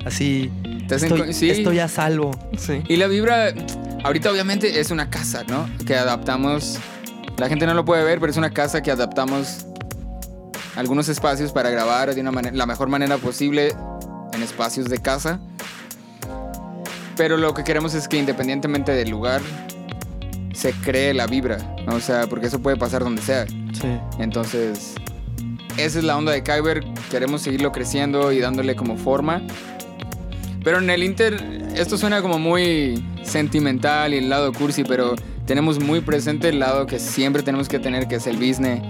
[0.06, 0.50] Así
[0.90, 1.50] estoy, co- sí.
[1.50, 2.32] estoy a salvo.
[2.58, 2.82] Sí.
[2.88, 3.54] Y la vibra,
[4.04, 5.70] ahorita obviamente es una casa, ¿no?
[5.86, 6.78] Que adaptamos.
[7.40, 9.66] La gente no lo puede ver, pero es una casa que adaptamos
[10.76, 13.74] algunos espacios para grabar de una manera, la mejor manera posible
[14.34, 15.40] en espacios de casa.
[17.16, 19.42] Pero lo que queremos es que independientemente del lugar,
[20.54, 21.58] se cree la vibra,
[21.88, 21.96] ¿no?
[21.96, 23.48] O sea, porque eso puede pasar donde sea.
[23.48, 23.98] Sí.
[24.20, 24.96] Entonces,
[25.78, 26.84] esa es la onda de Kyber.
[27.10, 29.42] Queremos seguirlo creciendo y dándole como forma.
[30.62, 31.42] Pero en el Inter,
[31.74, 35.16] esto suena como muy sentimental y el lado cursi, pero
[35.50, 38.84] tenemos muy presente el lado que siempre tenemos que tener, que es el business.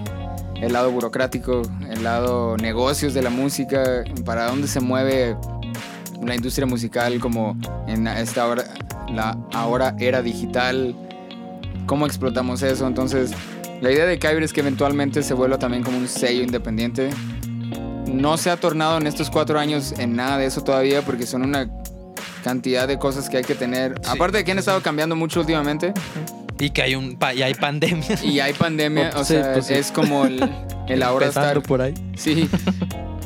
[0.62, 5.38] el lado burocrático, el lado negocios de la música, para dónde se mueve
[6.22, 7.58] la industria musical como
[7.88, 8.66] en esta hora,
[9.10, 10.94] la ahora era digital,
[11.86, 12.86] cómo explotamos eso.
[12.86, 13.32] Entonces,
[13.80, 17.10] la idea de Kyber es que eventualmente se vuelva también como un sello independiente.
[18.06, 21.44] No se ha tornado en estos cuatro años en nada de eso todavía porque son
[21.44, 21.70] una
[22.44, 23.96] cantidad de cosas que hay que tener.
[24.04, 24.12] Sí.
[24.12, 25.94] Aparte de que han estado cambiando mucho últimamente
[26.60, 28.06] Y que hay un pa- y hay pandemia.
[28.24, 29.74] y hay pandemia, o Sí, sea, pues sí.
[29.76, 30.44] es como el,
[30.88, 31.94] el ahora estar por ahí.
[32.18, 32.50] Sí.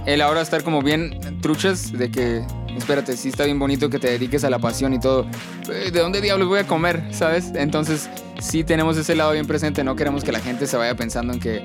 [0.06, 2.44] El ahora estar como bien truchas de que,
[2.78, 5.26] espérate, sí está bien bonito que te dediques a la pasión y todo.
[5.72, 7.04] Eh, ¿De dónde diablos voy a comer?
[7.12, 7.52] ¿Sabes?
[7.56, 9.84] Entonces, sí tenemos ese lado bien presente.
[9.84, 11.64] No queremos que la gente se vaya pensando en que,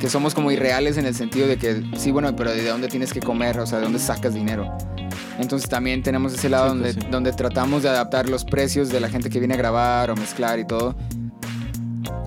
[0.00, 3.12] que somos como irreales en el sentido de que, sí, bueno, pero ¿de dónde tienes
[3.12, 3.58] que comer?
[3.58, 4.78] O sea, ¿de dónde sacas dinero?
[5.38, 7.10] Entonces también tenemos ese lado Sí, donde, pues sí.
[7.10, 10.58] donde tratamos de adaptar los precios de la gente que viene a grabar o mezclar
[10.58, 10.96] y todo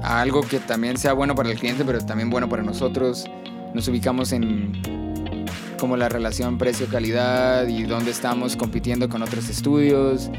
[0.04, 3.26] a algo que también sea bueno para el cliente, pero también bueno para nosotros.
[3.74, 4.82] Nos ubicamos en
[5.80, 10.30] como la relación precio-calidad y dónde estamos compitiendo con otros estudios.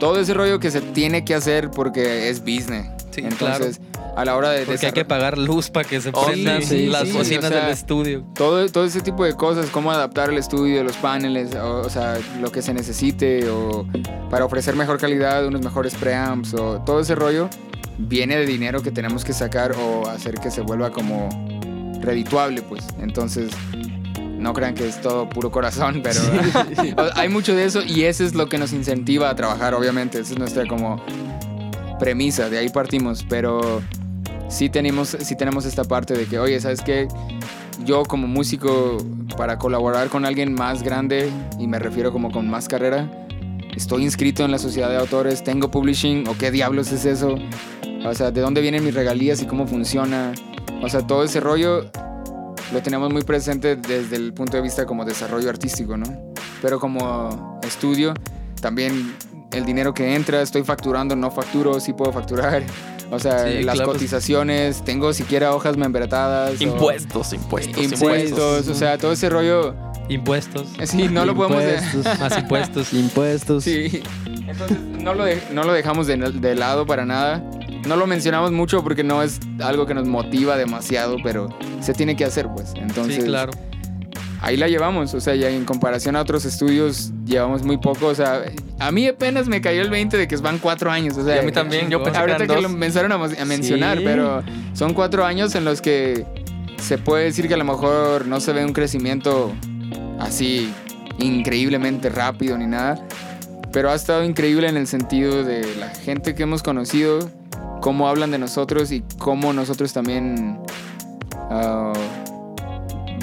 [0.00, 2.88] Todo ese rollo que se tiene que hacer porque es business.
[3.10, 3.80] Sí, Entonces,
[4.16, 6.86] a la hora de Porque hay que pagar luz para que se Oh, prendan sí,
[6.86, 8.24] las o sea, del estudio.
[8.34, 12.18] todo, todo ese tipo de cosas, cómo adaptar el estudio, los paneles, o, o sea,
[12.40, 13.86] lo que se necesite, o
[14.30, 17.48] para ofrecer mejor calidad, unos mejores preamps, o todo ese rollo,
[17.98, 21.28] viene de dinero que tenemos que sacar o hacer que se vuelva como
[22.00, 22.86] redituable, pues.
[23.00, 23.50] Entonces,
[24.40, 26.20] no crean que es todo puro corazón, pero
[26.96, 30.18] o- hay mucho de eso y eso es lo que nos incentiva a trabajar, obviamente.
[30.20, 31.00] Esa es nuestra como
[31.98, 33.82] premisa, de ahí partimos, pero
[34.48, 37.06] sí tenemos, sí tenemos esta parte de que, oye, ¿sabes qué?
[37.84, 38.98] Yo como músico,
[39.36, 43.10] para colaborar con alguien más grande, y me refiero como con más carrera,
[43.74, 47.36] estoy inscrito en la sociedad de autores, tengo publishing, o qué diablos es eso,
[48.04, 50.32] o sea, de dónde vienen mis regalías y cómo funciona,
[50.82, 51.90] o sea, todo ese rollo
[52.72, 56.32] lo tenemos muy presente desde el punto de vista como desarrollo artístico, ¿no?
[56.62, 58.14] Pero como estudio,
[58.60, 59.14] también
[59.52, 62.62] el dinero que entra, estoy facturando, no facturo, sí puedo facturar.
[63.10, 63.92] O sea, Sí, las claro.
[63.92, 66.60] cotizaciones, tengo siquiera hojas membretadas.
[66.60, 69.74] o Impuestos, impuestos, Impuestos, o sea, todo ese rollo.
[70.08, 70.68] Impuestos.
[70.84, 71.62] Sí, no lo podemos.
[71.62, 72.92] de- Impuestos, Más impuestos.
[72.92, 73.64] impuestos.
[73.64, 74.02] Sí.
[74.46, 77.42] Entonces, no lo, de- no lo dejamos de, de lado para nada.
[77.86, 81.48] No lo mencionamos mucho porque no es algo que nos motiva demasiado, pero
[81.80, 82.72] se tiene que hacer, pues.
[82.76, 83.52] Entonces, sí, claro.
[84.42, 85.14] ahí la llevamos.
[85.14, 88.06] O sea, ya en comparación a otros estudios, llevamos muy poco.
[88.06, 88.42] O sea,
[88.78, 91.16] a mí apenas me cayó el 20 de que van cuatro años.
[91.16, 93.98] O sea, Y a mí también, yo pensé que Ahorita que lo empezaron a, mencionar,
[93.98, 94.04] Sí.
[94.04, 94.42] pero
[94.74, 96.26] son cuatro años en los que
[96.78, 99.52] se puede decir que a lo mejor no se ve un crecimiento
[100.18, 100.72] así
[101.18, 103.06] increíblemente rápido ni nada,
[103.72, 107.30] pero ha estado increíble en el sentido de la gente que hemos conocido,
[107.80, 110.58] cómo hablan de nosotros y cómo nosotros también
[111.50, 111.92] ah,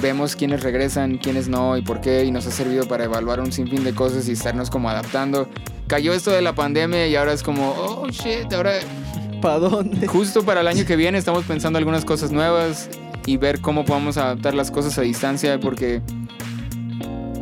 [0.01, 3.51] vemos quiénes regresan, quiénes no y por qué, y nos ha servido para evaluar un
[3.51, 5.47] sinfín de cosas y estarnos como adaptando.
[5.88, 8.73] Cayó esto de la pandemia y ahora es como, oh shit, ahora
[9.41, 10.07] ¿Para dónde?
[10.07, 12.89] justo para el año que viene estamos pensando algunas cosas nuevas
[13.27, 16.01] y ver cómo podemos adaptar las cosas a distancia porque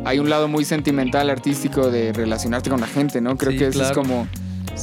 [0.04, 3.36] hay un lado muy sentimental, artístico de relacionarte con la gente, ¿no?
[3.36, 4.28] Creo Sí, que eso es como,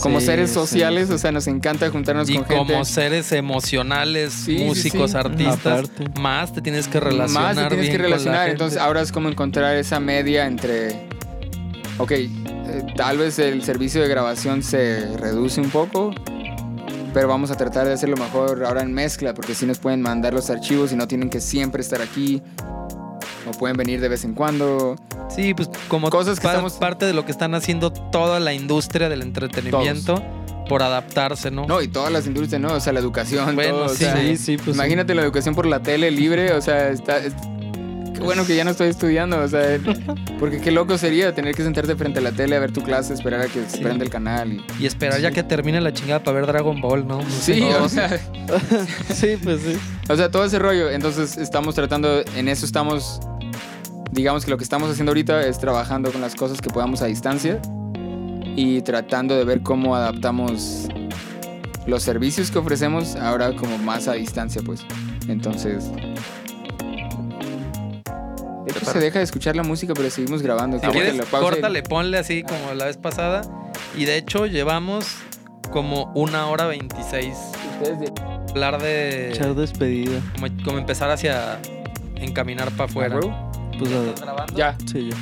[0.02, 1.14] como Sí, seres sociales, sí.
[1.14, 2.74] o sea, nos encanta juntarnos Y con gente.
[2.74, 5.18] como seres emocionales, Sí, músicos, sí.
[5.18, 6.20] artistas, Aparte.
[6.20, 7.56] más te tienes que relacionar.
[7.56, 11.08] Más te tienes bien que relacionar, entonces ahora es como encontrar esa media entre,
[11.98, 12.30] ok, eh,
[12.96, 16.12] tal vez el servicio de grabación se reduce un poco,
[17.14, 20.34] pero vamos a tratar de hacerlo mejor ahora en mezcla, porque si nos pueden mandar
[20.34, 22.42] los archivos y no tienen que siempre estar aquí,
[23.48, 24.96] o pueden venir de vez en cuando.
[25.30, 28.54] Sí, pues como Cosas que pa- estamos- parte de lo que están haciendo toda la
[28.54, 30.22] industria del entretenimiento
[30.70, 31.66] por adaptarse, ¿no?
[31.68, 32.74] No, y todas las industrias, ¿no?
[32.74, 33.98] O sea, la educación, Bueno, todo, o sí.
[33.98, 34.76] sea, Sí, sí, pues.
[34.76, 37.18] Imagínate la educación por la tele libre, o sea, está...
[37.18, 37.34] es-
[38.14, 39.80] Qué bueno que ya no estoy estudiando, o sea,
[40.40, 43.12] porque qué loco sería tener que sentarte frente a la tele a ver tu clase,
[43.14, 43.84] esperar a que se Sí.
[43.84, 44.54] prenda el canal.
[44.80, 44.84] Y...
[44.84, 47.22] Y esperar ya que termine la chingada para ver Dragon Ball, ¿no?
[47.24, 47.56] No sé.
[47.56, 48.20] Sí, No, o sea,
[49.14, 49.78] Sí, pues sí.
[50.10, 50.92] o sea, todo ese rollo.
[50.92, 53.20] Entonces estamos tratando, en eso estamos,
[54.14, 57.06] digamos que lo que estamos haciendo ahorita es trabajando con las cosas que podamos a
[57.06, 57.60] distancia
[58.56, 60.88] y tratando de ver cómo adaptamos
[61.88, 64.86] los servicios que ofrecemos ahora como más a distancia, pues.
[65.28, 65.90] Entonces...
[68.66, 70.80] De hecho, se deja de escuchar la música, pero seguimos grabando.
[70.80, 73.42] Si quieres, la pausa y- córtale, ponle así como la vez pasada.
[73.98, 75.06] Y de hecho, llevamos
[75.72, 77.36] como una hora veintiséis.
[77.82, 78.14] Ustedes de-
[78.52, 79.32] Hablar de.
[79.32, 80.22] Echar despedida.
[80.36, 81.60] Como, como empezar hacia.
[82.16, 83.20] Encaminar para afuera.
[83.74, 84.54] ¿Ah, Pues a- grabando?
[84.58, 84.78] Ya.
[84.92, 85.18] sí, ya.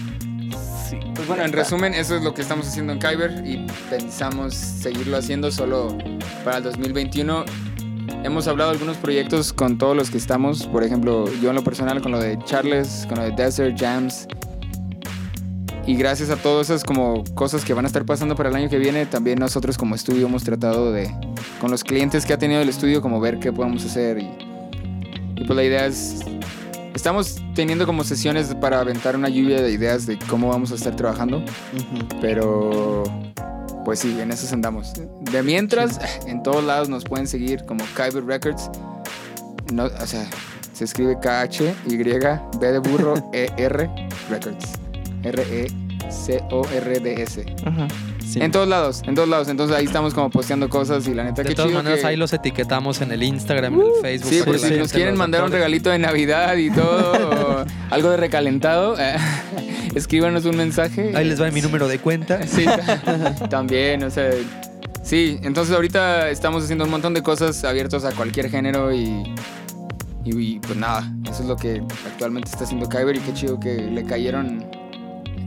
[0.90, 0.98] Sí.
[1.16, 5.18] Pues bueno, en resumen, eso es lo que estamos haciendo en Kyber y pensamos seguirlo
[5.18, 5.98] haciendo solo
[6.44, 7.46] para el 2021.
[8.24, 10.68] hemos hablado de algunos proyectos con todos los que estamos.
[10.68, 14.28] Por ejemplo, yo en lo personal con lo de Charles, con lo de Desert Jams.
[15.88, 18.70] Y gracias a todas esas como cosas que van a estar pasando para el año
[18.70, 21.10] que viene, también nosotros como estudio hemos tratado de,
[21.60, 24.20] con los clientes que ha tenido el estudio, como ver qué podemos hacer.
[24.20, 24.30] Y,
[25.38, 26.20] y pues la idea es,
[27.02, 30.96] estamos teniendo como sesiones para aventar una lluvia de ideas de cómo vamos a estar
[30.96, 31.44] trabajando.
[32.22, 33.02] Pero
[33.84, 34.94] pues sí, en eso andamos.
[35.32, 38.70] De mientras, en todos lados nos pueden seguir como Kyber Records.
[39.74, 40.30] No, o sea,
[40.74, 43.90] se escribe K-H-Y, B de burro, E-R,
[44.30, 44.74] Records.
[45.24, 46.36] R-E-C-O-R-D-S.
[47.66, 47.88] Ujú.
[48.32, 48.40] Sí.
[48.42, 49.50] En todos lados, en todos lados.
[49.50, 52.08] Entonces ahí estamos como posteando cosas y la neta De que todas chido maneras, que-
[52.08, 54.30] ahí los etiquetamos en el Instagram, en el Facebook.
[54.30, 57.12] Sí, por la si nos quieren mandar un regalito de Navidad y todo,
[57.66, 59.16] o algo de recalentado, eh,
[59.96, 61.12] escríbanos un mensaje.
[61.16, 62.40] Ahí les va mi número de cuenta.
[62.48, 64.30] Sí, ta- también, o sea.
[65.04, 69.24] Sí, entonces ahorita estamos haciendo un montón de cosas abiertos a cualquier género y.
[70.24, 73.60] Y, y, pues nada, eso es lo que actualmente está haciendo Kyber y qué chido
[73.60, 74.64] que le cayeron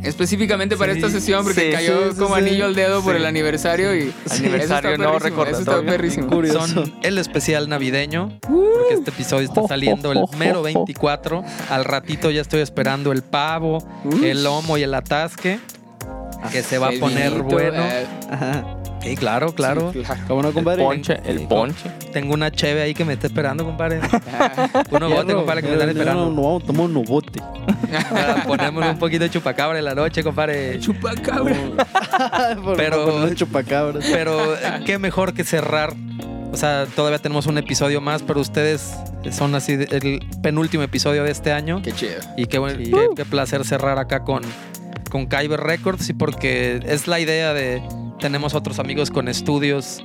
[0.05, 2.41] específicamente para Sí, esta sesión porque sí, cayó sí, como sí.
[2.43, 5.91] anillo al dedo por el aniversario y Aniversario, no perrísimo, Eso está recordatorio.
[5.91, 6.27] perrísimo.
[6.29, 6.67] Curioso.
[6.69, 11.45] Son el especial navideño, porque este episodio está saliendo el mero 24.
[11.71, 13.79] Al ratito ya estoy esperando el pavo,
[14.23, 15.59] el lomo y el atasque,
[16.53, 17.83] que se va a poner vinito, bueno.
[17.85, 18.77] eh, Ajá.
[19.05, 19.93] Sí, claro, claro.
[19.93, 20.21] sí, claro.
[20.27, 20.83] ¿Cómo no, El compadre?
[20.83, 21.91] ponche, el ponche.
[22.13, 24.01] Tengo una cheve ahí que me está esperando, compadre.
[24.91, 26.31] Uno bote, compadre, que me están No, esperando.
[26.31, 27.41] no, no, tomamos un bote.
[28.11, 30.81] Para ponerme un poquito de chupacabra en la noche, compadre.
[30.81, 31.55] Chupacabra.
[32.65, 34.05] Por- Pero- chupacabras.
[34.11, 35.95] Pero eh, qué mejor que cerrar.
[36.53, 38.95] O sea, todavía tenemos un episodio más, pero ustedes
[39.33, 41.83] son así el penúltimo episodio de este año.
[41.83, 42.21] Qué chido.
[42.37, 42.91] Y qué, buen- Sí.
[42.93, 44.43] qué- qué placer cerrar acá con,
[45.11, 46.09] con Kyber Records.
[46.09, 47.83] Y porque es la idea de.
[48.25, 50.03] Tenemos otros amigos con estudios.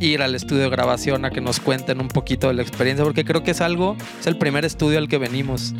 [0.00, 3.04] Ir al estudio de grabación a que nos cuenten un poquito de la experiencia.
[3.04, 3.96] Porque creo que es algo.
[4.18, 5.72] Es el primer estudio al que venimos.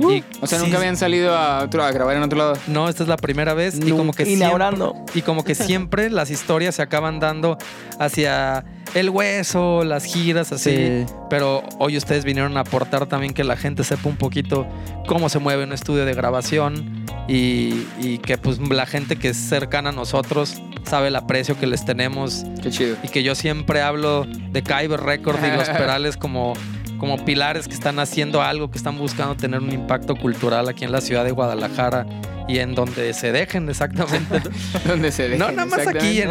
[0.00, 2.54] Y O sea, sí, nunca habían salido a, otro, a grabar en otro lado.
[2.68, 3.78] No, esta es la primera vez.
[3.84, 4.96] Y como que siempre, Inaugurando.
[5.14, 7.58] y como que siempre las historias se acaban dando
[7.98, 8.64] hacia
[8.94, 10.74] el hueso, las giras, así.
[10.74, 11.06] Sí.
[11.28, 14.66] Pero hoy ustedes vinieron a aportar también que la gente sepa un poquito
[15.06, 16.99] cómo se mueve un estudio de grabación
[17.30, 21.66] y, y que pues la gente que es cercana a nosotros sabe el aprecio que
[21.68, 22.96] les tenemos Qué chido.
[23.04, 26.54] y que yo siempre hablo de Kyber Records y Los Perales como,
[27.00, 30.92] como pilares que están haciendo algo, que están buscando tener un impacto cultural aquí en
[30.92, 32.06] la ciudad de Guadalajara
[32.46, 34.40] y en donde se dejen exactamente.
[34.86, 35.38] Donde se dejen.
[35.38, 36.30] no nada más aquí en,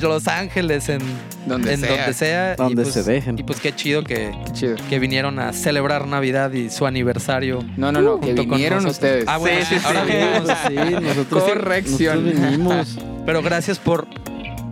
[0.00, 1.00] Los Ángeles, en
[1.46, 1.96] Donde en sea.
[1.96, 2.52] donde sea.
[2.54, 3.38] y Donde pues- se dejen.
[3.38, 4.76] Y pues qué chido que, Qué chido.
[4.88, 7.64] que vinieron a celebrar Navidad y su aniversario.
[7.76, 9.24] No, no, no, que vinieron ustedes.
[9.26, 10.76] Ah, bueno, Sí, ahora sí.
[10.76, 12.24] Sí, nosotros, Corrección.
[12.24, 12.98] nosotros vinimos.
[13.26, 14.06] Pero gracias por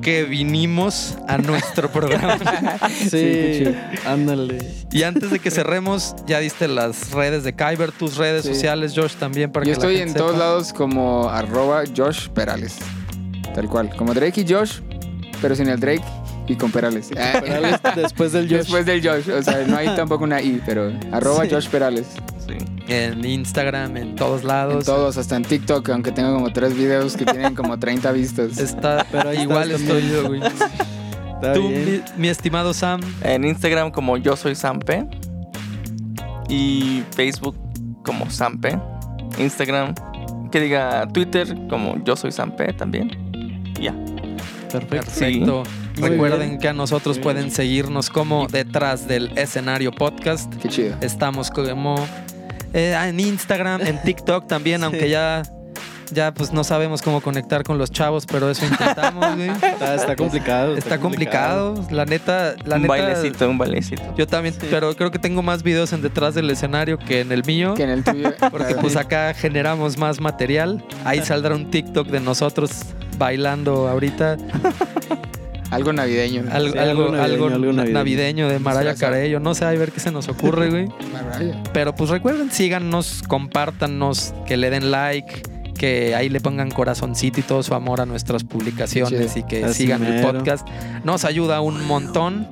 [0.06, 2.38] que vinimos a nuestro programa.
[3.10, 3.64] Sí,
[4.06, 4.58] ándale.
[4.92, 8.54] Y antes de que cerremos, ya diste las redes de Kyber, tus redes Sí.
[8.54, 12.28] sociales, Josh, también para Yo que la estoy gente en todos lados como arroba Josh
[12.28, 12.76] Perales.
[13.52, 13.90] Tal cual.
[13.96, 14.78] Como Drake y Josh,
[15.42, 16.04] pero sin el Drake
[16.46, 17.08] y con Perales.
[17.08, 18.58] Perales después del Josh.
[18.58, 19.28] Después del Josh.
[19.30, 21.50] O sea, no hay tampoco una I, pero arroba Sí.
[21.52, 22.06] Josh Perales.
[22.46, 22.54] Sí.
[22.88, 24.84] En Instagram, en todos En lados.
[24.84, 28.58] todos, hasta en TikTok, aunque tengo como tres videos que tienen como 30 vistas.
[28.58, 30.40] Está, Pero igual estoy yo, güey.
[30.42, 32.02] Está Tú, bien.
[32.16, 35.06] mi, mi estimado Sam, En Instagram como yo soy Sampe.
[36.48, 37.56] Y Facebook
[38.04, 38.78] como Sampe.
[39.38, 39.94] Instagram,
[40.52, 43.10] que diga Twitter como yo soy Sampe también.
[43.80, 43.92] Ya.
[44.70, 45.06] Perfecto.
[45.06, 45.62] perfecto.
[45.98, 46.60] Muy Recuerden bien.
[46.60, 50.52] que a nosotros pueden seguirnos como detrás del escenario podcast.
[50.56, 50.96] Qué chido.
[51.00, 51.96] Estamos como
[52.74, 54.84] eh, en Instagram, en TikTok también, Sí.
[54.84, 55.42] aunque ya,
[56.12, 59.48] ya pues no sabemos cómo conectar con los chavos, pero eso intentamos, güey.
[59.62, 60.76] Está, está complicado.
[60.76, 62.94] Está complicado, la neta, la un neta.
[62.94, 64.02] bailecito, un bailecito.
[64.18, 67.42] Yo también, pero creo que tengo más videos en detrás del escenario que en el
[67.44, 67.72] mío.
[67.74, 68.34] Que en el tuyo.
[68.50, 70.84] Porque pues acá generamos más material.
[71.04, 72.70] Ahí saldrá un TikTok de nosotros
[73.18, 74.36] bailando ahorita.
[75.70, 76.44] Algo navideño.
[76.50, 77.92] Algo, Sí, algo, algo navideño, algo algo navideño.
[77.94, 78.94] navideño de Maraya.
[78.94, 79.40] Carello.
[79.40, 80.88] No sé, a ver qué se nos ocurre, güey.
[81.72, 85.42] Pero pues recuerden, síganos, compártanos, que le den like,
[85.78, 90.04] que ahí le pongan corazoncito y todo su amor a nuestras publicaciones y que sigan
[90.04, 90.66] el podcast.
[91.04, 92.48] Nos ayuda un montón.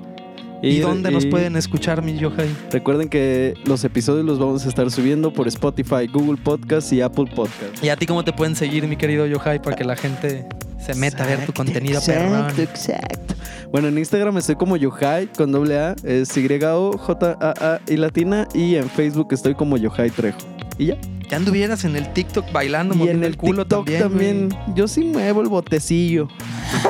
[0.65, 2.49] ¿Y, dónde nos pueden escuchar, mi Yohai?
[2.71, 7.27] Recuerden que los episodios los vamos a estar subiendo por Spotify, Google Podcast y Apple
[7.35, 7.83] Podcast.
[7.83, 10.47] ¿Y a ti cómo te pueden seguir, mi querido Yohai, para que la gente
[10.85, 12.61] se meta a ver tu contenido exacto, perrón?
[12.61, 13.35] Exacto.
[13.71, 18.49] Bueno, en Instagram estoy como Yohai con doble A, es Y-O-J-A-A y latina.
[18.55, 20.39] Y en Facebook estoy como Yohai Trejo.
[20.79, 20.99] Y ya.
[21.29, 24.49] Ya anduvieras en el TikTok bailando, y en moviendo el el culo TikTok también.
[24.51, 26.29] también, yo sí muevo el botecillo.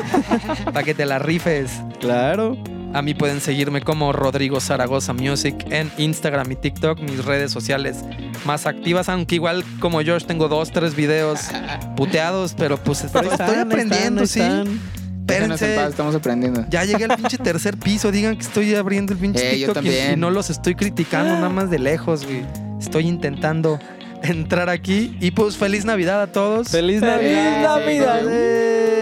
[0.64, 1.70] Para que te la rifes.
[2.00, 2.56] Claro.
[2.94, 8.04] A mí pueden seguirme como Rodrigo Zaragoza Music en Instagram y TikTok, mis redes sociales
[8.46, 11.40] más activas, aunque igual como Josh tengo dos, tres videos
[11.96, 14.70] puteados, pero pues estoy están, aprendiendo, están, sí.
[14.70, 15.04] están.
[15.26, 15.74] Espérense.
[15.76, 16.66] paz, estamos aprendiendo.
[16.70, 18.12] Ya llegué al pinche tercer piso.
[18.12, 21.48] Digan que estoy abriendo el pinche Eh, yo TikTok y- no los estoy criticando nada
[21.48, 22.44] más de lejos, güey.
[22.78, 23.78] Estoy intentando
[24.22, 25.16] entrar aquí.
[25.20, 26.68] Y pues feliz Navidad a todos.
[26.68, 28.93] ¡Feliz Feliz Navidad!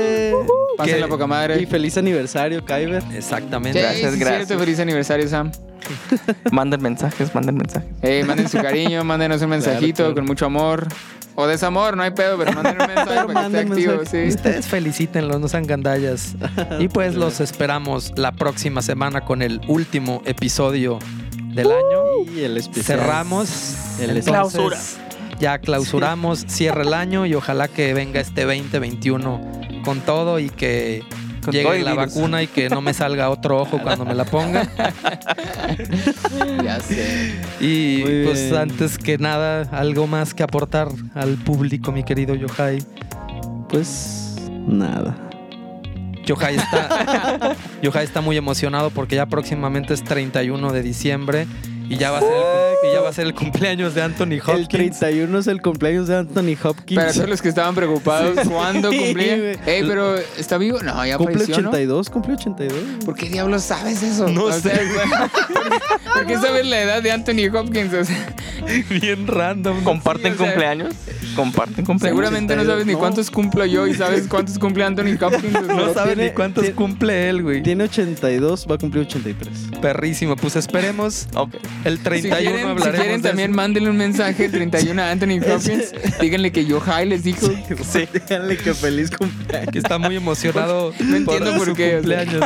[0.84, 1.60] Que- la poca madre.
[1.60, 3.02] Y feliz aniversario, Kyber.
[3.14, 3.78] Exactamente.
[3.78, 4.46] Sí, Gracias, sí, gracias.
[4.48, 5.52] cierto, feliz aniversario, Sam.
[6.52, 7.88] Manden mensajes, manden mensajes.
[8.02, 10.14] Eh, manden su cariño, mándenos un mensajito claro.
[10.14, 10.86] con mucho amor.
[11.34, 14.22] O desamor, no hay pedo, pero manden un mensaje Pero para que esté activo, mensaje.
[14.30, 14.36] sí.
[14.36, 16.34] Ustedes felicítenlos, no sean gandallas.
[16.78, 20.98] Y pues los esperamos la próxima semana con el último episodio
[21.54, 22.30] del año.
[22.34, 22.98] Y el especial.
[23.00, 23.76] Cerramos.
[23.98, 24.78] El Entonces, clausura.
[25.40, 31.02] Ya clausuramos, cierra el año y ojalá que venga este 2021 con todo y que
[31.44, 32.14] Con llegue la virus.
[32.14, 34.68] vacuna y que no me salga otro ojo cuando me la ponga.
[36.64, 37.34] Ya sé.
[37.60, 38.56] Y Muy pues bien.
[38.56, 42.82] antes que nada, algo más que aportar al público, mi querido Yohai.
[43.68, 44.36] Pues
[44.66, 45.16] nada.
[46.24, 51.46] Yohai está, Yohai está muy emocionado porque ya próximamente es 31 de diciembre
[51.92, 54.32] y ya va a ser el, y ya va a ser el cumpleaños de Anthony
[54.32, 54.68] El Hopkins.
[54.98, 57.00] 31 es el cumpleaños de Anthony Hopkins.
[57.00, 59.34] Para todos los que estaban preocupados, ¿cuándo cumplía?
[59.66, 60.80] Ey, pero ¿está vivo?
[60.82, 61.68] No, ya cumple falleció, ¿no?
[61.70, 63.04] 82, cumple 82.
[63.04, 64.28] ¿Por qué diablos sabes eso?
[64.28, 64.70] No O sé.
[64.70, 64.80] sea,
[66.14, 67.92] ¿Por qué sabes la edad de Anthony Hopkins?
[67.94, 68.34] O sea,
[68.90, 69.82] Bien random.
[69.84, 70.94] ¿Comparten Sí, o sea, cumpleaños?
[71.34, 72.02] ¿Comparten cumpleaños?
[72.02, 72.98] seguramente no sabes ni No.
[72.98, 75.52] cuántos cumplo yo y sabes cuántos cumple Anthony Hopkins.
[75.66, 77.62] No sabe tiene- ni cuántos tiene- cumple él, güey.
[77.62, 79.48] Tiene 82, va a cumplir 83.
[79.80, 80.36] Perrísimo.
[80.36, 81.26] Pues esperemos.
[81.34, 81.54] Ok.
[81.84, 83.56] El Si 31 quieren, si hablaremos quieren de también eso.
[83.56, 85.92] mándenle un mensaje el 31 a Anthony Hopkins.
[86.20, 87.46] Díganle que Yohai les dijo.
[87.92, 88.08] Sí.
[88.12, 89.70] Díganle que feliz cumpleaños.
[89.72, 92.44] que está muy emocionado No entiendo por qué, cumpleaños.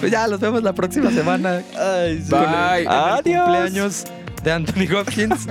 [0.00, 1.62] pues ya, los vemos la próxima semana.
[1.78, 2.30] Ay, sí.
[2.30, 2.82] Bye.
[2.82, 3.44] El Adiós.
[3.44, 4.04] cumpleaños
[4.42, 5.46] de Anthony Hopkins.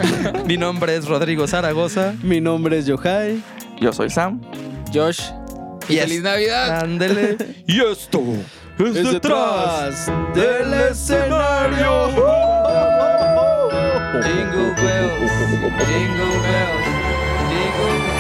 [0.46, 2.14] Mi nombre es Rodrigo Zaragoza.
[2.24, 3.42] Mi nombre es Yohai.
[3.82, 4.42] Yo soy Sam.
[4.94, 5.22] Josh.
[5.88, 6.04] Y Yes.
[6.04, 6.82] feliz Navidad.
[6.84, 7.38] Ándele.
[7.68, 8.22] Y esto
[8.80, 12.08] es detrás del escenario.
[14.24, 15.32] Jingle bells,
[15.86, 16.86] jingle bells,
[17.50, 18.19] jingle